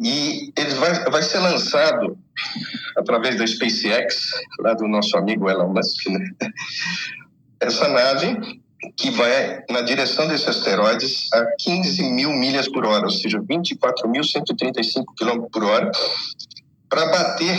E 0.00 0.52
ele 0.56 0.74
vai, 0.74 1.04
vai 1.10 1.22
ser 1.22 1.38
lançado 1.38 2.18
através 2.96 3.36
da 3.36 3.46
SpaceX, 3.46 4.30
lá 4.60 4.74
do 4.74 4.86
nosso 4.86 5.16
amigo 5.16 5.48
Elon 5.48 5.72
Musk, 5.72 6.06
né? 6.08 6.50
Essa 7.60 7.88
nave 7.88 8.60
que 8.96 9.10
vai 9.10 9.64
na 9.70 9.80
direção 9.80 10.28
desses 10.28 10.48
asteroides 10.48 11.32
a 11.32 11.46
15 11.58 12.02
mil 12.02 12.30
milhas 12.30 12.68
por 12.68 12.84
hora, 12.84 13.04
ou 13.04 13.10
seja, 13.10 13.40
24.135 13.40 15.04
km 15.18 15.46
por 15.50 15.64
hora, 15.64 15.90
para 16.88 17.06
bater 17.06 17.58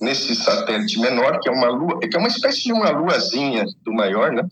nesse 0.00 0.34
satélite 0.34 0.98
menor, 0.98 1.38
que 1.40 1.48
é 1.48 1.52
uma 1.52 1.68
lua, 1.68 2.00
que 2.00 2.16
é 2.16 2.18
uma 2.18 2.28
espécie 2.28 2.64
de 2.64 2.72
uma 2.72 2.90
luazinha 2.90 3.64
do 3.84 3.92
maior, 3.92 4.32
né? 4.32 4.42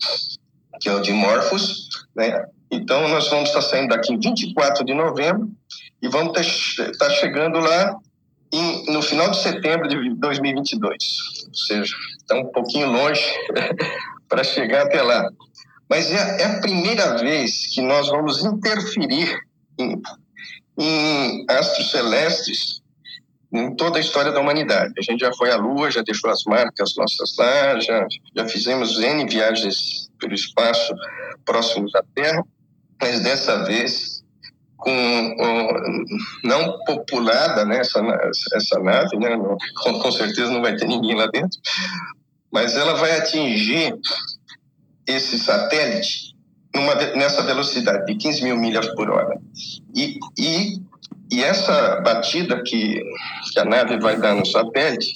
que 0.79 0.89
é 0.89 0.93
o 0.93 1.01
Dimorphos, 1.01 1.89
né? 2.15 2.45
Então, 2.71 3.07
nós 3.07 3.29
vamos 3.29 3.49
estar 3.49 3.61
saindo 3.61 3.89
daqui 3.89 4.13
em 4.13 4.19
24 4.19 4.83
de 4.83 4.93
novembro 4.93 5.49
e 6.03 6.09
vamos 6.09 6.37
estar 6.37 7.09
chegando 7.11 7.59
lá 7.59 7.97
em, 8.51 8.91
no 8.91 9.01
final 9.01 9.31
de 9.31 9.41
setembro 9.41 9.87
de 9.87 10.13
2022. 10.15 10.83
Ou 11.47 11.55
seja, 11.55 11.95
está 12.19 12.35
um 12.35 12.51
pouquinho 12.51 12.91
longe 12.91 13.23
para 14.27 14.43
chegar 14.43 14.83
até 14.83 15.01
lá. 15.01 15.29
Mas 15.89 16.11
é, 16.11 16.41
é, 16.41 16.45
a 16.45 16.59
primeira 16.59 17.17
vez 17.17 17.73
que 17.73 17.81
nós 17.81 18.09
vamos 18.09 18.43
interferir 18.43 19.39
em, 19.79 20.01
em 20.77 21.45
astros 21.49 21.89
celestes 21.89 22.81
em 23.53 23.73
toda 23.75 23.97
a 23.97 24.01
história 24.01 24.31
da 24.31 24.41
humanidade. 24.41 24.93
A 24.97 25.01
gente 25.01 25.21
já 25.21 25.31
foi 25.33 25.51
à 25.51 25.55
Lua, 25.55 25.89
já 25.89 26.01
deixou 26.01 26.29
as 26.29 26.43
marcas 26.43 26.95
nossas 26.97 27.37
lá, 27.37 27.79
já, 27.79 28.05
já 28.35 28.47
fizemos 28.47 28.99
N 28.99 29.25
viagens 29.25 30.09
pelo 30.19 30.33
espaço 30.33 30.93
próximos 31.45 31.93
da 31.93 32.03
Terra, 32.13 32.43
mas 32.99 33.21
dessa 33.21 33.63
vez 33.63 34.12
com 34.83 36.05
não 36.43 36.77
populada 36.85 37.65
né, 37.65 37.79
essa, 37.79 37.99
essa 38.53 38.79
nave, 38.79 39.17
né, 39.17 39.37
com, 39.81 39.99
com 39.99 40.11
certeza 40.11 40.51
não 40.51 40.61
vai 40.61 40.75
ter 40.75 40.87
ninguém 40.87 41.15
lá 41.15 41.27
dentro, 41.27 41.57
mas 42.51 42.75
ela 42.75 42.93
vai 42.95 43.17
atingir 43.17 43.95
esse 45.07 45.39
satélite 45.39 46.35
numa, 46.75 46.95
nessa 47.15 47.41
velocidade 47.43 48.05
de 48.05 48.15
15 48.15 48.43
mil 48.43 48.57
milhas 48.57 48.87
por 48.95 49.09
hora. 49.09 49.39
E, 49.95 50.19
e, 50.37 50.81
e 51.31 51.43
essa 51.43 52.01
batida 52.01 52.61
que, 52.63 53.01
que 53.51 53.59
a 53.59 53.65
nave 53.65 53.99
vai 53.99 54.17
dar 54.17 54.35
no 54.35 54.45
satélite, 54.45 55.13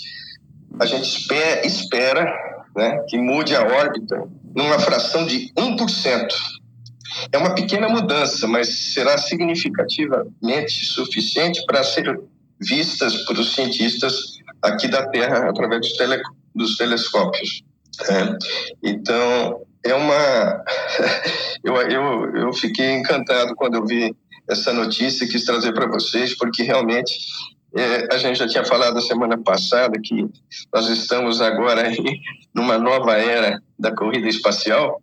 a 0.79 0.85
gente 0.85 1.03
espera, 1.03 1.65
espera 1.65 2.33
né, 2.75 3.03
que 3.07 3.17
mude 3.17 3.55
a 3.55 3.63
órbita 3.63 4.27
numa 4.55 4.79
fração 4.79 5.25
de 5.25 5.51
1%. 5.55 6.27
É 7.31 7.37
uma 7.37 7.53
pequena 7.55 7.87
mudança, 7.89 8.47
mas 8.47 8.93
será 8.93 9.17
significativamente 9.17 10.85
suficiente 10.85 11.63
para 11.65 11.83
ser 11.83 12.19
vistas 12.59 13.15
por 13.25 13.37
os 13.37 13.53
cientistas 13.53 14.37
aqui 14.61 14.87
da 14.87 15.07
Terra 15.07 15.49
através 15.49 15.81
dos, 15.81 15.93
tele, 15.97 16.21
dos 16.53 16.77
telescópios. 16.77 17.63
É. 18.09 18.37
Então, 18.83 19.61
é 19.83 19.93
uma. 19.93 20.63
eu, 21.63 21.75
eu, 21.75 22.35
eu 22.35 22.53
fiquei 22.53 22.91
encantado 22.91 23.55
quando 23.55 23.75
eu 23.75 23.85
vi 23.85 24.15
essa 24.49 24.71
notícia 24.71 25.25
e 25.25 25.27
quis 25.27 25.43
trazer 25.43 25.73
para 25.73 25.87
vocês, 25.87 26.35
porque 26.35 26.63
realmente 26.63 27.13
é, 27.75 28.13
a 28.13 28.17
gente 28.17 28.39
já 28.39 28.47
tinha 28.47 28.63
falado 28.63 29.01
semana 29.01 29.37
passada 29.37 29.99
que 30.01 30.25
nós 30.73 30.87
estamos 30.89 31.41
agora 31.41 31.83
numa 32.53 32.77
nova 32.77 33.17
era 33.17 33.61
da 33.77 33.91
corrida 33.91 34.27
espacial 34.27 35.01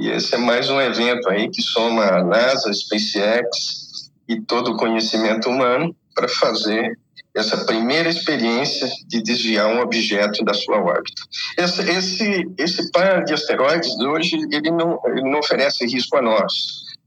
e 0.00 0.08
esse 0.08 0.34
é 0.34 0.38
mais 0.38 0.70
um 0.70 0.80
evento 0.80 1.28
aí 1.28 1.50
que 1.50 1.60
soma 1.60 2.06
a 2.06 2.24
NASA, 2.24 2.72
SpaceX 2.72 4.10
e 4.26 4.40
todo 4.40 4.72
o 4.72 4.76
conhecimento 4.78 5.50
humano 5.50 5.94
para 6.14 6.26
fazer 6.26 6.98
essa 7.34 7.66
primeira 7.66 8.08
experiência 8.08 8.88
de 9.06 9.22
desviar 9.22 9.66
um 9.66 9.80
objeto 9.80 10.42
da 10.42 10.54
sua 10.54 10.78
órbita. 10.78 11.22
Esse, 11.58 11.82
esse, 11.90 12.50
esse 12.56 12.90
par 12.90 13.24
de 13.24 13.34
asteroides 13.34 13.94
hoje 14.00 14.38
ele 14.50 14.70
não, 14.70 14.98
ele 15.04 15.20
não 15.20 15.38
oferece 15.38 15.84
risco 15.84 16.16
a 16.16 16.22
nós, 16.22 16.52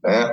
né? 0.02 0.32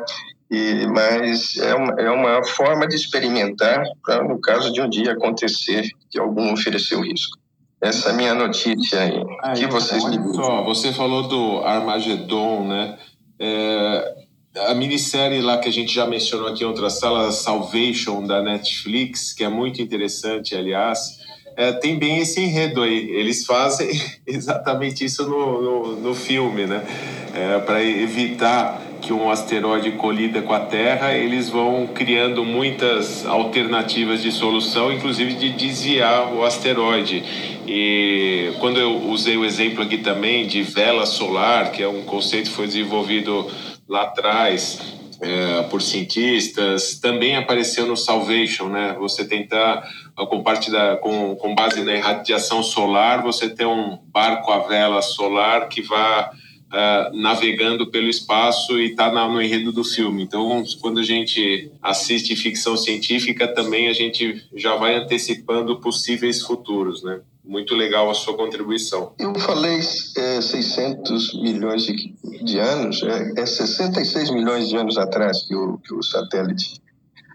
E, 0.52 0.86
mas 0.86 1.58
é 1.58 1.74
uma, 1.74 1.94
é 2.00 2.12
uma 2.12 2.44
forma 2.44 2.88
de 2.88 2.96
experimentar 2.96 3.84
para, 4.06 4.24
no 4.24 4.40
caso 4.40 4.72
de 4.72 4.82
um 4.82 4.88
dia 4.88 5.14
acontecer 5.14 5.90
que 6.12 6.20
algum 6.20 6.54
ofereceu 6.54 7.02
risco. 7.02 7.41
Essa 7.82 8.10
é 8.10 8.12
a 8.12 8.16
minha 8.16 8.34
notícia 8.36 9.00
aí. 9.00 9.24
Ah, 9.42 9.54
que 9.54 9.66
vocês 9.66 10.04
olha 10.04 10.20
me 10.20 10.36
só, 10.36 10.64
você 10.64 10.94
falou 10.94 11.28
do 11.28 11.60
Armagedon, 11.66 12.68
né? 12.68 12.98
É, 13.40 14.16
a 14.68 14.76
minissérie 14.76 15.42
lá 15.42 15.58
que 15.58 15.68
a 15.68 15.72
gente 15.72 15.94
já 15.94 16.06
mencionou 16.06 16.48
aqui 16.48 16.64
em 16.64 16.68
outras 16.68 17.00
salas, 17.00 17.36
Salvation, 17.36 18.26
da 18.26 18.42
Netflix, 18.44 19.34
que 19.34 19.44
é 19.44 19.50
muito 19.50 19.82
interessante, 19.82 20.56
aliás, 20.56 21.20
é, 21.56 21.72
tem 21.72 21.98
bem 21.98 22.20
esse 22.20 22.40
enredo 22.40 22.84
aí. 22.84 23.10
Eles 23.10 23.46
fazem 23.46 23.90
exatamente 24.28 25.04
isso 25.04 25.28
no, 25.28 25.62
no, 25.62 25.96
no 26.02 26.14
filme, 26.14 26.68
né? 26.68 26.86
É, 27.34 27.60
Para 27.60 27.84
evitar 27.84 28.80
que 29.02 29.12
um 29.12 29.30
asteroide 29.30 29.92
colida 29.94 30.42
com 30.42 30.54
a 30.54 30.60
Terra, 30.60 31.14
eles 31.14 31.50
vão 31.50 31.88
criando 31.88 32.46
muitas 32.46 33.26
alternativas 33.26 34.22
de 34.22 34.32
solução, 34.32 34.92
inclusive 34.92 35.34
de 35.34 35.50
desviar 35.50 36.32
o 36.34 36.46
asteroide. 36.46 37.24
E 37.68 38.54
quando 38.60 38.80
eu 38.80 38.96
usei 39.10 39.38
o 39.38 39.44
exemplo 39.44 39.84
aqui 39.84 39.98
também 39.98 40.46
de 40.46 40.62
vela 40.62 41.06
solar, 41.06 41.72
que 41.72 41.82
é 41.82 41.88
um 41.88 42.04
conceito 42.04 42.50
que 42.50 42.56
foi 42.56 42.68
desenvolvido 42.68 43.50
lá 43.90 44.04
atrás 44.04 44.80
é, 45.20 45.64
por 45.64 45.82
cientistas, 45.82 47.00
também 47.00 47.36
apareceu 47.36 47.86
no 47.86 47.98
Salvation, 47.98 48.70
né? 48.70 48.96
Você 49.00 49.26
tentar 49.26 49.84
com 50.16 50.44
parte 50.44 50.72
da, 50.72 50.98
com, 50.98 51.36
com 51.36 51.56
base 51.56 51.84
na 51.84 51.94
irradiação 51.94 52.62
solar, 52.62 53.22
você 53.22 53.50
ter 53.50 53.66
um 53.66 53.98
barco 54.08 54.52
à 54.52 54.60
vela 54.60 55.02
solar 55.02 55.68
que 55.68 55.82
vá 55.82 56.32
uh, 56.72 57.16
navegando 57.16 57.88
pelo 57.88 58.08
espaço 58.08 58.80
e 58.80 58.92
está 58.92 59.12
no 59.12 59.42
enredo 59.42 59.72
do 59.72 59.84
filme. 59.84 60.24
Então, 60.24 60.64
quando 60.80 61.00
a 61.00 61.04
gente 61.04 61.72
assiste 61.82 62.36
ficção 62.36 62.78
científica, 62.78 63.48
também 63.48 63.88
a 63.90 63.94
gente 63.94 64.44
já 64.56 64.76
vai 64.76 64.96
antecipando 64.96 65.80
possíveis 65.80 66.42
futuros, 66.42 67.04
né? 67.04 67.20
Muito 67.44 67.76
legal 67.76 68.10
a 68.10 68.14
sua 68.14 68.36
contribuição. 68.36 69.14
Eu 69.20 69.34
falei 69.36 69.80
é, 70.16 70.42
600 70.42 71.42
milhões 71.42 71.84
de, 71.84 72.14
de 72.44 72.60
anos, 72.60 73.04
é, 73.04 73.42
é 73.42 73.46
66 73.46 74.30
milhões 74.30 74.70
de 74.70 74.78
anos 74.78 74.98
atrás 74.98 75.44
que 75.46 75.56
o, 75.56 75.78
que 75.80 75.94
o 75.94 76.02
satélite 76.04 76.80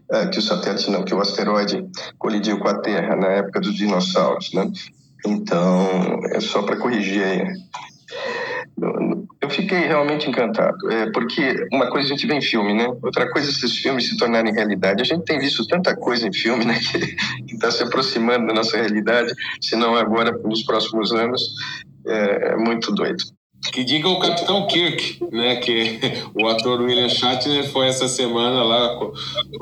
é, 0.09 0.27
que 0.29 0.39
o 0.39 0.43
satélite 0.43 0.89
não, 0.89 1.03
que 1.03 1.13
o 1.13 1.21
asteroide 1.21 1.85
colidiu 2.17 2.61
com 2.61 2.69
a 2.69 2.79
Terra 2.79 3.17
na 3.17 3.27
época 3.27 3.61
dos 3.61 3.75
dinossauros, 3.75 4.53
né? 4.53 4.71
Então, 5.27 6.21
é 6.31 6.39
só 6.39 6.63
para 6.63 6.77
corrigir 6.77 7.25
aí. 7.25 7.43
Eu 9.47 9.51
fiquei 9.51 9.79
realmente 9.79 10.29
encantado, 10.29 10.91
é, 10.91 11.09
porque 11.13 11.69
uma 11.73 11.89
coisa 11.89 12.09
a 12.09 12.11
gente 12.11 12.27
vê 12.27 12.35
em 12.35 12.43
filme, 12.43 12.75
né? 12.75 12.89
Outra 13.01 13.31
coisa 13.31 13.49
é 13.49 13.53
esses 13.53 13.77
filmes 13.77 14.09
se 14.09 14.17
tornarem 14.17 14.53
realidade. 14.53 15.03
A 15.03 15.05
gente 15.05 15.25
tem 15.25 15.39
visto 15.39 15.65
tanta 15.69 15.95
coisa 15.95 16.27
em 16.27 16.33
filme, 16.33 16.65
né? 16.65 16.77
Que 17.47 17.55
está 17.55 17.71
se 17.71 17.81
aproximando 17.85 18.49
da 18.49 18.55
nossa 18.55 18.77
realidade, 18.77 19.33
se 19.61 19.77
não 19.77 19.95
agora, 19.95 20.37
nos 20.45 20.65
próximos 20.65 21.13
anos. 21.13 21.41
É, 22.05 22.55
é 22.55 22.57
muito 22.57 22.93
doido. 22.93 23.23
Que 23.73 23.85
diga 23.85 24.09
o 24.09 24.19
Capitão 24.19 24.67
Kirk, 24.67 25.25
né? 25.31 25.57
Que 25.57 26.01
o 26.35 26.49
ator 26.49 26.81
William 26.81 27.09
Shatner 27.09 27.71
foi 27.71 27.87
essa 27.87 28.09
semana 28.09 28.65
lá 28.65 28.97
com 28.97 29.13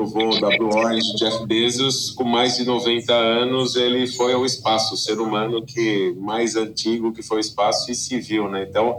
o 0.03 0.07
voo 0.07 0.41
da 0.41 0.49
Blue 0.57 0.75
Orange 0.75 1.15
Jeff 1.17 1.47
Bezos, 1.47 2.11
com 2.13 2.25
mais 2.25 2.57
de 2.57 2.65
90 2.65 3.13
anos, 3.13 3.77
ele 3.77 4.07
foi 4.07 4.33
ao 4.33 4.47
espaço, 4.47 4.95
o 4.95 4.97
ser 4.97 5.21
humano 5.21 5.63
que 5.63 6.15
mais 6.19 6.57
antigo 6.57 7.13
que 7.13 7.23
foi 7.23 7.37
ao 7.37 7.41
espaço 7.43 7.93
e 7.93 7.95
civil, 7.95 8.49
né? 8.49 8.67
Então, 8.67 8.99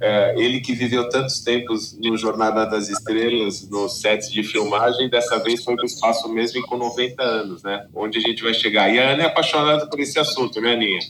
é, 0.00 0.34
ele 0.36 0.60
que 0.60 0.74
viveu 0.74 1.08
tantos 1.08 1.40
tempos 1.40 1.98
no 1.98 2.16
Jornada 2.16 2.66
das 2.66 2.88
Estrelas, 2.88 3.68
nos 3.68 4.00
sets 4.00 4.30
de 4.30 4.42
filmagem, 4.42 5.08
dessa 5.08 5.42
vez 5.42 5.64
foi 5.64 5.74
para 5.74 5.84
o 5.84 5.86
espaço 5.86 6.28
mesmo 6.28 6.60
e 6.60 6.62
com 6.62 6.76
90 6.76 7.22
anos, 7.22 7.62
né? 7.62 7.86
Onde 7.94 8.18
a 8.18 8.20
gente 8.20 8.42
vai 8.42 8.52
chegar. 8.52 8.92
E 8.92 8.98
a 8.98 9.10
Ana 9.10 9.22
é 9.22 9.26
apaixonada 9.26 9.88
por 9.88 9.98
esse 9.98 10.18
assunto, 10.18 10.60
né, 10.60 10.72
Aninha? 10.72 11.00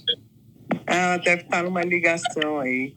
Ela 0.86 1.16
deve 1.16 1.42
estar 1.42 1.64
numa 1.64 1.82
ligação 1.82 2.60
aí. 2.60 2.94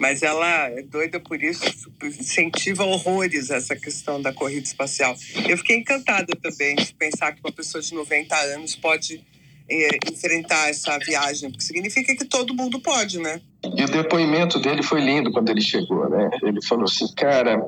Mas 0.00 0.22
ela 0.22 0.68
é 0.68 0.82
doida 0.82 1.20
por 1.20 1.42
isso, 1.42 1.62
incentiva 2.02 2.84
horrores 2.84 3.50
essa 3.50 3.76
questão 3.76 4.20
da 4.20 4.32
corrida 4.32 4.66
espacial. 4.66 5.14
Eu 5.46 5.56
fiquei 5.58 5.76
encantada 5.76 6.34
também 6.36 6.76
de 6.76 6.94
pensar 6.94 7.32
que 7.32 7.40
uma 7.44 7.52
pessoa 7.52 7.82
de 7.82 7.94
90 7.94 8.34
anos 8.54 8.74
pode 8.76 9.22
é, 9.68 9.98
enfrentar 10.10 10.70
essa 10.70 10.98
viagem, 10.98 11.50
porque 11.50 11.64
significa 11.64 12.14
que 12.14 12.24
todo 12.24 12.54
mundo 12.54 12.80
pode, 12.80 13.18
né? 13.18 13.40
E 13.74 13.84
o 13.84 13.90
depoimento 13.90 14.58
dele 14.58 14.82
foi 14.82 15.00
lindo 15.00 15.32
quando 15.32 15.48
ele 15.48 15.60
chegou, 15.60 16.08
né? 16.08 16.30
Ele 16.42 16.62
falou 16.62 16.84
assim, 16.84 17.06
cara, 17.14 17.58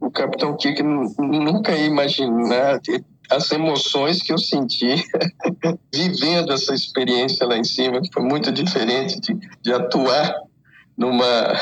o 0.00 0.10
Capitão 0.10 0.56
Kirk 0.56 0.82
nunca 0.82 1.72
ia 1.72 1.86
imaginar 1.86 2.80
as 3.30 3.50
emoções 3.50 4.22
que 4.22 4.32
eu 4.32 4.38
senti 4.38 4.94
vivendo 5.92 6.52
essa 6.52 6.74
experiência 6.74 7.46
lá 7.46 7.56
em 7.56 7.64
cima, 7.64 8.00
que 8.00 8.12
foi 8.12 8.22
muito 8.22 8.52
diferente 8.52 9.18
de, 9.20 9.36
de 9.62 9.72
atuar 9.72 10.34
numa, 10.96 11.52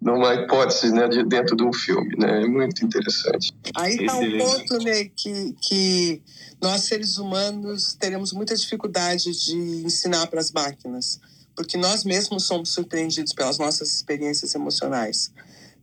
numa 0.00 0.34
hipótese 0.34 0.92
né, 0.92 1.08
de 1.08 1.24
dentro 1.24 1.56
de 1.56 1.64
um 1.64 1.72
filme. 1.72 2.14
Né? 2.16 2.42
É 2.42 2.46
muito 2.46 2.84
interessante. 2.84 3.52
Aí 3.74 3.94
está 3.94 4.16
um 4.16 4.38
ponto 4.38 4.84
né, 4.84 5.04
que, 5.16 5.54
que 5.60 6.22
nós, 6.60 6.82
seres 6.82 7.18
humanos, 7.18 7.94
teremos 7.94 8.32
muita 8.32 8.54
dificuldade 8.54 9.32
de 9.32 9.56
ensinar 9.84 10.26
para 10.28 10.40
as 10.40 10.52
máquinas, 10.52 11.20
porque 11.58 11.76
nós 11.76 12.04
mesmos 12.04 12.44
somos 12.44 12.68
surpreendidos 12.72 13.32
pelas 13.32 13.58
nossas 13.58 13.92
experiências 13.92 14.54
emocionais. 14.54 15.32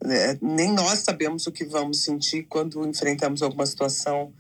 É, 0.05 0.37
nem 0.41 0.71
nós 0.71 0.99
sabemos 0.99 1.45
o 1.47 1.51
que 1.51 1.65
vamos 1.65 2.01
sentir 2.01 2.43
quando 2.43 2.87
enfrentamos 2.87 3.41
alguma 3.41 3.65
situação. 3.65 4.31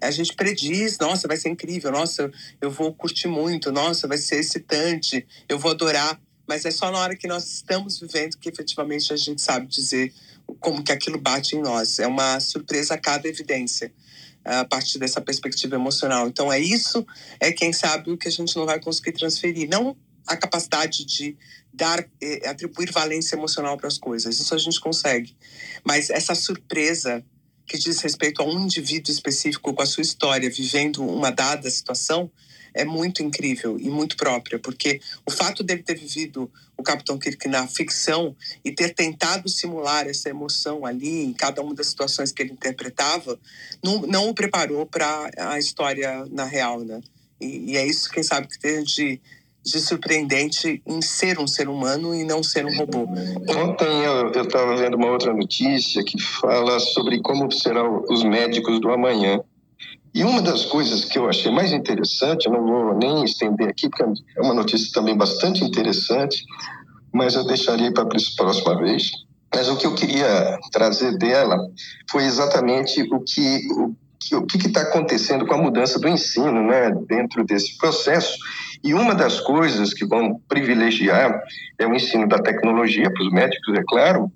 A 0.00 0.10
gente 0.10 0.34
prediz, 0.34 0.98
nossa, 0.98 1.28
vai 1.28 1.36
ser 1.36 1.48
incrível, 1.48 1.92
nossa, 1.92 2.28
eu 2.60 2.72
vou 2.72 2.92
curtir 2.92 3.28
muito, 3.28 3.70
nossa, 3.70 4.08
vai 4.08 4.18
ser 4.18 4.40
excitante, 4.40 5.24
eu 5.48 5.60
vou 5.60 5.70
adorar 5.70 6.20
mas 6.48 6.64
é 6.64 6.72
só 6.72 6.90
na 6.90 6.98
hora 6.98 7.14
que 7.14 7.28
nós 7.28 7.44
estamos 7.48 8.00
vivendo 8.00 8.36
que 8.36 8.48
efetivamente 8.48 9.12
a 9.12 9.16
gente 9.16 9.40
sabe 9.40 9.68
dizer 9.68 10.12
como 10.58 10.82
que 10.82 10.90
aquilo 10.90 11.16
bate 11.16 11.54
em 11.54 11.62
nós. 11.62 12.00
É 12.00 12.08
uma 12.08 12.40
surpresa 12.40 12.94
a 12.94 12.98
cada 12.98 13.28
evidência 13.28 13.92
a 14.44 14.64
partir 14.64 14.98
dessa 14.98 15.20
perspectiva 15.20 15.76
emocional. 15.76 16.26
Então 16.26 16.52
é 16.52 16.58
isso, 16.58 17.06
é 17.38 17.52
quem 17.52 17.72
sabe 17.72 18.10
o 18.10 18.18
que 18.18 18.26
a 18.26 18.32
gente 18.32 18.56
não 18.56 18.66
vai 18.66 18.80
conseguir 18.80 19.12
transferir, 19.12 19.68
não 19.68 19.96
a 20.26 20.36
capacidade 20.36 21.04
de 21.04 21.36
dar, 21.72 22.04
eh, 22.20 22.48
atribuir 22.48 22.90
valência 22.92 23.36
emocional 23.36 23.76
para 23.76 23.88
as 23.88 23.98
coisas. 23.98 24.38
Isso 24.38 24.54
a 24.54 24.58
gente 24.58 24.80
consegue, 24.80 25.36
mas 25.84 26.10
essa 26.10 26.34
surpresa 26.34 27.24
que 27.66 27.78
diz 27.78 28.00
respeito 28.00 28.42
a 28.42 28.44
um 28.44 28.60
indivíduo 28.60 29.12
específico 29.12 29.72
com 29.72 29.82
a 29.82 29.86
sua 29.86 30.02
história, 30.02 30.50
vivendo 30.50 31.06
uma 31.06 31.30
dada 31.30 31.70
situação, 31.70 32.30
é 32.74 32.84
muito 32.84 33.22
incrível 33.22 33.78
e 33.78 33.88
muito 33.88 34.16
própria, 34.16 34.58
porque 34.58 35.00
o 35.26 35.30
fato 35.30 35.62
dele 35.62 35.82
ter 35.82 35.96
vivido 35.96 36.50
o 36.76 36.82
Capitão 36.82 37.18
Kirk 37.18 37.48
na 37.48 37.66
ficção 37.66 38.34
e 38.64 38.72
ter 38.72 38.94
tentado 38.94 39.48
simular 39.48 40.06
essa 40.06 40.28
emoção 40.28 40.86
ali 40.86 41.24
em 41.24 41.32
cada 41.32 41.62
uma 41.62 41.74
das 41.74 41.88
situações 41.88 42.32
que 42.32 42.42
ele 42.42 42.52
interpretava, 42.52 43.38
não, 43.82 44.02
não 44.02 44.28
o 44.28 44.34
preparou 44.34 44.86
para 44.86 45.30
a 45.36 45.58
história 45.58 46.24
na 46.30 46.44
real, 46.44 46.80
né? 46.80 47.00
E, 47.40 47.72
e, 47.72 47.76
é 47.76 47.86
isso, 47.86 48.10
quem 48.10 48.22
sabe, 48.22 48.48
que 48.48 48.58
tem 48.58 48.82
de, 48.82 49.20
de 49.70 49.80
surpreendente 49.80 50.82
em 50.86 51.00
ser 51.00 51.38
um 51.38 51.46
ser 51.46 51.68
humano 51.68 52.14
e 52.14 52.24
não 52.24 52.42
ser 52.42 52.66
um 52.66 52.76
robô. 52.76 53.08
Ontem 53.48 54.04
eu 54.04 54.42
estava 54.42 54.76
vendo 54.76 54.96
uma 54.96 55.10
outra 55.10 55.32
notícia 55.32 56.04
que 56.04 56.20
fala 56.20 56.78
sobre 56.78 57.20
como 57.20 57.50
serão 57.50 58.04
os 58.08 58.22
médicos 58.22 58.80
do 58.80 58.90
amanhã. 58.90 59.40
E 60.12 60.24
uma 60.24 60.42
das 60.42 60.64
coisas 60.64 61.04
que 61.04 61.18
eu 61.18 61.28
achei 61.28 61.52
mais 61.52 61.72
interessante, 61.72 62.46
eu 62.46 62.52
não 62.52 62.66
vou 62.66 62.96
nem 62.96 63.24
estender 63.24 63.68
aqui, 63.68 63.88
porque 63.88 64.02
é 64.36 64.42
uma 64.42 64.54
notícia 64.54 64.90
também 64.92 65.16
bastante 65.16 65.62
interessante, 65.62 66.44
mas 67.12 67.34
eu 67.34 67.46
deixaria 67.46 67.92
para 67.92 68.02
a 68.02 68.36
próxima 68.36 68.76
vez. 68.78 69.10
Mas 69.54 69.68
o 69.68 69.76
que 69.76 69.86
eu 69.86 69.94
queria 69.94 70.58
trazer 70.72 71.16
dela 71.16 71.56
foi 72.10 72.24
exatamente 72.24 73.02
o 73.02 73.20
que 73.20 73.60
o 74.32 74.46
que 74.46 74.58
está 74.58 74.82
acontecendo 74.82 75.46
com 75.46 75.54
a 75.54 75.62
mudança 75.62 75.98
do 75.98 76.08
ensino, 76.08 76.66
né, 76.66 76.90
dentro 77.08 77.44
desse 77.44 77.76
processo. 77.78 78.36
E 78.82 78.94
uma 78.94 79.14
das 79.14 79.40
coisas 79.40 79.92
que 79.92 80.06
vão 80.06 80.40
privilegiar 80.48 81.42
é 81.78 81.86
o 81.86 81.94
ensino 81.94 82.28
da 82.28 82.38
tecnologia 82.38 83.10
para 83.12 83.22
os 83.22 83.32
médicos, 83.32 83.74
é 83.76 83.82
claro, 83.86 84.30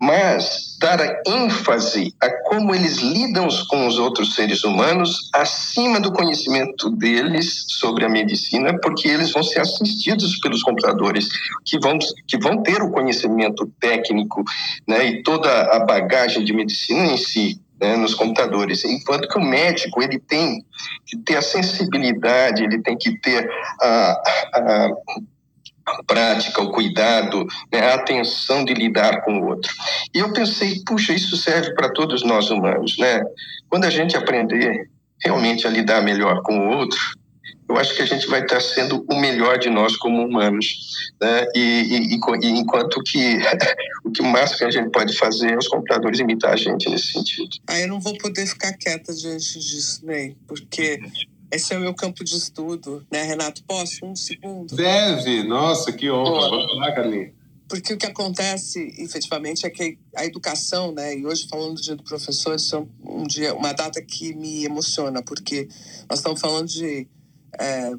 mas 0.00 0.76
dar 0.78 0.98
ênfase 1.26 2.14
a 2.20 2.30
como 2.44 2.74
eles 2.74 2.98
lidam 2.98 3.48
com 3.68 3.86
os 3.86 3.98
outros 3.98 4.34
seres 4.34 4.62
humanos 4.62 5.30
acima 5.34 5.98
do 5.98 6.12
conhecimento 6.12 6.90
deles 6.90 7.64
sobre 7.68 8.04
a 8.04 8.08
medicina, 8.08 8.78
porque 8.80 9.08
eles 9.08 9.32
vão 9.32 9.42
ser 9.42 9.60
assistidos 9.60 10.38
pelos 10.40 10.62
computadores 10.62 11.28
que 11.64 11.78
vão, 11.78 11.98
que 12.26 12.38
vão 12.38 12.62
ter 12.62 12.82
o 12.82 12.90
conhecimento 12.90 13.66
técnico 13.80 14.44
né, 14.86 15.06
e 15.06 15.22
toda 15.22 15.50
a 15.74 15.80
bagagem 15.80 16.44
de 16.44 16.52
medicina 16.52 17.06
em 17.06 17.16
si. 17.16 17.58
Né, 17.78 17.94
nos 17.94 18.14
computadores, 18.14 18.86
enquanto 18.86 19.28
que 19.28 19.38
o 19.38 19.42
médico 19.42 20.02
ele 20.02 20.18
tem 20.18 20.64
que 21.06 21.18
ter 21.18 21.36
a 21.36 21.42
sensibilidade, 21.42 22.64
ele 22.64 22.80
tem 22.80 22.96
que 22.96 23.20
ter 23.20 23.46
a, 23.82 24.22
a 24.54 24.90
a 25.86 26.02
prática, 26.02 26.60
o 26.60 26.72
cuidado, 26.72 27.46
né, 27.72 27.92
a 27.92 27.94
atenção 27.94 28.64
de 28.64 28.74
lidar 28.74 29.22
com 29.22 29.38
o 29.38 29.46
outro. 29.46 29.72
E 30.12 30.18
eu 30.18 30.32
pensei, 30.32 30.82
puxa, 30.84 31.12
isso 31.12 31.36
serve 31.36 31.74
para 31.74 31.92
todos 31.92 32.24
nós 32.24 32.50
humanos, 32.50 32.98
né? 32.98 33.22
Quando 33.68 33.84
a 33.84 33.90
gente 33.90 34.16
aprender 34.16 34.90
realmente 35.22 35.66
a 35.66 35.70
lidar 35.70 36.02
melhor 36.02 36.42
com 36.42 36.58
o 36.58 36.76
outro, 36.76 36.98
eu 37.68 37.76
acho 37.76 37.94
que 37.96 38.02
a 38.02 38.06
gente 38.06 38.26
vai 38.28 38.42
estar 38.42 38.60
sendo 38.60 39.04
o 39.10 39.20
melhor 39.20 39.58
de 39.58 39.68
nós 39.68 39.96
como 39.96 40.24
humanos, 40.24 41.10
né? 41.20 41.46
E, 41.54 41.60
e, 41.60 42.14
e, 42.14 42.48
enquanto 42.50 43.02
que 43.02 43.38
o 44.04 44.10
que 44.10 44.22
mais 44.22 44.54
que 44.54 44.64
a 44.64 44.70
gente 44.70 44.90
pode 44.90 45.16
fazer 45.16 45.52
é 45.52 45.58
os 45.58 45.68
computadores 45.68 46.20
imitar 46.20 46.52
a 46.52 46.56
gente 46.56 46.88
nesse 46.88 47.12
sentido. 47.12 47.48
Ah, 47.66 47.80
eu 47.80 47.88
não 47.88 48.00
vou 48.00 48.16
poder 48.18 48.46
ficar 48.46 48.72
quieta 48.74 49.12
diante 49.12 49.58
disso, 49.58 50.04
Ney, 50.06 50.36
porque 50.46 51.00
esse 51.50 51.74
é 51.74 51.78
o 51.78 51.80
meu 51.80 51.94
campo 51.94 52.24
de 52.24 52.36
estudo, 52.36 53.04
né, 53.10 53.22
Renato? 53.22 53.62
Posso? 53.64 54.04
Um 54.04 54.16
segundo? 54.16 54.74
Deve! 54.74 55.42
Nossa, 55.42 55.92
que 55.92 56.10
honra! 56.10 56.50
Vamos 56.50 56.76
lá, 56.78 56.92
Carlinhos. 56.92 57.34
Porque 57.68 57.94
o 57.94 57.98
que 57.98 58.06
acontece, 58.06 58.94
efetivamente, 58.96 59.66
é 59.66 59.70
que 59.70 59.98
a 60.14 60.24
educação, 60.24 60.92
né, 60.92 61.16
e 61.16 61.26
hoje 61.26 61.48
falando 61.48 61.74
do 61.74 61.82
dia 61.82 61.96
do 61.96 62.04
professor, 62.04 62.54
isso 62.54 62.76
é 62.76 63.10
um 63.10 63.24
dia, 63.24 63.54
uma 63.54 63.72
data 63.72 64.00
que 64.00 64.32
me 64.34 64.64
emociona, 64.64 65.20
porque 65.20 65.66
nós 66.08 66.20
estamos 66.20 66.40
falando 66.40 66.68
de 66.68 67.08
é, 67.58 67.92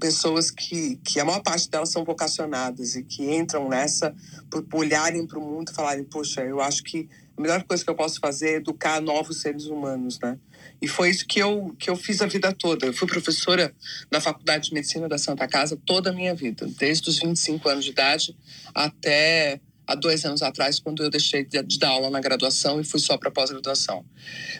pessoas 0.00 0.50
que, 0.50 0.96
que 1.04 1.18
a 1.18 1.24
maior 1.24 1.40
parte 1.40 1.68
delas 1.70 1.90
são 1.90 2.04
vocacionadas 2.04 2.94
e 2.94 3.02
que 3.02 3.34
entram 3.34 3.68
nessa 3.68 4.14
por 4.50 4.64
olharem 4.72 5.26
para 5.26 5.38
o 5.38 5.42
mundo 5.42 5.70
e 5.70 5.74
falarem, 5.74 6.04
poxa, 6.04 6.42
eu 6.42 6.60
acho 6.60 6.82
que 6.82 7.08
a 7.36 7.40
melhor 7.40 7.62
coisa 7.62 7.84
que 7.84 7.90
eu 7.90 7.94
posso 7.94 8.18
fazer 8.18 8.48
é 8.48 8.54
educar 8.56 9.00
novos 9.00 9.40
seres 9.40 9.66
humanos, 9.66 10.18
né? 10.20 10.36
E 10.82 10.88
foi 10.88 11.10
isso 11.10 11.24
que 11.26 11.38
eu, 11.38 11.74
que 11.78 11.88
eu 11.88 11.94
fiz 11.94 12.20
a 12.20 12.26
vida 12.26 12.52
toda. 12.52 12.86
Eu 12.86 12.92
fui 12.92 13.06
professora 13.06 13.72
na 14.10 14.20
Faculdade 14.20 14.68
de 14.68 14.74
Medicina 14.74 15.08
da 15.08 15.18
Santa 15.18 15.46
Casa 15.46 15.78
toda 15.86 16.10
a 16.10 16.12
minha 16.12 16.34
vida, 16.34 16.66
desde 16.78 17.08
os 17.08 17.18
25 17.18 17.68
anos 17.68 17.84
de 17.84 17.92
idade 17.92 18.36
até 18.74 19.60
há 19.88 19.94
dois 19.94 20.22
anos 20.26 20.42
atrás, 20.42 20.78
quando 20.78 21.02
eu 21.02 21.08
deixei 21.08 21.44
de 21.44 21.78
dar 21.78 21.88
aula 21.88 22.10
na 22.10 22.20
graduação 22.20 22.78
e 22.78 22.84
fui 22.84 23.00
só 23.00 23.16
para 23.16 23.30
pós-graduação. 23.30 24.04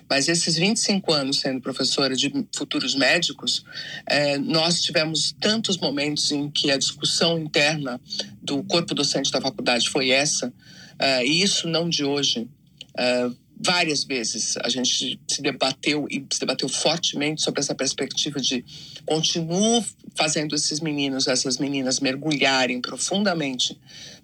Mas 0.09 0.27
esses 0.27 0.57
25 0.57 1.13
anos 1.13 1.41
sendo 1.41 1.61
professora 1.61 2.17
de 2.17 2.33
futuros 2.57 2.95
médicos, 2.95 3.63
é, 4.07 4.39
nós 4.39 4.81
tivemos 4.81 5.37
tantos 5.39 5.77
momentos 5.77 6.33
em 6.33 6.51
que 6.51 6.71
a 6.71 6.79
discussão 6.79 7.39
interna 7.39 8.01
do 8.43 8.65
corpo 8.65 8.95
docente 8.95 9.31
da 9.31 9.41
faculdade 9.41 9.91
foi 9.91 10.11
essa, 10.11 10.53
é, 10.99 11.25
e 11.25 11.43
isso 11.43 11.69
não 11.69 11.91
de 11.91 12.05
hoje. 12.05 12.49
É, 12.97 13.31
várias 13.61 14.05
vezes 14.05 14.57
a 14.63 14.69
gente 14.69 15.21
se 15.27 15.43
debateu 15.43 16.07
e 16.09 16.25
se 16.33 16.41
debateu 16.41 16.69
fortemente 16.69 17.43
sobre 17.43 17.61
essa 17.61 17.75
perspectiva 17.75 18.41
de 18.41 18.65
continuo 19.05 19.85
fazendo 20.15 20.55
esses 20.55 20.81
meninos, 20.81 21.27
essas 21.27 21.59
meninas 21.59 21.99
mergulharem 21.99 22.81
profundamente 22.81 23.79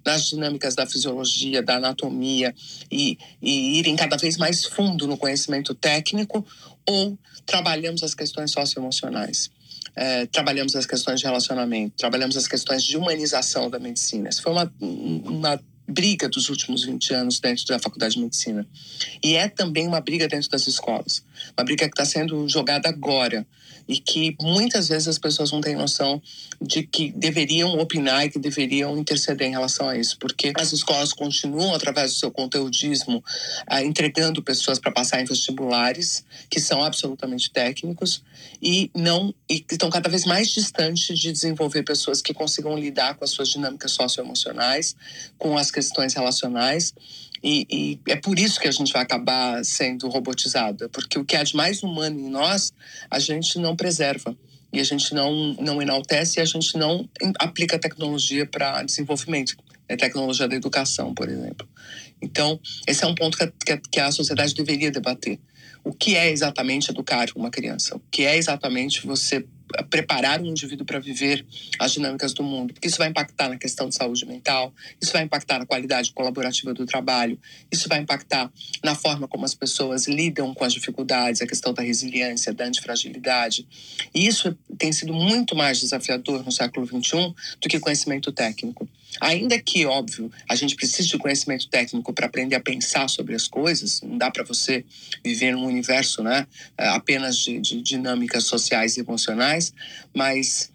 nas 0.05 0.26
dinâmicas 0.26 0.74
da 0.74 0.86
fisiologia, 0.86 1.62
da 1.62 1.76
anatomia 1.76 2.55
e, 2.90 3.18
e 3.40 3.78
irem 3.78 3.96
cada 3.96 4.16
vez 4.16 4.36
mais 4.36 4.64
fundo 4.64 5.07
no 5.07 5.16
conhecimento 5.16 5.74
técnico 5.74 6.44
ou 6.86 7.18
trabalhamos 7.46 8.02
as 8.02 8.14
questões 8.14 8.50
socioemocionais. 8.50 9.50
É, 9.96 10.26
trabalhamos 10.26 10.74
as 10.74 10.86
questões 10.86 11.20
de 11.20 11.26
relacionamento, 11.26 11.94
trabalhamos 11.96 12.36
as 12.36 12.48
questões 12.48 12.82
de 12.82 12.96
humanização 12.96 13.70
da 13.70 13.78
medicina. 13.78 14.28
Isso 14.28 14.42
foi 14.42 14.52
uma, 14.52 14.72
uma 14.80 15.61
briga 15.87 16.28
dos 16.28 16.49
últimos 16.49 16.85
20 16.85 17.14
anos 17.14 17.41
dentro 17.41 17.64
da 17.66 17.78
Faculdade 17.78 18.14
de 18.14 18.20
Medicina. 18.20 18.66
E 19.22 19.35
é 19.35 19.49
também 19.49 19.87
uma 19.87 20.01
briga 20.01 20.26
dentro 20.26 20.49
das 20.51 20.66
escolas. 20.66 21.22
Uma 21.57 21.64
briga 21.64 21.87
que 21.87 21.93
está 21.93 22.05
sendo 22.05 22.49
jogada 22.49 22.89
agora 22.89 23.47
e 23.87 23.99
que 23.99 24.37
muitas 24.41 24.89
vezes 24.89 25.09
as 25.09 25.18
pessoas 25.18 25.53
não 25.53 25.61
têm 25.61 25.76
noção 25.76 26.20
de 26.61 26.85
que 26.85 27.12
deveriam 27.12 27.78
opinar 27.78 28.24
e 28.24 28.30
que 28.30 28.39
deveriam 28.39 28.97
interceder 28.97 29.49
em 29.49 29.51
relação 29.51 29.89
a 29.89 29.97
isso, 29.97 30.16
porque 30.18 30.53
as 30.57 30.72
escolas 30.72 31.12
continuam, 31.12 31.74
através 31.74 32.12
do 32.12 32.18
seu 32.18 32.30
conteudismo, 32.30 33.22
ah, 33.66 33.82
entregando 33.82 34.43
pessoas 34.43 34.78
para 34.78 34.93
passar 34.93 35.20
em 35.20 35.24
vestibulares 35.24 36.24
que 36.49 36.61
são 36.61 36.82
absolutamente 36.82 37.51
técnicos 37.51 38.22
e 38.62 38.91
não 38.95 39.35
e 39.49 39.64
estão 39.70 39.91
cada 39.91 40.09
vez 40.09 40.24
mais 40.24 40.49
distantes 40.51 41.18
de 41.18 41.30
desenvolver 41.30 41.82
pessoas 41.82 42.22
que 42.22 42.32
consigam 42.32 42.78
lidar 42.78 43.14
com 43.14 43.24
as 43.24 43.30
suas 43.30 43.49
dinâmicas 43.49 43.93
socioemocionais, 43.93 44.97
com 45.37 45.59
as 45.59 45.70
questões 45.75 46.14
relacionais 46.14 46.95
e, 47.45 47.66
e, 47.70 48.11
é 48.11 48.16
por 48.16 48.39
isso 48.39 48.59
que 48.59 48.66
a 48.66 48.70
gente 48.70 48.91
vai 48.91 49.03
acabar 49.03 49.62
sendo 49.62 50.09
robotizada, 50.09 50.89
porque 50.89 51.18
o 51.18 51.25
que 51.27 51.37
há 51.37 51.43
de 51.43 51.55
mais 51.55 51.83
humano 51.83 52.18
em 52.18 52.31
nós, 52.31 52.72
a 53.11 53.18
gente 53.18 53.59
não 53.59 53.77
preserva. 53.77 54.35
E 54.72 54.81
a 54.81 54.85
gente 54.85 55.14
não, 55.14 55.55
não 55.61 55.81
enaltece 55.81 56.41
e 56.41 56.43
a 56.43 56.45
gente 56.47 56.77
não 56.79 57.09
aplica 57.39 57.79
tecnologia 57.79 58.47
para 58.47 58.83
desenvolvimento. 58.83 59.55
é 59.87 59.95
tecnologia 59.95 60.49
da 60.49 60.57
educação, 60.57 61.14
por 61.14 61.29
exemplo. 61.29 61.68
Então, 62.20 62.59
esse 62.87 63.05
é 63.05 63.07
um 63.07 63.14
ponto 63.14 63.37
que, 63.37 63.77
que 63.93 64.01
a 64.01 64.11
sociedade 64.11 64.55
deveria 64.55 64.91
debater. 64.91 65.39
O 65.85 65.93
que 65.93 66.16
é 66.16 66.31
exatamente 66.31 66.91
educar 66.91 67.29
uma 67.37 67.51
criança? 67.51 67.95
O 67.95 68.01
que 68.11 68.25
é 68.25 68.39
exatamente 68.39 69.07
você 69.07 69.47
preparar 69.90 70.40
um 70.40 70.46
indivíduo 70.46 70.84
para 70.84 70.98
viver 70.98 71.44
as 71.78 71.92
dinâmicas 71.92 72.32
do 72.32 72.42
mundo, 72.42 72.74
porque 72.74 72.88
isso 72.88 72.98
vai 72.98 73.08
impactar 73.08 73.48
na 73.48 73.56
questão 73.56 73.88
de 73.88 73.94
saúde 73.94 74.24
mental, 74.26 74.72
isso 75.00 75.12
vai 75.12 75.22
impactar 75.22 75.58
na 75.58 75.66
qualidade 75.66 76.12
colaborativa 76.12 76.72
do 76.72 76.86
trabalho, 76.86 77.38
isso 77.70 77.88
vai 77.88 77.98
impactar 77.98 78.50
na 78.82 78.94
forma 78.94 79.26
como 79.26 79.44
as 79.44 79.54
pessoas 79.54 80.06
lidam 80.06 80.54
com 80.54 80.64
as 80.64 80.72
dificuldades, 80.72 81.40
a 81.40 81.46
questão 81.46 81.72
da 81.72 81.82
resiliência, 81.82 82.52
da 82.52 82.64
antifragilidade. 82.64 83.66
E 84.14 84.26
isso 84.26 84.56
tem 84.78 84.92
sido 84.92 85.12
muito 85.12 85.56
mais 85.56 85.80
desafiador 85.80 86.44
no 86.44 86.52
século 86.52 86.86
XXI 86.86 87.34
do 87.60 87.68
que 87.68 87.80
conhecimento 87.80 88.30
técnico. 88.32 88.88
Ainda 89.20 89.60
que, 89.60 89.86
óbvio, 89.86 90.30
a 90.48 90.54
gente 90.54 90.74
precise 90.74 91.08
de 91.08 91.18
conhecimento 91.18 91.68
técnico 91.68 92.12
para 92.12 92.26
aprender 92.26 92.56
a 92.56 92.60
pensar 92.60 93.08
sobre 93.08 93.34
as 93.34 93.46
coisas, 93.46 94.00
não 94.02 94.18
dá 94.18 94.30
para 94.30 94.44
você 94.44 94.84
viver 95.24 95.52
num 95.52 95.64
universo 95.64 96.22
né, 96.22 96.46
apenas 96.76 97.36
de, 97.38 97.60
de 97.60 97.80
dinâmicas 97.80 98.44
sociais 98.44 98.96
e 98.96 99.00
emocionais 99.00 99.72
mas 100.14 100.70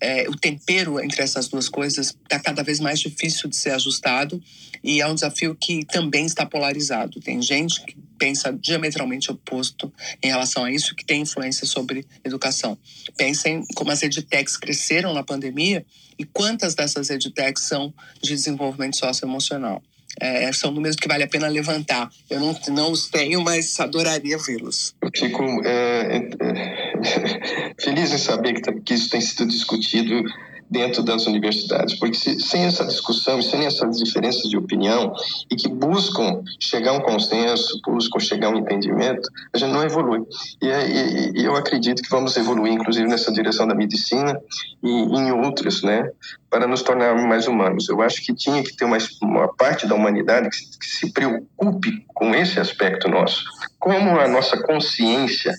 é, 0.00 0.28
o 0.28 0.36
tempero 0.36 1.00
entre 1.00 1.22
essas 1.22 1.48
duas 1.48 1.68
coisas 1.68 2.16
está 2.22 2.38
cada 2.38 2.62
vez 2.62 2.78
mais 2.80 3.00
difícil 3.00 3.48
de 3.48 3.56
ser 3.56 3.70
ajustado 3.70 4.40
e 4.82 5.00
é 5.00 5.06
um 5.06 5.14
desafio 5.14 5.56
que 5.56 5.84
também 5.84 6.24
está 6.24 6.46
polarizado. 6.46 7.20
Tem 7.20 7.42
gente 7.42 7.84
que 7.84 7.96
pensa 8.18 8.52
diametralmente 8.52 9.30
oposto 9.30 9.92
em 10.22 10.28
relação 10.28 10.64
a 10.64 10.70
isso, 10.70 10.94
que 10.94 11.04
tem 11.04 11.22
influência 11.22 11.66
sobre 11.66 12.06
educação. 12.24 12.78
Pensem 13.16 13.64
como 13.74 13.90
as 13.90 14.02
edtechs 14.02 14.56
cresceram 14.56 15.12
na 15.12 15.22
pandemia 15.22 15.84
e 16.18 16.24
quantas 16.24 16.74
dessas 16.74 17.10
edtechs 17.10 17.64
são 17.64 17.92
de 18.20 18.30
desenvolvimento 18.30 18.96
socioemocional. 18.96 19.82
É, 20.20 20.52
são 20.52 20.72
números 20.72 20.96
que 20.96 21.06
vale 21.06 21.22
a 21.22 21.28
pena 21.28 21.46
levantar. 21.46 22.10
Eu 22.28 22.40
não, 22.40 22.60
não 22.70 22.90
os 22.90 23.08
tenho, 23.08 23.40
mas 23.40 23.78
adoraria 23.78 24.36
vê-los. 24.38 24.94
Eu 25.00 25.10
fico 25.14 25.44
é, 25.64 26.28
é, 26.40 26.87
feliz 27.80 28.12
em 28.12 28.18
saber 28.18 28.54
que, 28.54 28.62
tá, 28.62 28.72
que 28.72 28.94
isso 28.94 29.10
tem 29.10 29.20
sido 29.20 29.46
discutido 29.46 30.24
dentro 30.70 31.02
das 31.02 31.26
universidades, 31.26 31.98
porque 31.98 32.14
se, 32.14 32.38
sem 32.40 32.64
essa 32.64 32.84
discussão, 32.84 33.40
sem 33.40 33.64
essas 33.64 33.96
diferenças 33.96 34.48
de 34.48 34.56
opinião 34.56 35.12
e 35.50 35.56
que 35.56 35.68
buscam 35.68 36.42
chegar 36.60 36.90
a 36.90 36.94
um 36.94 37.00
consenso, 37.00 37.80
buscam 37.86 38.18
chegar 38.18 38.48
a 38.48 38.50
um 38.50 38.58
entendimento, 38.58 39.28
a 39.52 39.58
gente 39.58 39.72
não 39.72 39.82
evolui. 39.82 40.22
E, 40.60 40.66
e, 40.66 41.40
e 41.40 41.44
eu 41.44 41.56
acredito 41.56 42.02
que 42.02 42.10
vamos 42.10 42.36
evoluir, 42.36 42.72
inclusive 42.72 43.08
nessa 43.08 43.32
direção 43.32 43.66
da 43.66 43.74
medicina 43.74 44.38
e 44.82 44.90
em 44.90 45.32
outras, 45.32 45.82
né, 45.82 46.10
para 46.50 46.66
nos 46.66 46.82
tornar 46.82 47.14
mais 47.14 47.46
humanos. 47.46 47.88
Eu 47.88 48.02
acho 48.02 48.22
que 48.24 48.34
tinha 48.34 48.62
que 48.62 48.76
ter 48.76 48.84
uma, 48.84 48.98
uma 49.22 49.48
parte 49.54 49.86
da 49.86 49.94
humanidade 49.94 50.50
que, 50.50 50.78
que 50.78 50.86
se 50.86 51.12
preocupe 51.12 52.04
com 52.14 52.34
esse 52.34 52.60
aspecto 52.60 53.08
nosso, 53.08 53.42
como 53.78 54.18
a 54.18 54.28
nossa 54.28 54.60
consciência 54.62 55.54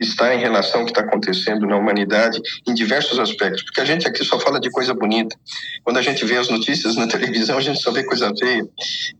está 0.00 0.34
em 0.34 0.38
relação 0.38 0.80
ao 0.80 0.86
que 0.86 0.92
está 0.92 1.02
acontecendo 1.02 1.66
na 1.66 1.76
humanidade 1.76 2.40
em 2.66 2.74
diversos 2.74 3.18
aspectos, 3.18 3.62
porque 3.62 3.80
a 3.80 3.84
gente 3.84 4.06
aqui 4.06 4.24
só 4.24 4.38
fala 4.38 4.60
de 4.60 4.70
coisa 4.70 4.94
bonita. 4.94 5.36
Quando 5.82 5.96
a 5.96 6.02
gente 6.02 6.24
vê 6.24 6.36
as 6.36 6.48
notícias 6.48 6.96
na 6.96 7.06
televisão, 7.08 7.58
a 7.58 7.60
gente 7.60 7.80
só 7.80 7.90
vê 7.90 8.04
coisa 8.04 8.32
feia. 8.38 8.66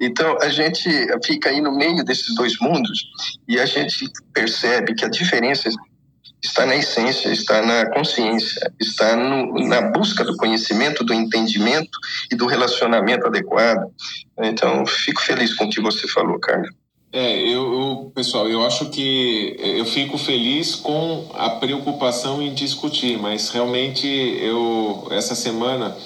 Então, 0.01 0.37
a 0.41 0.49
gente 0.49 0.89
fica 1.25 1.51
aí 1.51 1.61
no 1.61 1.77
meio 1.77 2.05
desses 2.05 2.35
dois 2.35 2.59
mundos 2.61 3.07
e 3.47 3.59
a 3.59 3.67
gente 3.67 4.07
percebe 4.33 4.95
que 4.95 5.05
a 5.05 5.09
diferença 5.09 5.69
está 6.43 6.65
na 6.65 6.77
essência, 6.77 7.31
está 7.31 7.63
na 7.63 7.87
consciência, 7.87 8.73
está 8.79 9.17
no, 9.17 9.67
na 9.67 9.83
busca 9.91 10.25
do 10.25 10.37
conhecimento, 10.37 11.05
do 11.05 11.13
entendimento 11.13 11.99
e 12.31 12.37
do 12.37 12.47
relacionamento 12.47 13.27
adequado. 13.27 13.91
Então, 14.41 14.87
fico 14.87 15.21
feliz 15.21 15.55
com 15.55 15.65
o 15.65 15.71
que 15.71 15.81
você 15.81 16.07
falou, 16.07 16.39
Carlos. 16.39 16.71
É, 17.11 17.39
eu, 17.41 17.73
eu, 17.73 18.13
pessoal, 18.15 18.47
eu 18.49 18.63
acho 18.67 18.91
que 18.91 19.57
eu 19.59 19.87
fico 19.87 20.19
feliz 20.19 20.75
com 20.75 21.27
a 21.35 21.51
preocupação 21.51 22.43
em 22.43 22.53
discutir, 22.53 23.19
mas 23.19 23.49
realmente 23.49 24.07
eu 24.07 25.09
essa 25.11 25.35
semana 25.35 25.97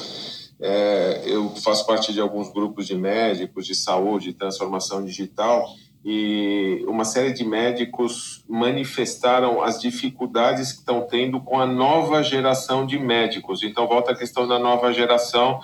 é, 0.61 1.23
eu 1.27 1.51
faço 1.57 1.85
parte 1.87 2.13
de 2.13 2.21
alguns 2.21 2.53
grupos 2.53 2.87
de 2.87 2.95
médicos 2.95 3.67
de 3.67 3.75
saúde, 3.75 4.33
transformação 4.33 5.05
digital 5.05 5.67
e 6.05 6.85
uma 6.87 7.05
série 7.05 7.33
de 7.33 7.45
médicos 7.45 8.45
manifestaram 8.49 9.61
as 9.61 9.81
dificuldades 9.81 10.73
que 10.73 10.79
estão 10.79 11.03
tendo 11.03 11.41
com 11.41 11.61
a 11.61 11.67
nova 11.67 12.23
geração 12.23 12.87
de 12.87 12.99
médicos. 12.99 13.65
Então 13.65 13.89
volta 13.89 14.13
a 14.13 14.17
questão 14.17 14.47
da 14.47 14.59
nova 14.59 14.93
geração 14.93 15.61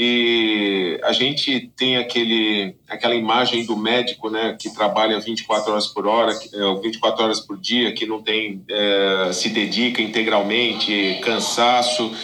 e 0.00 1.00
a 1.02 1.12
gente 1.12 1.72
tem 1.76 1.96
aquele, 1.96 2.76
aquela 2.88 3.16
imagem 3.16 3.66
do 3.66 3.76
médico, 3.76 4.30
né, 4.30 4.56
que 4.56 4.72
trabalha 4.72 5.18
24 5.18 5.72
horas 5.72 5.88
por 5.88 6.06
hora, 6.06 6.32
24 6.80 7.20
é, 7.20 7.24
horas 7.24 7.40
por 7.40 7.58
dia, 7.58 7.90
que 7.92 8.06
não 8.06 8.22
tem, 8.22 8.62
é, 8.70 9.32
se 9.32 9.48
dedica 9.48 10.00
integralmente, 10.00 11.18
cansaço. 11.20 12.14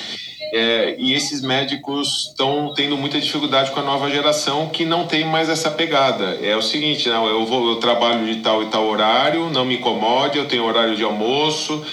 É, 0.53 0.95
e 1.01 1.15
esses 1.15 1.41
médicos 1.41 2.29
estão 2.29 2.73
tendo 2.75 2.97
muita 2.97 3.21
dificuldade 3.21 3.73
com 3.73 3.81
a 3.81 3.83
nova 3.83 4.09
geração 4.09 4.69
que 4.69 4.85
não 4.85 5.09
tem 5.09 5.25
mais 5.25 5.49
essa 5.49 5.69
pegada. 5.69 6.39
É 6.41 6.57
o 6.57 6.63
seguinte, 6.63 7.09
não, 7.09 7.27
eu, 7.27 7.45
vou, 7.45 7.71
eu 7.71 7.77
trabalho 7.81 8.25
de 8.25 8.41
tal 8.41 8.63
e 8.63 8.67
tal 8.67 8.87
horário, 8.87 9.51
não 9.51 9.65
me 9.65 9.79
incomode, 9.79 10.39
eu 10.39 10.47
tenho 10.47 10.65
horário 10.65 10.95
de 10.95 11.03
almoço, 11.03 11.85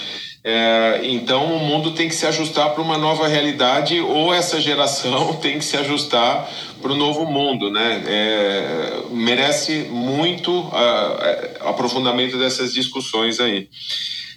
é, 0.44 1.00
então 1.04 1.56
o 1.56 1.60
mundo 1.60 1.92
tem 1.92 2.08
que 2.08 2.14
se 2.14 2.26
ajustar 2.26 2.70
para 2.70 2.82
uma 2.82 2.98
nova 2.98 3.28
realidade 3.28 4.00
ou 4.00 4.34
essa 4.34 4.60
geração 4.60 5.34
tem 5.40 5.58
que 5.58 5.64
se 5.64 5.76
ajustar 5.76 6.50
para 6.80 6.90
o 6.90 6.96
novo 6.96 7.24
mundo, 7.24 7.70
né? 7.70 8.02
É, 8.06 9.02
merece 9.10 9.86
muito 9.88 10.50
uh, 10.50 11.68
aprofundamento 11.68 12.36
dessas 12.38 12.74
discussões 12.74 13.38
aí. 13.38 13.68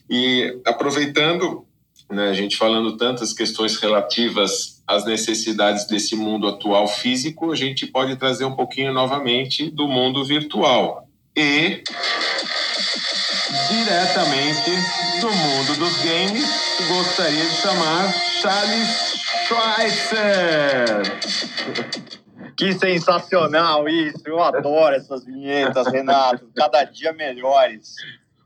E 0.07 0.59
aproveitando, 0.63 1.65
né, 2.11 2.29
a 2.29 2.33
gente 2.33 2.55
falando 2.55 2.95
tantas 2.97 3.33
questões 3.33 3.77
relativas 3.77 4.83
às 4.85 5.05
necessidades 5.05 5.87
desse 5.87 6.15
mundo 6.15 6.47
atual 6.47 6.87
físico, 6.87 7.51
a 7.51 7.55
gente 7.55 7.87
pode 7.87 8.15
trazer 8.15 8.45
um 8.45 8.55
pouquinho 8.55 8.93
novamente 8.93 9.71
do 9.71 9.87
mundo 9.87 10.23
virtual. 10.23 11.07
E 11.35 11.81
diretamente 13.83 14.71
do 15.19 15.29
mundo 15.29 15.77
dos 15.77 15.97
games, 15.97 16.47
gostaria 16.87 17.43
de 17.43 17.55
chamar 17.57 18.13
Charles 18.41 19.15
Schweitzer. 19.47 21.01
Que 22.55 22.73
sensacional 22.73 23.89
isso! 23.89 24.21
Eu 24.25 24.41
adoro 24.41 24.95
essas 24.95 25.25
vinhetas, 25.25 25.87
Renato. 25.87 26.49
Cada 26.55 26.85
dia 26.85 27.11
melhores. 27.11 27.95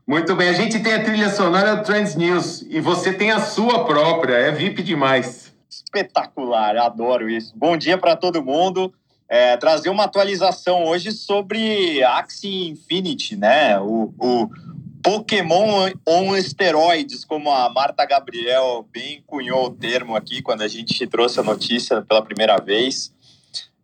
Muito 0.06 0.34
bem, 0.34 0.48
a 0.48 0.52
gente 0.52 0.80
tem 0.80 0.94
a 0.94 1.04
trilha 1.04 1.28
sonora 1.28 1.76
do 1.76 1.84
Trends 1.84 2.16
News 2.16 2.62
e 2.62 2.80
você 2.80 3.12
tem 3.12 3.30
a 3.30 3.38
sua 3.38 3.84
própria, 3.84 4.34
é 4.34 4.50
VIP 4.50 4.82
demais. 4.82 5.54
Espetacular, 5.70 6.76
adoro 6.76 7.30
isso. 7.30 7.52
Bom 7.56 7.76
dia 7.76 7.96
para 7.96 8.16
todo 8.16 8.44
mundo. 8.44 8.92
É, 9.28 9.56
trazer 9.56 9.90
uma 9.90 10.04
atualização 10.04 10.86
hoje 10.86 11.12
sobre 11.12 12.02
Axie 12.02 12.70
Infinity, 12.70 13.36
né? 13.36 13.78
O, 13.78 14.12
o, 14.18 14.50
Pokémon 15.02 15.90
on 16.06 16.36
esteroides, 16.36 17.24
como 17.24 17.50
a 17.50 17.68
Marta 17.70 18.04
Gabriel 18.04 18.86
bem 18.92 19.22
cunhou 19.26 19.66
o 19.66 19.70
termo 19.70 20.14
aqui 20.14 20.42
quando 20.42 20.62
a 20.62 20.68
gente 20.68 21.06
trouxe 21.06 21.40
a 21.40 21.42
notícia 21.42 22.02
pela 22.02 22.22
primeira 22.22 22.58
vez. 22.58 23.12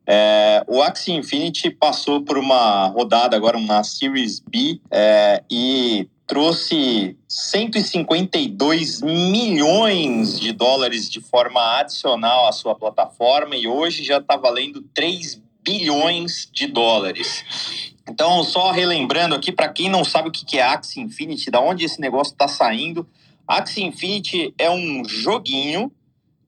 É, 0.07 0.63
o 0.69 0.81
Axie 0.83 1.13
Infinity 1.13 1.71
passou 1.71 2.23
por 2.23 2.39
uma 2.39 2.87
rodada 2.87 3.37
agora 3.37 3.59
na 3.59 3.83
Series 3.83 4.39
B 4.39 4.81
é, 4.91 5.43
e 5.51 6.09
trouxe 6.27 7.17
152 7.29 9.01
milhões 9.03 10.39
de 10.39 10.53
dólares 10.53 11.09
de 11.09 11.21
forma 11.21 11.79
adicional 11.79 12.49
à 12.49 12.53
sua 12.53 12.75
plataforma 12.75 13.57
e 13.57 13.67
hoje 13.67 14.05
já 14.05 14.19
está 14.19 14.37
valendo 14.37 14.83
3 14.95 15.41
bilhões 15.63 16.49
de 16.53 16.67
dólares. 16.67 17.96
Então, 18.09 18.43
só 18.45 18.71
relembrando 18.71 19.35
aqui, 19.35 19.51
para 19.51 19.69
quem 19.69 19.89
não 19.89 20.05
sabe 20.05 20.29
o 20.29 20.33
que 20.33 20.59
é 20.59 20.63
Axie 20.63 21.01
Infinity, 21.01 21.51
da 21.51 21.61
onde 21.61 21.85
esse 21.85 22.01
negócio 22.01 22.33
está 22.33 22.47
saindo, 22.47 23.07
Axie 23.47 23.83
Infinity 23.83 24.55
é 24.57 24.71
um 24.71 25.05
joguinho 25.05 25.91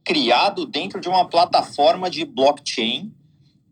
criado 0.04 0.64
dentro 0.64 1.00
de 1.00 1.08
uma 1.08 1.28
plataforma 1.28 2.08
de 2.08 2.24
blockchain, 2.24 3.12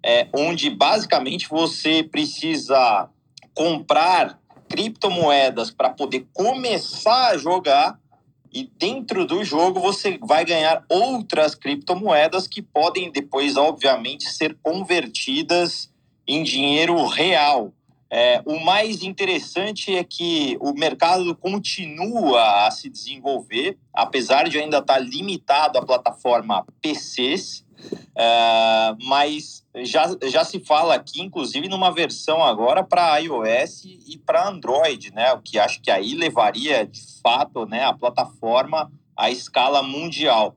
é, 0.03 0.29
onde 0.35 0.69
basicamente 0.69 1.49
você 1.49 2.03
precisa 2.03 3.09
comprar 3.55 4.39
criptomoedas 4.69 5.71
para 5.71 5.91
poder 5.91 6.27
começar 6.33 7.31
a 7.31 7.39
jogar 7.39 7.99
e 8.53 8.71
dentro 8.79 9.27
do 9.27 9.45
jogo 9.45 9.81
você 9.81 10.19
vai 10.23 10.45
ganhar 10.45 10.85
outras 10.89 11.55
criptomoedas 11.55 12.47
que 12.47 12.63
podem 12.63 13.11
depois, 13.11 13.57
obviamente, 13.57 14.25
ser 14.25 14.57
convertidas 14.63 15.93
em 16.27 16.43
dinheiro 16.43 17.05
real. 17.07 17.73
É, 18.09 18.41
o 18.45 18.61
mais 18.61 19.03
interessante 19.03 19.95
é 19.97 20.05
que 20.05 20.57
o 20.61 20.73
mercado 20.73 21.35
continua 21.35 22.67
a 22.67 22.71
se 22.71 22.89
desenvolver, 22.89 23.77
apesar 23.93 24.49
de 24.49 24.59
ainda 24.59 24.79
estar 24.79 24.99
limitado 24.99 25.79
à 25.79 25.85
plataforma 25.85 26.65
PCs, 26.81 27.65
é, 28.15 28.95
mas 29.03 29.65
já, 29.83 30.17
já 30.25 30.45
se 30.45 30.61
fala 30.61 30.95
aqui, 30.95 31.21
inclusive, 31.21 31.69
numa 31.69 31.93
versão 31.93 32.43
agora 32.43 32.83
para 32.83 33.19
iOS 33.19 33.85
e 33.85 34.17
para 34.25 34.49
Android, 34.49 35.13
né? 35.13 35.33
O 35.33 35.41
que 35.41 35.59
acho 35.59 35.81
que 35.83 35.91
aí 35.91 36.15
levaria, 36.15 36.87
de 36.87 37.03
fato, 37.23 37.67
né, 37.67 37.85
a 37.85 37.93
plataforma 37.93 38.91
à 39.17 39.31
escala 39.31 39.83
mundial. 39.83 40.57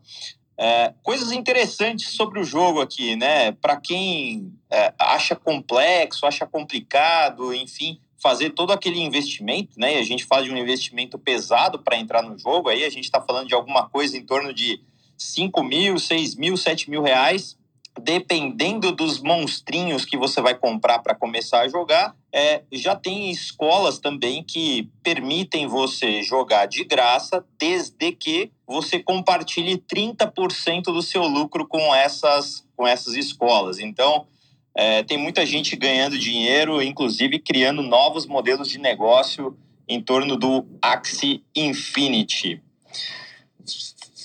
É, 0.61 0.93
coisas 1.01 1.31
interessantes 1.31 2.09
sobre 2.09 2.37
o 2.37 2.43
jogo 2.43 2.81
aqui, 2.81 3.15
né? 3.15 3.53
Para 3.53 3.77
quem 3.77 4.51
é, 4.69 4.93
acha 4.99 5.33
complexo, 5.33 6.25
acha 6.25 6.45
complicado, 6.45 7.53
enfim, 7.53 7.97
fazer 8.21 8.49
todo 8.49 8.73
aquele 8.73 8.99
investimento, 8.99 9.79
né? 9.79 9.95
E 9.95 9.99
a 9.99 10.03
gente 10.03 10.25
fala 10.25 10.43
de 10.43 10.51
um 10.51 10.57
investimento 10.57 11.17
pesado 11.17 11.79
para 11.79 11.97
entrar 11.97 12.21
no 12.21 12.37
jogo, 12.37 12.67
aí 12.67 12.83
a 12.83 12.89
gente 12.89 13.05
está 13.05 13.21
falando 13.21 13.47
de 13.47 13.55
alguma 13.55 13.87
coisa 13.87 14.17
em 14.17 14.25
torno 14.25 14.53
de 14.53 14.81
5 15.17 15.63
mil, 15.63 15.97
6 15.97 16.35
mil, 16.35 16.57
7 16.57 16.89
mil 16.89 17.01
reais 17.01 17.57
dependendo 17.99 18.91
dos 18.91 19.19
monstrinhos 19.19 20.05
que 20.05 20.17
você 20.17 20.41
vai 20.41 20.55
comprar 20.55 20.99
para 20.99 21.15
começar 21.15 21.61
a 21.61 21.67
jogar, 21.67 22.15
é, 22.31 22.61
já 22.71 22.95
tem 22.95 23.31
escolas 23.31 23.97
também 23.99 24.43
que 24.43 24.89
permitem 25.01 25.67
você 25.67 26.21
jogar 26.21 26.67
de 26.67 26.83
graça, 26.83 27.43
desde 27.57 28.11
que 28.11 28.51
você 28.67 28.99
compartilhe 28.99 29.77
30% 29.77 30.83
do 30.83 31.01
seu 31.01 31.23
lucro 31.23 31.67
com 31.67 31.93
essas, 31.93 32.65
com 32.75 32.87
essas 32.87 33.15
escolas. 33.15 33.79
Então, 33.79 34.27
é, 34.75 35.03
tem 35.03 35.17
muita 35.17 35.45
gente 35.45 35.75
ganhando 35.75 36.17
dinheiro, 36.17 36.81
inclusive 36.81 37.39
criando 37.39 37.81
novos 37.81 38.25
modelos 38.25 38.69
de 38.69 38.77
negócio 38.77 39.57
em 39.87 39.99
torno 39.99 40.37
do 40.37 40.65
Axie 40.81 41.43
Infinity. 41.55 42.61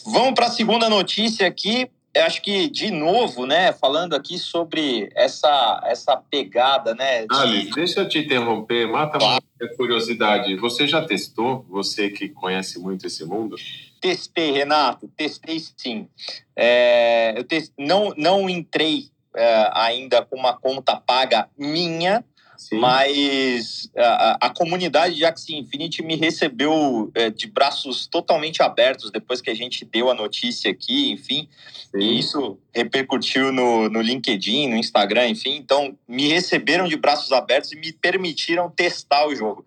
Vamos 0.07 0.35
para 0.35 0.47
a 0.47 0.51
segunda 0.51 0.91
notícia 0.91 1.47
aqui 1.47 1.89
eu 2.15 2.23
acho 2.25 2.41
que, 2.41 2.69
de 2.69 2.91
novo, 2.91 3.45
né, 3.45 3.73
falando 3.73 4.15
aqui 4.15 4.39
sobre 4.39 5.11
essa, 5.15 5.83
essa 5.85 6.17
pegada, 6.17 6.95
né? 6.95 7.27
De... 7.27 7.37
Ali, 7.37 7.71
deixa 7.73 8.01
eu 8.01 8.09
te 8.09 8.19
interromper, 8.19 8.87
mata 8.87 9.19
uma 9.19 9.41
curiosidade. 9.77 10.55
Você 10.57 10.87
já 10.87 11.05
testou, 11.05 11.67
você 11.69 12.11
que 12.11 12.29
conhece 12.29 12.79
muito 12.79 13.07
esse 13.07 13.25
mundo? 13.25 13.57
Testei, 14.01 14.53
Renato, 14.53 15.09
testei 15.17 15.59
sim. 15.77 16.09
É, 16.55 17.35
eu 17.37 17.43
te... 17.43 17.71
não, 17.77 18.15
não 18.17 18.49
entrei 18.49 19.09
é, 19.35 19.71
ainda 19.73 20.25
com 20.25 20.37
uma 20.37 20.53
conta 20.53 20.97
paga 20.97 21.49
minha, 21.59 22.25
Sim. 22.65 22.79
Mas 22.79 23.91
a, 23.95 24.47
a, 24.47 24.51
comunidade 24.51 25.17
de 25.17 25.25
Axie 25.27 25.55
Infinity 25.55 26.03
me 26.03 26.17
recebeu 26.17 27.13
é, 27.15 27.29
de 27.29 27.47
braços 27.47 28.07
totalmente 28.07 28.63
abertos 28.63 29.11
depois 29.11 29.43
que 29.43 29.51
a 29.51 29.55
gente 29.55 29.85
deu 29.85 30.11
a 30.11 30.15
notícia 30.15 30.71
aqui, 30.71 31.11
enfim. 31.11 31.47
Sim. 31.91 31.99
E 31.99 32.19
isso 32.19 32.59
repercutiu 32.73 33.53
no, 33.53 33.91
no 33.91 34.01
LinkedIn, 34.01 34.69
no 34.69 34.77
Instagram, 34.77 35.29
enfim. 35.29 35.57
Então, 35.57 35.95
me 36.09 36.27
receberam 36.29 36.89
de 36.89 36.97
braços 36.97 37.33
abertos 37.33 37.71
e 37.73 37.77
me 37.77 37.93
permitiram 37.93 38.71
testar 38.71 39.27
o 39.27 39.35
jogo. 39.35 39.67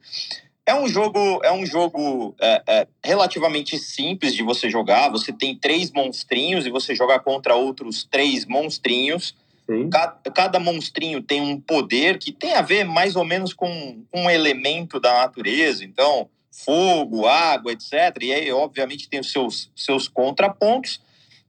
É 0.65 0.73
um 0.73 0.87
jogo, 0.87 1.39
é 1.43 1.51
um 1.51 1.67
jogo 1.67 2.35
é, 2.41 2.63
é, 2.67 2.87
relativamente 3.03 3.77
simples 3.77 4.33
de 4.33 4.41
você 4.41 4.71
jogar. 4.71 5.09
Você 5.09 5.31
tem 5.31 5.55
três 5.55 5.91
monstrinhos 5.91 6.65
e 6.65 6.71
você 6.71 6.95
joga 6.95 7.19
contra 7.19 7.53
outros 7.53 8.03
três 8.09 8.43
monstrinhos. 8.43 9.35
Cada, 9.89 10.31
cada, 10.33 10.59
monstrinho 10.59 11.21
tem 11.21 11.41
um 11.41 11.59
poder 11.59 12.17
que 12.17 12.31
tem 12.31 12.53
a 12.53 12.61
ver 12.61 12.85
mais 12.85 13.15
ou 13.15 13.25
menos 13.25 13.53
com 13.53 14.01
um 14.13 14.29
elemento 14.29 14.99
da 14.99 15.13
natureza. 15.13 15.83
Então, 15.83 16.29
fogo, 16.51 17.27
água, 17.27 17.71
etc. 17.71 17.93
E 18.21 18.33
aí, 18.33 18.51
obviamente, 18.51 19.09
tem 19.09 19.19
os 19.19 19.31
seus, 19.31 19.71
seus 19.75 20.07
contrapontos. 20.07 21.01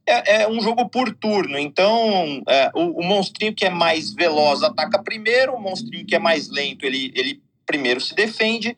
É, 0.05 0.41
é 0.41 0.47
um 0.47 0.61
jogo 0.61 0.89
por 0.89 1.13
turno. 1.15 1.57
Então, 1.57 2.43
é, 2.47 2.71
o, 2.75 2.99
o, 2.99 3.03
monstrinho 3.03 3.53
que 3.53 3.65
é 3.65 3.69
mais 3.69 4.13
veloz 4.13 4.63
ataca 4.63 5.01
primeiro, 5.01 5.53
o 5.53 5.61
monstrinho 5.61 6.05
que 6.05 6.15
é 6.15 6.19
mais 6.19 6.49
lento, 6.49 6.85
ele, 6.85 7.11
ele 7.15 7.41
primeiro 7.65 8.01
se 8.01 8.13
defende. 8.13 8.75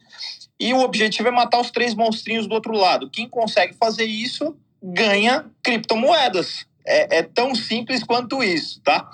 E 0.59 0.73
o 0.73 0.81
objetivo 0.81 1.29
é 1.29 1.31
matar 1.31 1.59
os 1.59 1.71
três 1.71 1.95
monstrinhos 1.95 2.47
do 2.47 2.53
outro 2.53 2.73
lado. 2.73 3.09
Quem 3.09 3.27
consegue 3.27 3.73
fazer 3.73 4.05
isso 4.05 4.55
ganha 4.81 5.45
criptomoedas. 5.63 6.65
É, 6.91 7.19
é 7.19 7.23
tão 7.23 7.55
simples 7.55 8.03
quanto 8.03 8.43
isso, 8.43 8.81
tá? 8.81 9.09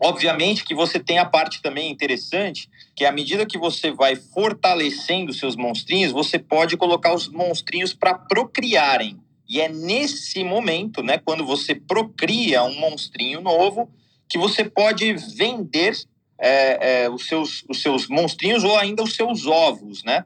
Obviamente 0.00 0.64
que 0.64 0.74
você 0.74 0.98
tem 0.98 1.18
a 1.18 1.24
parte 1.24 1.62
também 1.62 1.90
interessante, 1.90 2.68
que 2.94 3.04
à 3.04 3.12
medida 3.12 3.46
que 3.46 3.56
você 3.56 3.90
vai 3.90 4.16
fortalecendo 4.16 5.32
seus 5.32 5.56
monstrinhos, 5.56 6.12
você 6.12 6.38
pode 6.38 6.76
colocar 6.76 7.14
os 7.14 7.28
monstrinhos 7.28 7.94
para 7.94 8.14
procriarem. 8.14 9.18
E 9.48 9.60
é 9.60 9.68
nesse 9.68 10.44
momento, 10.44 11.02
né, 11.02 11.18
quando 11.18 11.44
você 11.44 11.74
procria 11.74 12.62
um 12.64 12.78
monstrinho 12.78 13.40
novo, 13.40 13.90
que 14.28 14.36
você 14.36 14.64
pode 14.64 15.14
vender 15.14 15.96
é, 16.38 17.04
é, 17.04 17.10
os, 17.10 17.26
seus, 17.26 17.64
os 17.68 17.80
seus 17.80 18.08
monstrinhos 18.08 18.64
ou 18.64 18.76
ainda 18.76 19.02
os 19.02 19.14
seus 19.14 19.46
ovos, 19.46 20.02
né? 20.04 20.24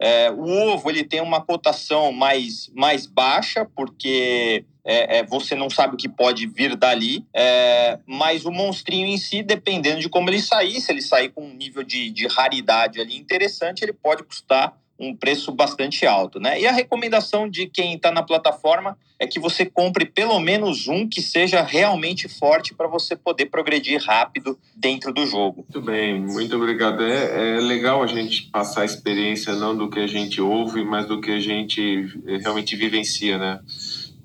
É, 0.00 0.30
o 0.30 0.44
ovo 0.70 0.88
ele 0.88 1.02
tem 1.02 1.20
uma 1.20 1.40
cotação 1.40 2.12
mais, 2.12 2.70
mais 2.74 3.04
baixa, 3.06 3.66
porque 3.74 4.64
é, 4.90 5.18
é, 5.18 5.22
você 5.22 5.54
não 5.54 5.68
sabe 5.68 5.94
o 5.94 5.98
que 5.98 6.08
pode 6.08 6.46
vir 6.46 6.74
dali, 6.74 7.22
é, 7.34 7.98
mas 8.06 8.46
o 8.46 8.50
monstrinho 8.50 9.06
em 9.06 9.18
si, 9.18 9.42
dependendo 9.42 10.00
de 10.00 10.08
como 10.08 10.30
ele 10.30 10.40
sair, 10.40 10.80
se 10.80 10.90
ele 10.90 11.02
sair 11.02 11.28
com 11.28 11.44
um 11.44 11.52
nível 11.52 11.82
de, 11.82 12.10
de 12.10 12.26
raridade 12.26 12.98
ali 12.98 13.14
interessante, 13.14 13.82
ele 13.82 13.92
pode 13.92 14.22
custar 14.22 14.74
um 14.98 15.14
preço 15.14 15.52
bastante 15.52 16.06
alto, 16.06 16.40
né? 16.40 16.58
E 16.58 16.66
a 16.66 16.72
recomendação 16.72 17.48
de 17.48 17.66
quem 17.66 17.94
está 17.94 18.10
na 18.10 18.22
plataforma 18.22 18.96
é 19.18 19.26
que 19.26 19.38
você 19.38 19.66
compre 19.66 20.06
pelo 20.06 20.40
menos 20.40 20.88
um 20.88 21.06
que 21.06 21.20
seja 21.20 21.60
realmente 21.62 22.26
forte 22.26 22.74
para 22.74 22.88
você 22.88 23.14
poder 23.14 23.46
progredir 23.46 24.02
rápido 24.02 24.58
dentro 24.74 25.12
do 25.12 25.26
jogo. 25.26 25.66
Muito 25.68 25.82
bem, 25.82 26.18
muito 26.18 26.56
obrigado. 26.56 27.04
É, 27.04 27.56
é, 27.56 27.60
legal 27.60 28.02
a 28.02 28.06
gente 28.06 28.44
passar 28.50 28.82
a 28.82 28.86
experiência 28.86 29.52
não 29.54 29.76
do 29.76 29.90
que 29.90 30.00
a 30.00 30.06
gente 30.06 30.40
ouve, 30.40 30.82
mas 30.82 31.06
do 31.06 31.20
que 31.20 31.30
a 31.30 31.40
gente 31.40 32.06
realmente 32.40 32.74
vivencia, 32.74 33.36
né? 33.36 33.60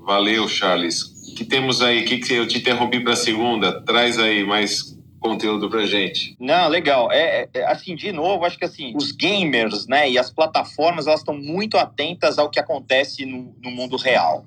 Valeu, 0.03 0.47
Charles. 0.47 1.01
O 1.31 1.35
que 1.35 1.45
temos 1.45 1.81
aí? 1.81 2.03
que, 2.03 2.17
que 2.17 2.33
eu 2.33 2.47
te 2.47 2.57
interrompi 2.57 2.99
para 2.99 3.13
a 3.13 3.17
segunda? 3.17 3.81
Traz 3.81 4.19
aí 4.19 4.43
mais 4.43 4.93
conteúdo 5.19 5.69
pra 5.69 5.85
gente. 5.85 6.35
Não, 6.39 6.67
legal. 6.67 7.09
É, 7.11 7.47
é, 7.53 7.63
assim, 7.65 7.95
de 7.95 8.11
novo, 8.11 8.43
acho 8.43 8.57
que 8.57 8.65
assim, 8.65 8.93
os 8.95 9.13
gamers, 9.13 9.87
né, 9.87 10.09
e 10.09 10.17
as 10.17 10.29
plataformas, 10.29 11.07
elas 11.07 11.21
estão 11.21 11.35
muito 11.35 11.77
atentas 11.77 12.37
ao 12.37 12.49
que 12.49 12.59
acontece 12.59 13.25
no, 13.25 13.55
no 13.63 13.71
mundo 13.71 13.95
real. 13.95 14.45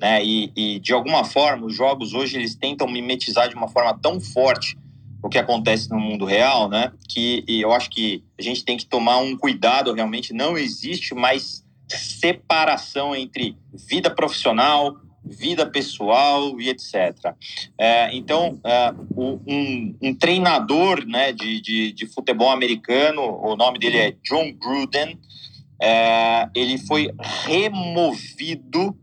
Né? 0.00 0.24
E, 0.24 0.52
e, 0.56 0.78
de 0.78 0.92
alguma 0.92 1.24
forma, 1.24 1.66
os 1.66 1.74
jogos 1.74 2.14
hoje 2.14 2.36
eles 2.36 2.54
tentam 2.54 2.88
mimetizar 2.88 3.48
de 3.48 3.54
uma 3.56 3.68
forma 3.68 3.98
tão 4.00 4.20
forte 4.20 4.76
o 5.22 5.28
que 5.28 5.38
acontece 5.38 5.88
no 5.90 6.00
mundo 6.00 6.24
real, 6.24 6.68
né? 6.68 6.92
Que 7.08 7.44
eu 7.46 7.72
acho 7.72 7.88
que 7.90 8.24
a 8.36 8.42
gente 8.42 8.64
tem 8.64 8.76
que 8.76 8.84
tomar 8.84 9.18
um 9.18 9.36
cuidado. 9.36 9.92
Realmente, 9.92 10.32
não 10.32 10.58
existe 10.58 11.14
mais 11.14 11.61
separação 11.98 13.14
entre 13.14 13.56
vida 13.72 14.10
profissional, 14.10 14.96
vida 15.24 15.64
pessoal 15.66 16.60
e 16.60 16.68
etc. 16.68 17.34
É, 17.78 18.14
então, 18.14 18.58
é, 18.64 18.92
um, 19.16 19.94
um, 20.02 20.14
treinador 20.14 21.06
né, 21.06 21.32
de, 21.32 21.60
de, 21.60 21.92
de, 21.92 22.06
futebol 22.06 22.50
americano, 22.50 23.22
o 23.22 23.56
nome 23.56 23.78
dele 23.78 23.98
é 23.98 24.16
John 24.22 24.52
Gruden, 24.52 25.18
é, 25.80 26.48
ele 26.54 26.78
foi 26.78 27.10
removido 27.46 28.96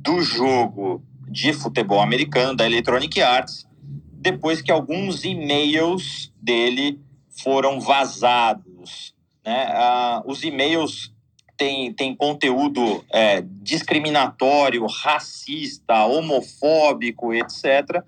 do 0.00 0.20
jogo 0.20 1.02
de 1.28 1.52
futebol 1.52 2.00
americano, 2.00 2.56
da 2.56 2.64
Electronic 2.64 3.20
Arts, 3.20 3.66
depois 4.12 4.62
que 4.62 4.70
alguns 4.70 5.24
e-mails 5.24 6.32
dele 6.40 7.00
foram 7.42 7.80
vazados. 7.80 9.14
Né? 9.44 9.66
Ah, 9.68 10.22
os 10.26 10.42
e-mails 10.42 11.12
tem, 11.56 11.92
tem 11.92 12.14
conteúdo 12.14 13.04
é, 13.12 13.42
discriminatório, 13.62 14.86
racista, 14.86 16.04
homofóbico, 16.04 17.32
etc. 17.32 18.02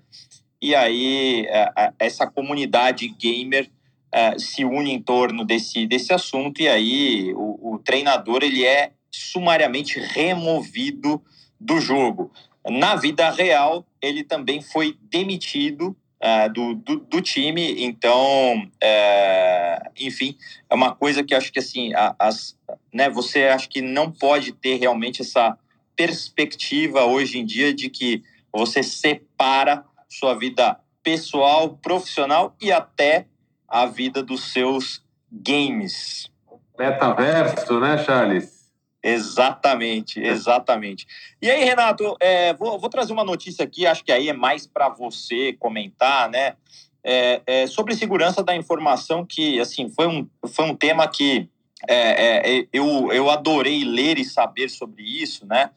E 0.61 0.75
aí 0.75 1.45
é, 1.47 1.93
essa 1.99 2.27
comunidade 2.27 3.07
gamer 3.07 3.69
é, 4.11 4.37
se 4.37 4.65
une 4.65 4.91
em 4.91 5.01
torno 5.01 5.45
desse, 5.45 5.85
desse 5.85 6.13
assunto 6.13 6.61
e 6.61 6.67
aí 6.67 7.33
o, 7.35 7.75
o 7.75 7.79
treinador 7.79 8.43
ele 8.43 8.65
é 8.65 8.91
sumariamente 9.11 9.99
removido 9.99 11.21
do 11.59 11.79
jogo. 11.79 12.31
Na 12.69 12.95
vida 12.95 13.29
real, 13.29 13.85
ele 14.01 14.23
também 14.23 14.61
foi 14.61 14.97
demitido 15.01 15.95
uh, 16.21 16.51
do, 16.51 16.75
do, 16.75 16.95
do, 16.97 17.21
time. 17.21 17.83
Então, 17.83 18.63
uh, 18.63 19.91
enfim, 19.97 20.37
é 20.69 20.75
uma 20.75 20.93
coisa 20.93 21.23
que 21.23 21.33
acho 21.33 21.51
que 21.51 21.59
assim, 21.59 21.91
as, 22.17 22.57
né, 22.93 23.09
você 23.09 23.45
acho 23.45 23.69
que 23.69 23.81
não 23.81 24.11
pode 24.11 24.51
ter 24.51 24.75
realmente 24.75 25.21
essa 25.21 25.57
perspectiva 25.95 27.05
hoje 27.05 27.39
em 27.39 27.45
dia 27.45 27.73
de 27.73 27.89
que 27.89 28.23
você 28.51 28.81
separa 28.81 29.83
sua 30.07 30.33
vida 30.33 30.79
pessoal, 31.03 31.77
profissional 31.81 32.55
e 32.61 32.71
até 32.71 33.25
a 33.67 33.85
vida 33.85 34.23
dos 34.23 34.51
seus 34.51 35.03
games. 35.31 36.29
Metaverso, 36.77 37.79
né, 37.79 37.97
Charles? 37.97 38.58
Exatamente, 39.01 40.19
exatamente. 40.19 41.07
E 41.41 41.49
aí, 41.49 41.63
Renato, 41.63 42.17
é, 42.19 42.53
vou, 42.53 42.77
vou, 42.77 42.89
trazer 42.89 43.13
uma 43.13 43.23
notícia 43.23 43.63
aqui, 43.63 43.87
acho 43.87 44.03
que 44.03 44.11
aí 44.11 44.27
é 44.27 44.33
mais 44.33 44.67
para 44.67 44.89
você 44.89 45.53
comentar, 45.53 46.29
né? 46.29 46.55
É, 47.01 47.41
é, 47.47 47.67
sobre 47.67 47.95
segurança 47.95 48.43
da 48.43 48.53
informação, 48.53 49.25
que 49.25 49.57
assim 49.59 49.89
foi 49.89 50.05
um, 50.05 50.27
foi 50.47 50.65
um 50.65 50.75
tema 50.75 51.07
que 51.07 51.49
é, 51.87 52.59
é, 52.59 52.67
eu, 52.73 53.09
eu 53.13 53.29
adorei 53.29 53.85
ler 53.85 54.19
e 54.19 54.25
saber 54.25 54.69
sobre 54.69 55.03
isso, 55.03 55.45
né? 55.45 55.69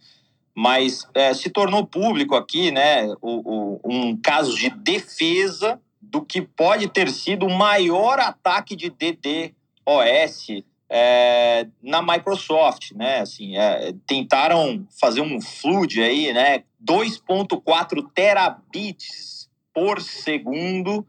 Mas 0.52 1.06
é, 1.14 1.32
se 1.32 1.48
tornou 1.48 1.86
público 1.86 2.34
aqui, 2.34 2.72
né? 2.72 3.06
O, 3.20 3.78
o, 3.78 3.80
um 3.84 4.16
caso 4.16 4.56
de 4.56 4.68
defesa 4.68 5.80
do 6.00 6.22
que 6.22 6.42
pode 6.42 6.88
ter 6.88 7.08
sido 7.08 7.46
o 7.46 7.56
maior 7.56 8.18
ataque 8.18 8.74
de 8.74 8.90
DDoS 8.90 10.64
é, 10.94 11.66
na 11.82 12.02
Microsoft, 12.02 12.92
né? 12.92 13.20
Assim, 13.20 13.56
é, 13.56 13.94
tentaram 14.06 14.86
fazer 15.00 15.22
um 15.22 15.40
flood 15.40 16.02
aí, 16.02 16.30
né? 16.34 16.64
2.4 16.86 18.06
terabits 18.14 19.48
por 19.72 20.02
segundo 20.02 21.06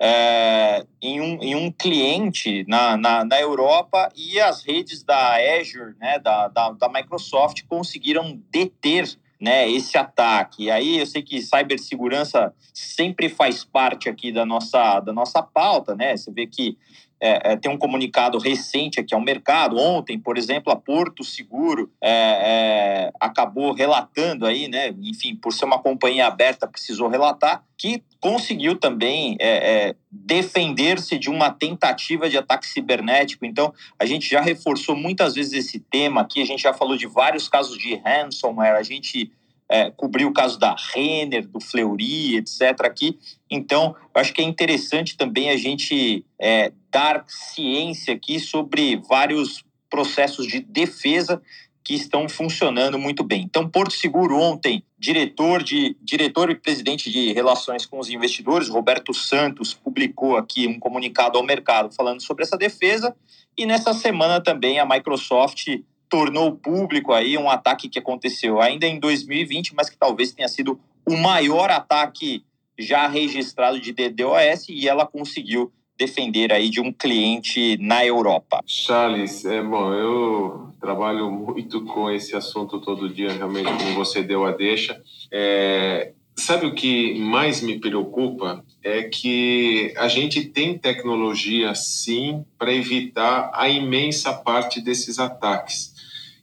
é, 0.00 0.86
em, 1.02 1.20
um, 1.20 1.42
em 1.42 1.54
um 1.54 1.70
cliente 1.70 2.64
na, 2.66 2.96
na, 2.96 3.22
na, 3.22 3.38
Europa 3.38 4.08
e 4.16 4.40
as 4.40 4.64
redes 4.64 5.02
da 5.02 5.34
Azure, 5.34 5.94
né? 6.00 6.18
Da, 6.18 6.48
da, 6.48 6.70
da 6.70 6.88
Microsoft 6.88 7.64
conseguiram 7.68 8.40
deter 8.50 9.18
né, 9.38 9.70
esse 9.70 9.98
ataque. 9.98 10.64
E 10.64 10.70
aí 10.70 10.98
eu 10.98 11.06
sei 11.06 11.22
que 11.22 11.42
cibersegurança 11.42 12.54
sempre 12.72 13.28
faz 13.28 13.64
parte 13.64 14.08
aqui 14.08 14.32
da 14.32 14.46
nossa, 14.46 15.00
da 15.00 15.12
nossa 15.12 15.42
pauta, 15.42 15.94
né? 15.94 16.16
Você 16.16 16.30
vê 16.30 16.46
que 16.46 16.78
é, 17.20 17.52
é, 17.52 17.56
tem 17.56 17.70
um 17.70 17.76
comunicado 17.76 18.38
recente 18.38 18.98
aqui 18.98 19.14
ao 19.14 19.20
mercado. 19.20 19.76
Ontem, 19.76 20.18
por 20.18 20.38
exemplo, 20.38 20.72
a 20.72 20.76
Porto 20.76 21.22
Seguro 21.22 21.92
é, 22.00 22.10
é, 22.10 23.12
acabou 23.20 23.72
relatando 23.72 24.46
aí, 24.46 24.68
né? 24.68 24.94
Enfim, 25.02 25.36
por 25.36 25.52
ser 25.52 25.66
uma 25.66 25.78
companhia 25.78 26.26
aberta, 26.26 26.66
precisou 26.66 27.08
relatar 27.08 27.62
que 27.76 28.02
conseguiu 28.20 28.76
também 28.76 29.36
é, 29.40 29.88
é, 29.88 29.94
defender-se 30.10 31.18
de 31.18 31.30
uma 31.30 31.50
tentativa 31.50 32.28
de 32.28 32.36
ataque 32.36 32.66
cibernético. 32.66 33.44
Então, 33.44 33.72
a 33.98 34.06
gente 34.06 34.28
já 34.28 34.40
reforçou 34.40 34.96
muitas 34.96 35.34
vezes 35.34 35.52
esse 35.52 35.78
tema 35.78 36.22
aqui. 36.22 36.40
A 36.40 36.46
gente 36.46 36.62
já 36.62 36.72
falou 36.72 36.96
de 36.96 37.06
vários 37.06 37.48
casos 37.48 37.78
de 37.78 37.96
ransomware. 37.96 38.76
A 38.76 38.82
gente 38.82 39.30
é, 39.70 39.90
cobrir 39.90 40.24
o 40.24 40.32
caso 40.32 40.58
da 40.58 40.74
Renner, 40.92 41.46
do 41.46 41.60
Fleury, 41.60 42.36
etc. 42.36 42.84
aqui. 42.84 43.18
Então, 43.48 43.94
eu 44.14 44.20
acho 44.20 44.34
que 44.34 44.42
é 44.42 44.44
interessante 44.44 45.16
também 45.16 45.50
a 45.50 45.56
gente 45.56 46.24
é, 46.40 46.72
dar 46.90 47.24
ciência 47.26 48.14
aqui 48.14 48.40
sobre 48.40 48.96
vários 49.08 49.64
processos 49.88 50.46
de 50.46 50.60
defesa 50.60 51.40
que 51.82 51.94
estão 51.94 52.28
funcionando 52.28 52.98
muito 52.98 53.24
bem. 53.24 53.42
Então, 53.42 53.68
Porto 53.68 53.92
Seguro 53.92 54.36
ontem, 54.36 54.84
diretor 54.98 55.62
de 55.62 55.96
diretor 56.02 56.50
e 56.50 56.54
presidente 56.54 57.10
de 57.10 57.32
relações 57.32 57.86
com 57.86 57.98
os 57.98 58.10
investidores, 58.10 58.68
Roberto 58.68 59.12
Santos, 59.14 59.74
publicou 59.74 60.36
aqui 60.36 60.66
um 60.66 60.78
comunicado 60.78 61.38
ao 61.38 61.44
mercado 61.44 61.92
falando 61.92 62.22
sobre 62.22 62.44
essa 62.44 62.56
defesa. 62.56 63.16
E 63.56 63.66
nessa 63.66 63.92
semana 63.92 64.40
também 64.40 64.78
a 64.78 64.86
Microsoft 64.86 65.66
tornou 66.08 66.52
público 66.56 67.12
aí 67.12 67.38
um 67.38 67.48
ataque 67.48 67.88
que 67.88 67.98
aconteceu 67.98 68.60
ainda 68.60 68.86
em 68.86 68.98
2020, 68.98 69.74
mas 69.74 69.88
que 69.88 69.96
talvez 69.96 70.32
tenha 70.32 70.48
sido 70.48 70.78
o 71.08 71.16
maior 71.16 71.70
ataque 71.70 72.44
já 72.78 73.06
registrado 73.08 73.80
de 73.80 73.92
DDoS 73.92 74.68
e 74.68 74.88
ela 74.88 75.06
conseguiu 75.06 75.72
defender 76.00 76.50
aí 76.50 76.70
de 76.70 76.80
um 76.80 76.90
cliente 76.90 77.76
na 77.78 78.06
Europa. 78.06 78.62
Charles, 78.66 79.44
é 79.44 79.62
bom, 79.62 79.92
eu 79.92 80.72
trabalho 80.80 81.30
muito 81.30 81.84
com 81.84 82.10
esse 82.10 82.34
assunto 82.34 82.80
todo 82.80 83.12
dia, 83.12 83.30
realmente 83.30 83.70
como 83.70 83.94
você 83.94 84.22
deu 84.22 84.46
a 84.46 84.52
deixa. 84.52 84.98
É, 85.30 86.12
sabe 86.34 86.64
o 86.64 86.74
que 86.74 87.18
mais 87.18 87.60
me 87.60 87.78
preocupa 87.78 88.64
é 88.82 89.02
que 89.02 89.92
a 89.98 90.08
gente 90.08 90.42
tem 90.46 90.78
tecnologia 90.78 91.74
sim 91.74 92.46
para 92.58 92.72
evitar 92.72 93.50
a 93.52 93.68
imensa 93.68 94.32
parte 94.32 94.80
desses 94.80 95.18
ataques. 95.18 95.94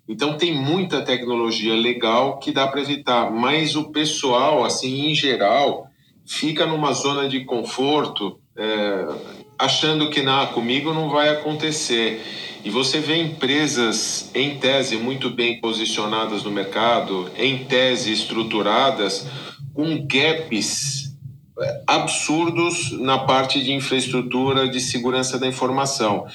Então 0.08 0.38
tem 0.38 0.54
muita 0.54 1.02
tecnologia 1.02 1.74
legal 1.74 2.38
que 2.38 2.52
dá 2.52 2.68
para 2.68 2.82
evitar, 2.82 3.32
mas 3.32 3.76
o 3.76 3.92
pessoal, 3.92 4.64
assim, 4.64 5.10
em 5.10 5.16
geral, 5.16 5.88
fica 6.28 6.66
numa 6.68 6.94
zona 6.94 7.28
de 7.28 7.44
conforto, 7.44 8.40
é, 8.56 9.37
achando 9.58 10.10
que 10.10 10.22
na 10.22 10.48
comigo 10.48 10.94
não 10.94 11.10
vai 11.10 11.30
acontecer. 11.30 12.22
E 12.64 12.70
você 12.70 13.00
vê 13.00 13.16
empresas 13.18 14.30
em 14.36 14.58
tese 14.58 14.98
muito 14.98 15.30
bem 15.30 15.60
posicionadas 15.62 16.44
no 16.44 16.52
mercado, 16.52 17.30
em 17.38 17.66
tese 17.66 18.12
estruturadas, 18.12 19.28
com 19.74 20.06
gaps 20.06 21.14
é, 21.60 21.82
absurdos 21.88 22.92
na 23.00 23.20
parte 23.20 23.64
de 23.64 23.72
infraestrutura 23.72 24.68
de 24.68 24.80
segurança 24.80 25.40
da 25.40 25.48
informação. 25.48 26.26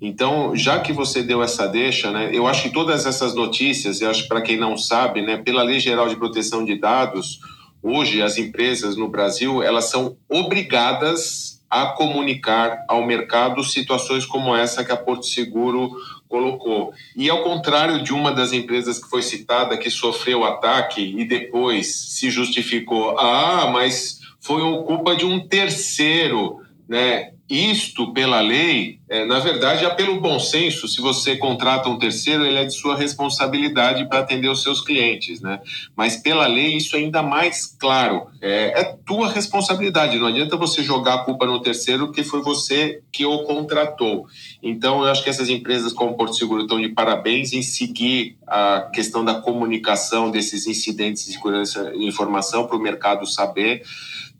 Então, 0.00 0.56
já 0.56 0.78
que 0.80 0.92
você 0.92 1.22
deu 1.22 1.42
essa 1.42 1.66
deixa, 1.66 2.10
né, 2.10 2.30
eu 2.32 2.46
acho 2.46 2.62
que 2.62 2.70
todas 2.70 3.04
essas 3.04 3.34
notícias, 3.34 4.00
eu 4.00 4.08
acho 4.08 4.26
para 4.28 4.40
quem 4.40 4.56
não 4.56 4.76
sabe, 4.78 5.20
né, 5.20 5.36
pela 5.36 5.62
Lei 5.62 5.78
Geral 5.78 6.08
de 6.08 6.16
Proteção 6.16 6.64
de 6.64 6.78
Dados, 6.78 7.40
hoje 7.82 8.22
as 8.22 8.38
empresas 8.38 8.96
no 8.96 9.08
Brasil, 9.08 9.62
elas 9.62 9.90
são 9.90 10.16
obrigadas 10.28 11.59
a 11.70 11.86
comunicar 11.86 12.84
ao 12.88 13.06
mercado 13.06 13.62
situações 13.62 14.26
como 14.26 14.56
essa 14.56 14.84
que 14.84 14.90
a 14.90 14.96
Porto 14.96 15.24
Seguro 15.24 15.92
colocou. 16.28 16.92
E 17.16 17.30
ao 17.30 17.42
contrário 17.42 18.02
de 18.02 18.12
uma 18.12 18.32
das 18.32 18.52
empresas 18.52 18.98
que 18.98 19.08
foi 19.08 19.22
citada 19.22 19.78
que 19.78 19.88
sofreu 19.88 20.44
ataque 20.44 21.00
e 21.16 21.24
depois 21.24 21.94
se 21.94 22.28
justificou, 22.28 23.16
ah, 23.18 23.70
mas 23.72 24.20
foi 24.40 24.62
culpa 24.84 25.14
de 25.14 25.24
um 25.24 25.46
terceiro, 25.46 26.60
né? 26.88 27.32
Isto, 27.48 28.12
pela 28.12 28.40
lei, 28.40 28.99
é, 29.10 29.24
na 29.24 29.40
verdade, 29.40 29.84
é 29.84 29.90
pelo 29.90 30.20
bom 30.20 30.38
senso. 30.38 30.86
Se 30.86 31.00
você 31.00 31.36
contrata 31.36 31.88
um 31.88 31.98
terceiro, 31.98 32.46
ele 32.46 32.58
é 32.58 32.64
de 32.64 32.72
sua 32.72 32.96
responsabilidade 32.96 34.08
para 34.08 34.20
atender 34.20 34.48
os 34.48 34.62
seus 34.62 34.80
clientes, 34.80 35.40
né? 35.40 35.60
Mas 35.96 36.16
pela 36.16 36.46
lei, 36.46 36.76
isso 36.76 36.94
é 36.94 37.00
ainda 37.00 37.20
mais 37.20 37.66
claro. 37.66 38.28
É, 38.40 38.80
é 38.80 38.84
tua 39.04 39.28
responsabilidade. 39.28 40.16
Não 40.16 40.28
adianta 40.28 40.56
você 40.56 40.80
jogar 40.80 41.14
a 41.14 41.24
culpa 41.24 41.44
no 41.44 41.60
terceiro, 41.60 42.06
porque 42.06 42.22
foi 42.22 42.40
você 42.40 43.02
que 43.10 43.26
o 43.26 43.42
contratou. 43.42 44.28
Então, 44.62 45.02
eu 45.02 45.10
acho 45.10 45.24
que 45.24 45.30
essas 45.30 45.48
empresas 45.48 45.92
como 45.92 46.16
Porto 46.16 46.36
Seguro 46.36 46.62
estão 46.62 46.80
de 46.80 46.90
parabéns 46.90 47.52
em 47.52 47.62
seguir 47.62 48.36
a 48.46 48.90
questão 48.94 49.24
da 49.24 49.34
comunicação 49.34 50.30
desses 50.30 50.68
incidentes 50.68 51.26
de 51.26 51.32
segurança 51.32 51.92
e 51.96 52.06
informação 52.06 52.64
para 52.64 52.76
o 52.76 52.80
mercado 52.80 53.26
saber. 53.26 53.82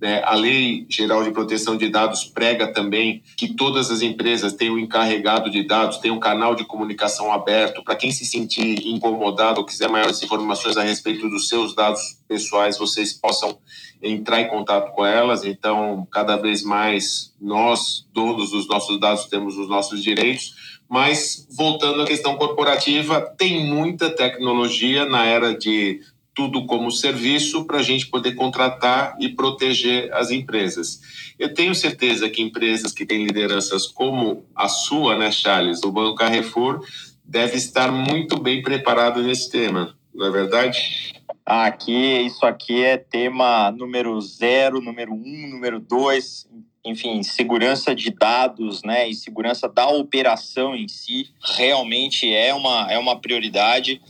Né? 0.00 0.22
A 0.24 0.34
Lei 0.34 0.86
Geral 0.88 1.22
de 1.22 1.30
Proteção 1.30 1.76
de 1.76 1.88
Dados 1.88 2.24
prega 2.24 2.72
também 2.72 3.22
que 3.36 3.54
todas 3.54 3.90
as 3.90 4.00
empresas 4.00 4.54
tenham 4.60 4.74
um 4.74 4.78
encarregado 4.78 5.48
de 5.48 5.62
dados, 5.62 5.96
tenham 5.96 6.18
um 6.18 6.20
canal 6.20 6.54
de 6.54 6.66
comunicação 6.66 7.32
aberto 7.32 7.82
para 7.82 7.96
quem 7.96 8.12
se 8.12 8.26
sentir 8.26 8.86
incomodado 8.86 9.58
ou 9.58 9.64
quiser 9.64 9.88
maiores 9.88 10.22
informações 10.22 10.76
a 10.76 10.82
respeito 10.82 11.30
dos 11.30 11.48
seus 11.48 11.74
dados 11.74 12.18
pessoais, 12.28 12.76
vocês 12.76 13.14
possam 13.14 13.58
entrar 14.02 14.38
em 14.42 14.48
contato 14.48 14.92
com 14.92 15.06
elas. 15.06 15.46
Então, 15.46 16.06
cada 16.12 16.36
vez 16.36 16.62
mais 16.62 17.34
nós, 17.40 18.06
todos 18.12 18.52
os 18.52 18.68
nossos 18.68 19.00
dados, 19.00 19.24
temos 19.24 19.56
os 19.56 19.66
nossos 19.66 20.02
direitos. 20.02 20.54
Mas, 20.86 21.48
voltando 21.56 22.02
à 22.02 22.04
questão 22.04 22.36
corporativa, 22.36 23.22
tem 23.38 23.64
muita 23.64 24.10
tecnologia 24.10 25.06
na 25.06 25.24
era 25.24 25.56
de 25.56 26.02
tudo 26.34 26.64
como 26.66 26.90
serviço 26.90 27.64
para 27.64 27.78
a 27.78 27.82
gente 27.82 28.06
poder 28.06 28.34
contratar 28.34 29.16
e 29.20 29.28
proteger 29.30 30.12
as 30.12 30.30
empresas. 30.30 31.00
Eu 31.38 31.52
tenho 31.52 31.74
certeza 31.74 32.30
que 32.30 32.42
empresas 32.42 32.92
que 32.92 33.04
têm 33.04 33.24
lideranças 33.24 33.86
como 33.86 34.44
a 34.54 34.68
sua, 34.68 35.16
né, 35.16 35.30
Charles, 35.30 35.82
o 35.82 35.90
Banco 35.90 36.14
Carrefour, 36.14 36.84
deve 37.24 37.56
estar 37.56 37.90
muito 37.92 38.40
bem 38.40 38.62
preparado 38.62 39.22
nesse 39.22 39.50
tema, 39.50 39.96
não 40.14 40.26
é 40.26 40.30
verdade? 40.30 41.12
Aqui, 41.44 42.20
isso 42.20 42.44
aqui 42.46 42.82
é 42.84 42.96
tema 42.96 43.70
número 43.70 44.20
zero, 44.20 44.80
número 44.80 45.12
um, 45.12 45.48
número 45.48 45.80
dois, 45.80 46.48
enfim, 46.84 47.22
segurança 47.22 47.94
de 47.94 48.10
dados, 48.10 48.82
né, 48.82 49.08
e 49.08 49.14
segurança 49.14 49.68
da 49.68 49.88
operação 49.88 50.74
em 50.74 50.88
si, 50.88 51.28
realmente 51.56 52.32
é 52.32 52.54
uma, 52.54 52.90
é 52.90 52.98
uma 52.98 53.20
prioridade. 53.20 54.00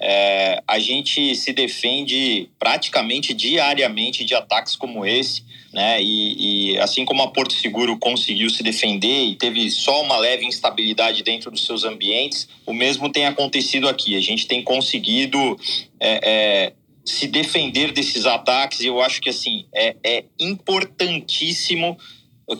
É, 0.00 0.62
a 0.66 0.78
gente 0.78 1.34
se 1.34 1.52
defende 1.52 2.48
praticamente 2.58 3.34
diariamente 3.34 4.24
de 4.24 4.34
ataques 4.34 4.76
como 4.76 5.04
esse, 5.04 5.42
né? 5.72 6.00
E, 6.00 6.72
e, 6.72 6.78
assim 6.78 7.04
como 7.04 7.22
a 7.22 7.28
Porto 7.28 7.52
Seguro 7.52 7.98
conseguiu 7.98 8.48
se 8.48 8.62
defender 8.62 9.26
e 9.26 9.34
teve 9.34 9.70
só 9.70 10.02
uma 10.02 10.16
leve 10.16 10.46
instabilidade 10.46 11.22
dentro 11.22 11.50
dos 11.50 11.66
seus 11.66 11.84
ambientes, 11.84 12.48
o 12.64 12.72
mesmo 12.72 13.10
tem 13.10 13.26
acontecido 13.26 13.88
aqui. 13.88 14.16
A 14.16 14.20
gente 14.20 14.46
tem 14.46 14.62
conseguido 14.62 15.58
é, 15.98 16.20
é, 16.22 16.72
se 17.04 17.26
defender 17.26 17.92
desses 17.92 18.24
ataques 18.24 18.80
e 18.80 18.86
eu 18.86 19.00
acho 19.00 19.20
que 19.20 19.28
assim 19.28 19.66
é, 19.74 19.96
é 20.04 20.24
importantíssimo 20.38 21.98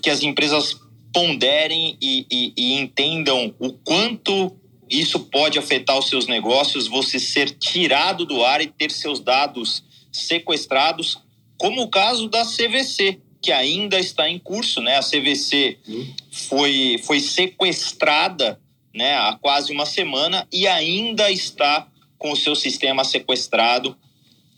que 0.03 0.11
as 0.11 0.23
empresas 0.23 0.77
ponderem 1.13 1.97
e, 2.01 2.27
e, 2.31 2.53
e 2.57 2.73
entendam 2.75 3.55
o 3.59 3.73
quanto 3.73 4.55
isso 4.91 5.21
pode 5.21 5.59
afetar 5.59 5.99
os 5.99 6.09
seus 6.09 6.27
negócios, 6.27 6.87
você 6.87 7.19
ser 7.19 7.51
tirado 7.51 8.25
do 8.25 8.45
ar 8.45 8.61
e 8.61 8.67
ter 8.67 8.91
seus 8.91 9.21
dados 9.21 9.83
sequestrados, 10.13 11.19
como 11.57 11.83
o 11.83 11.89
caso 11.89 12.29
da 12.29 12.45
CVC, 12.45 13.21
que 13.41 13.53
ainda 13.53 13.99
está 13.99 14.29
em 14.29 14.39
curso, 14.39 14.81
né? 14.81 14.97
A 14.97 15.03
CVC 15.03 15.79
foi, 16.31 17.01
foi 17.05 17.21
sequestrada 17.21 18.61
né, 18.95 19.15
há 19.15 19.39
quase 19.41 19.73
uma 19.73 19.87
semana 19.87 20.47
e 20.53 20.67
ainda 20.67 21.31
está 21.31 21.87
com 22.19 22.33
o 22.33 22.37
seu 22.37 22.57
sistema 22.57 23.05
sequestrado, 23.05 23.97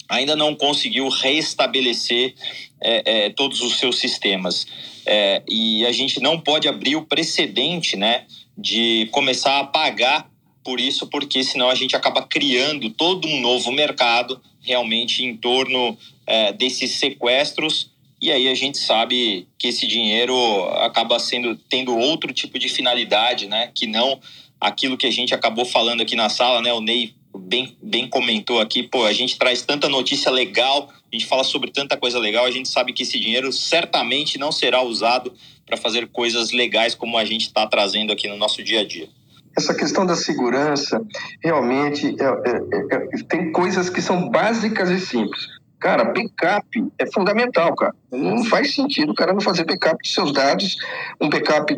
ainda 0.08 0.34
não 0.34 0.54
conseguiu 0.54 1.08
restabelecer 1.08 2.34
é, 2.82 3.26
é, 3.26 3.30
todos 3.30 3.60
os 3.60 3.78
seus 3.78 3.98
sistemas. 3.98 4.66
É, 5.04 5.42
e 5.48 5.84
a 5.84 5.92
gente 5.92 6.20
não 6.20 6.40
pode 6.40 6.68
abrir 6.68 6.96
o 6.96 7.04
precedente 7.04 7.96
né, 7.96 8.24
de 8.56 9.08
começar 9.12 9.60
a 9.60 9.64
pagar 9.64 10.30
por 10.64 10.78
isso, 10.78 11.06
porque 11.06 11.42
senão 11.42 11.70
a 11.70 11.74
gente 11.74 11.96
acaba 11.96 12.22
criando 12.22 12.90
todo 12.90 13.26
um 13.26 13.40
novo 13.40 13.72
mercado 13.72 14.40
realmente 14.60 15.24
em 15.24 15.36
torno 15.36 15.96
é, 16.26 16.52
desses 16.52 16.92
sequestros 16.92 17.90
e 18.20 18.30
aí 18.30 18.48
a 18.48 18.54
gente 18.54 18.76
sabe 18.76 19.48
que 19.58 19.68
esse 19.68 19.86
dinheiro 19.86 20.34
acaba 20.74 21.18
sendo 21.18 21.56
tendo 21.56 21.96
outro 21.96 22.32
tipo 22.34 22.58
de 22.58 22.68
finalidade, 22.68 23.46
né? 23.46 23.70
Que 23.74 23.86
não 23.86 24.20
aquilo 24.60 24.98
que 24.98 25.06
a 25.06 25.10
gente 25.10 25.34
acabou 25.34 25.64
falando 25.64 26.02
aqui 26.02 26.14
na 26.14 26.28
sala, 26.28 26.60
né? 26.60 26.70
O 26.72 26.82
Ney 26.82 27.14
bem, 27.34 27.74
bem 27.82 28.06
comentou 28.06 28.60
aqui, 28.60 28.82
pô, 28.82 29.04
a 29.06 29.12
gente 29.12 29.38
traz 29.38 29.62
tanta 29.62 29.88
notícia 29.88 30.30
legal, 30.30 30.92
a 31.12 31.16
gente 31.16 31.26
fala 31.26 31.42
sobre 31.42 31.70
tanta 31.70 31.96
coisa 31.96 32.18
legal, 32.18 32.44
a 32.44 32.50
gente 32.50 32.68
sabe 32.68 32.92
que 32.92 33.02
esse 33.02 33.18
dinheiro 33.18 33.52
certamente 33.52 34.38
não 34.38 34.52
será 34.52 34.80
usado 34.82 35.32
para 35.66 35.76
fazer 35.76 36.06
coisas 36.08 36.52
legais 36.52 36.94
como 36.94 37.18
a 37.18 37.24
gente 37.24 37.42
está 37.42 37.66
trazendo 37.66 38.12
aqui 38.12 38.28
no 38.28 38.36
nosso 38.36 38.62
dia 38.62 38.80
a 38.80 38.86
dia. 38.86 39.08
Essa 39.56 39.74
questão 39.74 40.06
da 40.06 40.14
segurança, 40.14 41.02
realmente, 41.42 42.16
é, 42.20 42.24
é, 42.24 42.96
é, 42.96 43.22
tem 43.28 43.50
coisas 43.50 43.90
que 43.90 44.00
são 44.00 44.28
básicas 44.30 44.88
e 44.90 45.00
simples. 45.00 45.48
Cara, 45.80 46.04
backup 46.04 46.92
é 46.98 47.06
fundamental, 47.10 47.74
cara. 47.74 47.94
Não 48.12 48.44
faz 48.44 48.74
sentido 48.74 49.12
o 49.12 49.14
cara 49.14 49.32
não 49.32 49.40
fazer 49.40 49.64
backup 49.64 50.00
de 50.02 50.12
seus 50.12 50.32
dados, 50.32 50.76
um 51.20 51.28
backup 51.28 51.74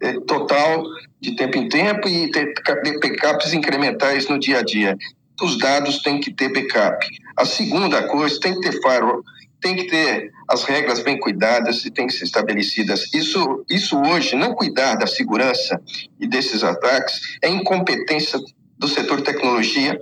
é, 0.00 0.20
total 0.20 0.84
de 1.20 1.34
tempo 1.34 1.56
em 1.56 1.68
tempo 1.68 2.06
e 2.06 2.30
ter 2.30 2.52
backups 3.00 3.54
incrementais 3.54 4.28
no 4.28 4.38
dia 4.38 4.58
a 4.58 4.62
dia. 4.62 4.96
Os 5.40 5.58
dados 5.58 6.02
têm 6.02 6.20
que 6.20 6.32
ter 6.32 6.52
backup. 6.52 6.98
A 7.36 7.44
segunda 7.44 8.06
coisa, 8.08 8.40
tem 8.40 8.54
que 8.54 8.60
ter 8.60 8.80
firewall, 8.80 9.22
tem 9.60 9.76
que 9.76 9.84
ter 9.84 10.30
as 10.48 10.64
regras 10.64 11.02
bem 11.02 11.18
cuidadas 11.18 11.84
e 11.84 11.90
tem 11.90 12.06
que 12.06 12.12
ser 12.12 12.24
estabelecidas. 12.24 13.12
Isso, 13.12 13.64
isso 13.70 14.00
hoje, 14.00 14.36
não 14.36 14.54
cuidar 14.54 14.94
da 14.94 15.06
segurança 15.06 15.80
e 16.20 16.26
desses 16.26 16.62
ataques, 16.62 17.38
é 17.42 17.48
incompetência 17.48 18.38
do 18.78 18.88
setor 18.88 19.22
tecnologia 19.22 19.98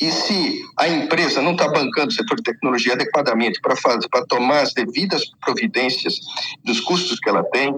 e 0.00 0.10
se 0.10 0.60
a 0.76 0.88
empresa 0.88 1.40
não 1.40 1.52
está 1.52 1.68
bancando 1.68 2.08
o 2.08 2.12
setor 2.12 2.36
de 2.36 2.42
tecnologia 2.42 2.94
adequadamente 2.94 3.60
para 3.60 4.26
tomar 4.26 4.60
as 4.60 4.74
devidas 4.74 5.22
providências 5.40 6.18
dos 6.64 6.80
custos 6.80 7.20
que 7.20 7.28
ela 7.28 7.44
tem, 7.44 7.74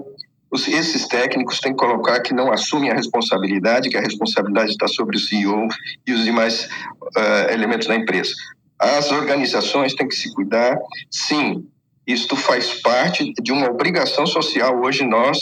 os, 0.49 0.67
esses 0.67 1.07
técnicos 1.07 1.59
têm 1.59 1.73
que 1.73 1.77
colocar 1.77 2.19
que 2.21 2.33
não 2.33 2.51
assumem 2.51 2.89
a 2.89 2.95
responsabilidade, 2.95 3.89
que 3.89 3.97
a 3.97 4.01
responsabilidade 4.01 4.71
está 4.71 4.87
sobre 4.87 5.17
o 5.17 5.19
CEO 5.19 5.67
e 6.05 6.13
os 6.13 6.23
demais 6.23 6.65
uh, 6.65 7.51
elementos 7.51 7.87
da 7.87 7.95
empresa. 7.95 8.33
As 8.79 9.11
organizações 9.11 9.93
têm 9.93 10.07
que 10.07 10.15
se 10.15 10.33
cuidar, 10.33 10.77
sim, 11.09 11.67
isto 12.05 12.35
faz 12.35 12.81
parte 12.81 13.33
de 13.41 13.51
uma 13.51 13.69
obrigação 13.69 14.25
social. 14.25 14.79
Hoje 14.81 15.03
nós 15.03 15.39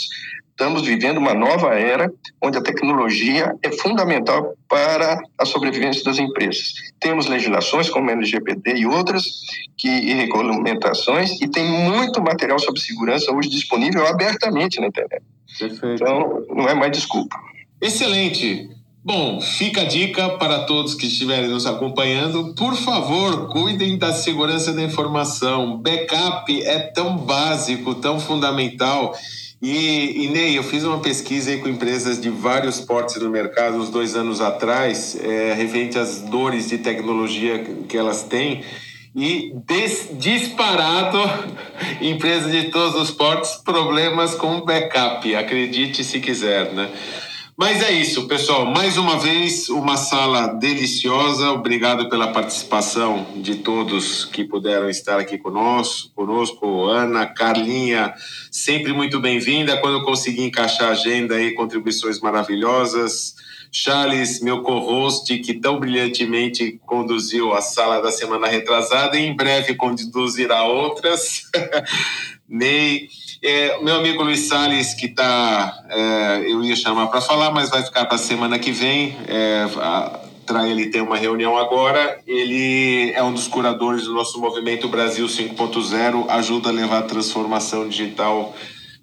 Estamos 0.58 0.86
vivendo 0.86 1.18
uma 1.18 1.34
nova 1.34 1.74
era 1.74 2.10
onde 2.42 2.56
a 2.56 2.62
tecnologia 2.62 3.54
é 3.62 3.70
fundamental 3.70 4.54
para 4.66 5.20
a 5.38 5.44
sobrevivência 5.44 6.02
das 6.02 6.18
empresas. 6.18 6.72
Temos 6.98 7.26
legislações 7.26 7.90
como 7.90 8.08
a 8.08 8.14
LGPD 8.14 8.76
e 8.76 8.86
outras 8.86 9.22
que 9.76 9.86
e 9.86 10.14
regulamentações 10.14 11.38
e 11.42 11.46
tem 11.46 11.62
muito 11.62 12.22
material 12.22 12.58
sobre 12.58 12.80
segurança 12.80 13.30
hoje 13.32 13.50
disponível 13.50 14.06
abertamente 14.06 14.80
na 14.80 14.86
internet. 14.86 15.22
Perfeito. 15.58 16.02
Então, 16.02 16.46
não 16.48 16.66
é 16.66 16.72
mais 16.72 16.90
desculpa. 16.90 17.38
Excelente. 17.78 18.70
Bom, 19.06 19.40
fica 19.40 19.82
a 19.82 19.84
dica 19.84 20.30
para 20.30 20.64
todos 20.64 20.96
que 20.96 21.06
estiverem 21.06 21.48
nos 21.48 21.64
acompanhando. 21.64 22.52
Por 22.54 22.74
favor, 22.74 23.46
cuidem 23.52 23.96
da 23.96 24.12
segurança 24.12 24.72
da 24.72 24.82
informação. 24.82 25.76
Backup 25.76 26.60
é 26.64 26.80
tão 26.80 27.16
básico, 27.16 27.94
tão 27.94 28.18
fundamental. 28.18 29.16
E, 29.62 30.24
e 30.24 30.28
Ney, 30.30 30.58
eu 30.58 30.64
fiz 30.64 30.82
uma 30.82 30.98
pesquisa 30.98 31.56
com 31.58 31.68
empresas 31.68 32.20
de 32.20 32.30
vários 32.30 32.80
portes 32.80 33.22
no 33.22 33.30
mercado 33.30 33.76
uns 33.76 33.90
dois 33.90 34.16
anos 34.16 34.40
atrás, 34.40 35.16
é, 35.22 35.54
referente 35.54 35.96
às 35.96 36.22
dores 36.22 36.68
de 36.68 36.78
tecnologia 36.78 37.62
que 37.88 37.96
elas 37.96 38.24
têm. 38.24 38.64
E 39.14 39.52
des, 39.68 40.08
disparado, 40.14 41.20
empresas 42.02 42.50
de 42.50 42.70
todos 42.70 43.00
os 43.00 43.12
portes, 43.12 43.54
problemas 43.64 44.34
com 44.34 44.62
backup, 44.62 45.32
acredite 45.36 46.02
se 46.02 46.18
quiser, 46.18 46.72
né? 46.72 46.90
Mas 47.58 47.82
é 47.82 47.90
isso, 47.90 48.28
pessoal. 48.28 48.66
Mais 48.66 48.98
uma 48.98 49.18
vez, 49.18 49.70
uma 49.70 49.96
sala 49.96 50.48
deliciosa. 50.48 51.52
Obrigado 51.52 52.06
pela 52.10 52.30
participação 52.30 53.26
de 53.36 53.54
todos 53.56 54.26
que 54.26 54.44
puderam 54.44 54.90
estar 54.90 55.18
aqui 55.18 55.38
conosco. 55.38 56.10
conosco. 56.14 56.84
Ana, 56.84 57.24
Carlinha, 57.24 58.12
sempre 58.50 58.92
muito 58.92 59.18
bem-vinda. 59.18 59.78
Quando 59.78 60.00
eu 60.00 60.04
conseguir 60.04 60.42
encaixar 60.42 60.88
a 60.88 60.92
agenda 60.92 61.36
aí, 61.36 61.54
contribuições 61.54 62.20
maravilhosas. 62.20 63.34
Charles, 63.72 64.42
meu 64.42 64.60
co-host, 64.60 65.38
que 65.38 65.54
tão 65.54 65.80
brilhantemente 65.80 66.78
conduziu 66.84 67.54
a 67.54 67.62
sala 67.62 68.02
da 68.02 68.12
semana 68.12 68.48
retrasada 68.48 69.18
e 69.18 69.24
em 69.24 69.34
breve 69.34 69.74
conduzirá 69.74 70.64
outras. 70.64 71.44
Ney. 72.46 73.08
É, 73.42 73.78
meu 73.82 73.96
amigo 73.96 74.22
Luiz 74.22 74.48
Salles, 74.48 74.94
que 74.94 75.06
está, 75.06 75.78
é, 75.88 76.44
eu 76.50 76.64
ia 76.64 76.74
chamar 76.74 77.06
para 77.08 77.20
falar, 77.20 77.50
mas 77.50 77.70
vai 77.70 77.82
ficar 77.82 78.06
para 78.06 78.16
a 78.16 78.18
semana 78.18 78.58
que 78.58 78.72
vem. 78.72 79.16
É, 79.28 79.66
para 80.46 80.68
ele 80.68 80.86
ter 80.86 81.02
uma 81.02 81.16
reunião 81.16 81.58
agora. 81.58 82.20
Ele 82.26 83.10
é 83.12 83.22
um 83.22 83.32
dos 83.32 83.48
curadores 83.48 84.04
do 84.04 84.14
nosso 84.14 84.40
movimento 84.40 84.88
Brasil 84.88 85.26
5.0, 85.26 86.26
ajuda 86.28 86.68
a 86.68 86.72
levar 86.72 86.98
a 86.98 87.02
transformação 87.02 87.88
digital 87.88 88.54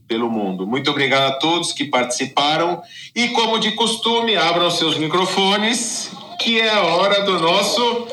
pelo 0.08 0.30
mundo. 0.30 0.66
Muito 0.66 0.90
obrigado 0.90 1.34
a 1.34 1.36
todos 1.36 1.74
que 1.74 1.86
participaram 1.86 2.82
e, 3.16 3.30
como 3.30 3.60
de 3.60 3.72
costume, 3.74 4.36
abram 4.36 4.72
seus 4.72 4.98
microfones, 4.98 6.12
que 6.40 6.60
é 6.60 6.70
a 6.70 6.84
hora 6.84 7.24
do 7.24 7.40
nosso 7.40 8.08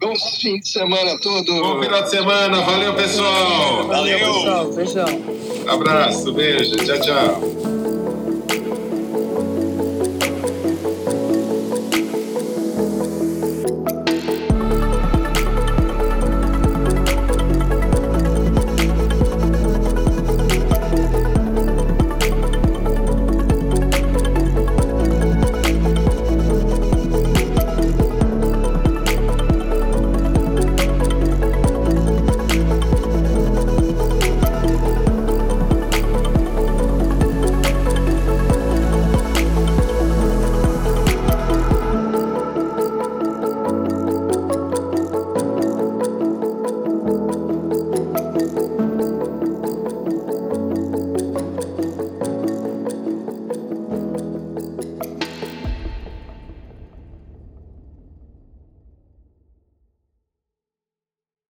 Bom 0.00 0.14
fim 0.40 0.58
de 0.58 0.68
semana 0.68 1.18
todo. 1.20 1.44
Bom 1.44 1.82
final 1.82 2.02
de 2.02 2.10
semana. 2.10 2.60
Valeu, 2.62 2.94
pessoal. 2.94 3.86
Valeu, 3.86 4.18
pessoal. 4.18 4.72
Beijão. 4.72 5.06
Abraço, 5.68 6.32
beijo. 6.32 6.76
Tchau, 6.76 7.00
tchau. 7.00 7.81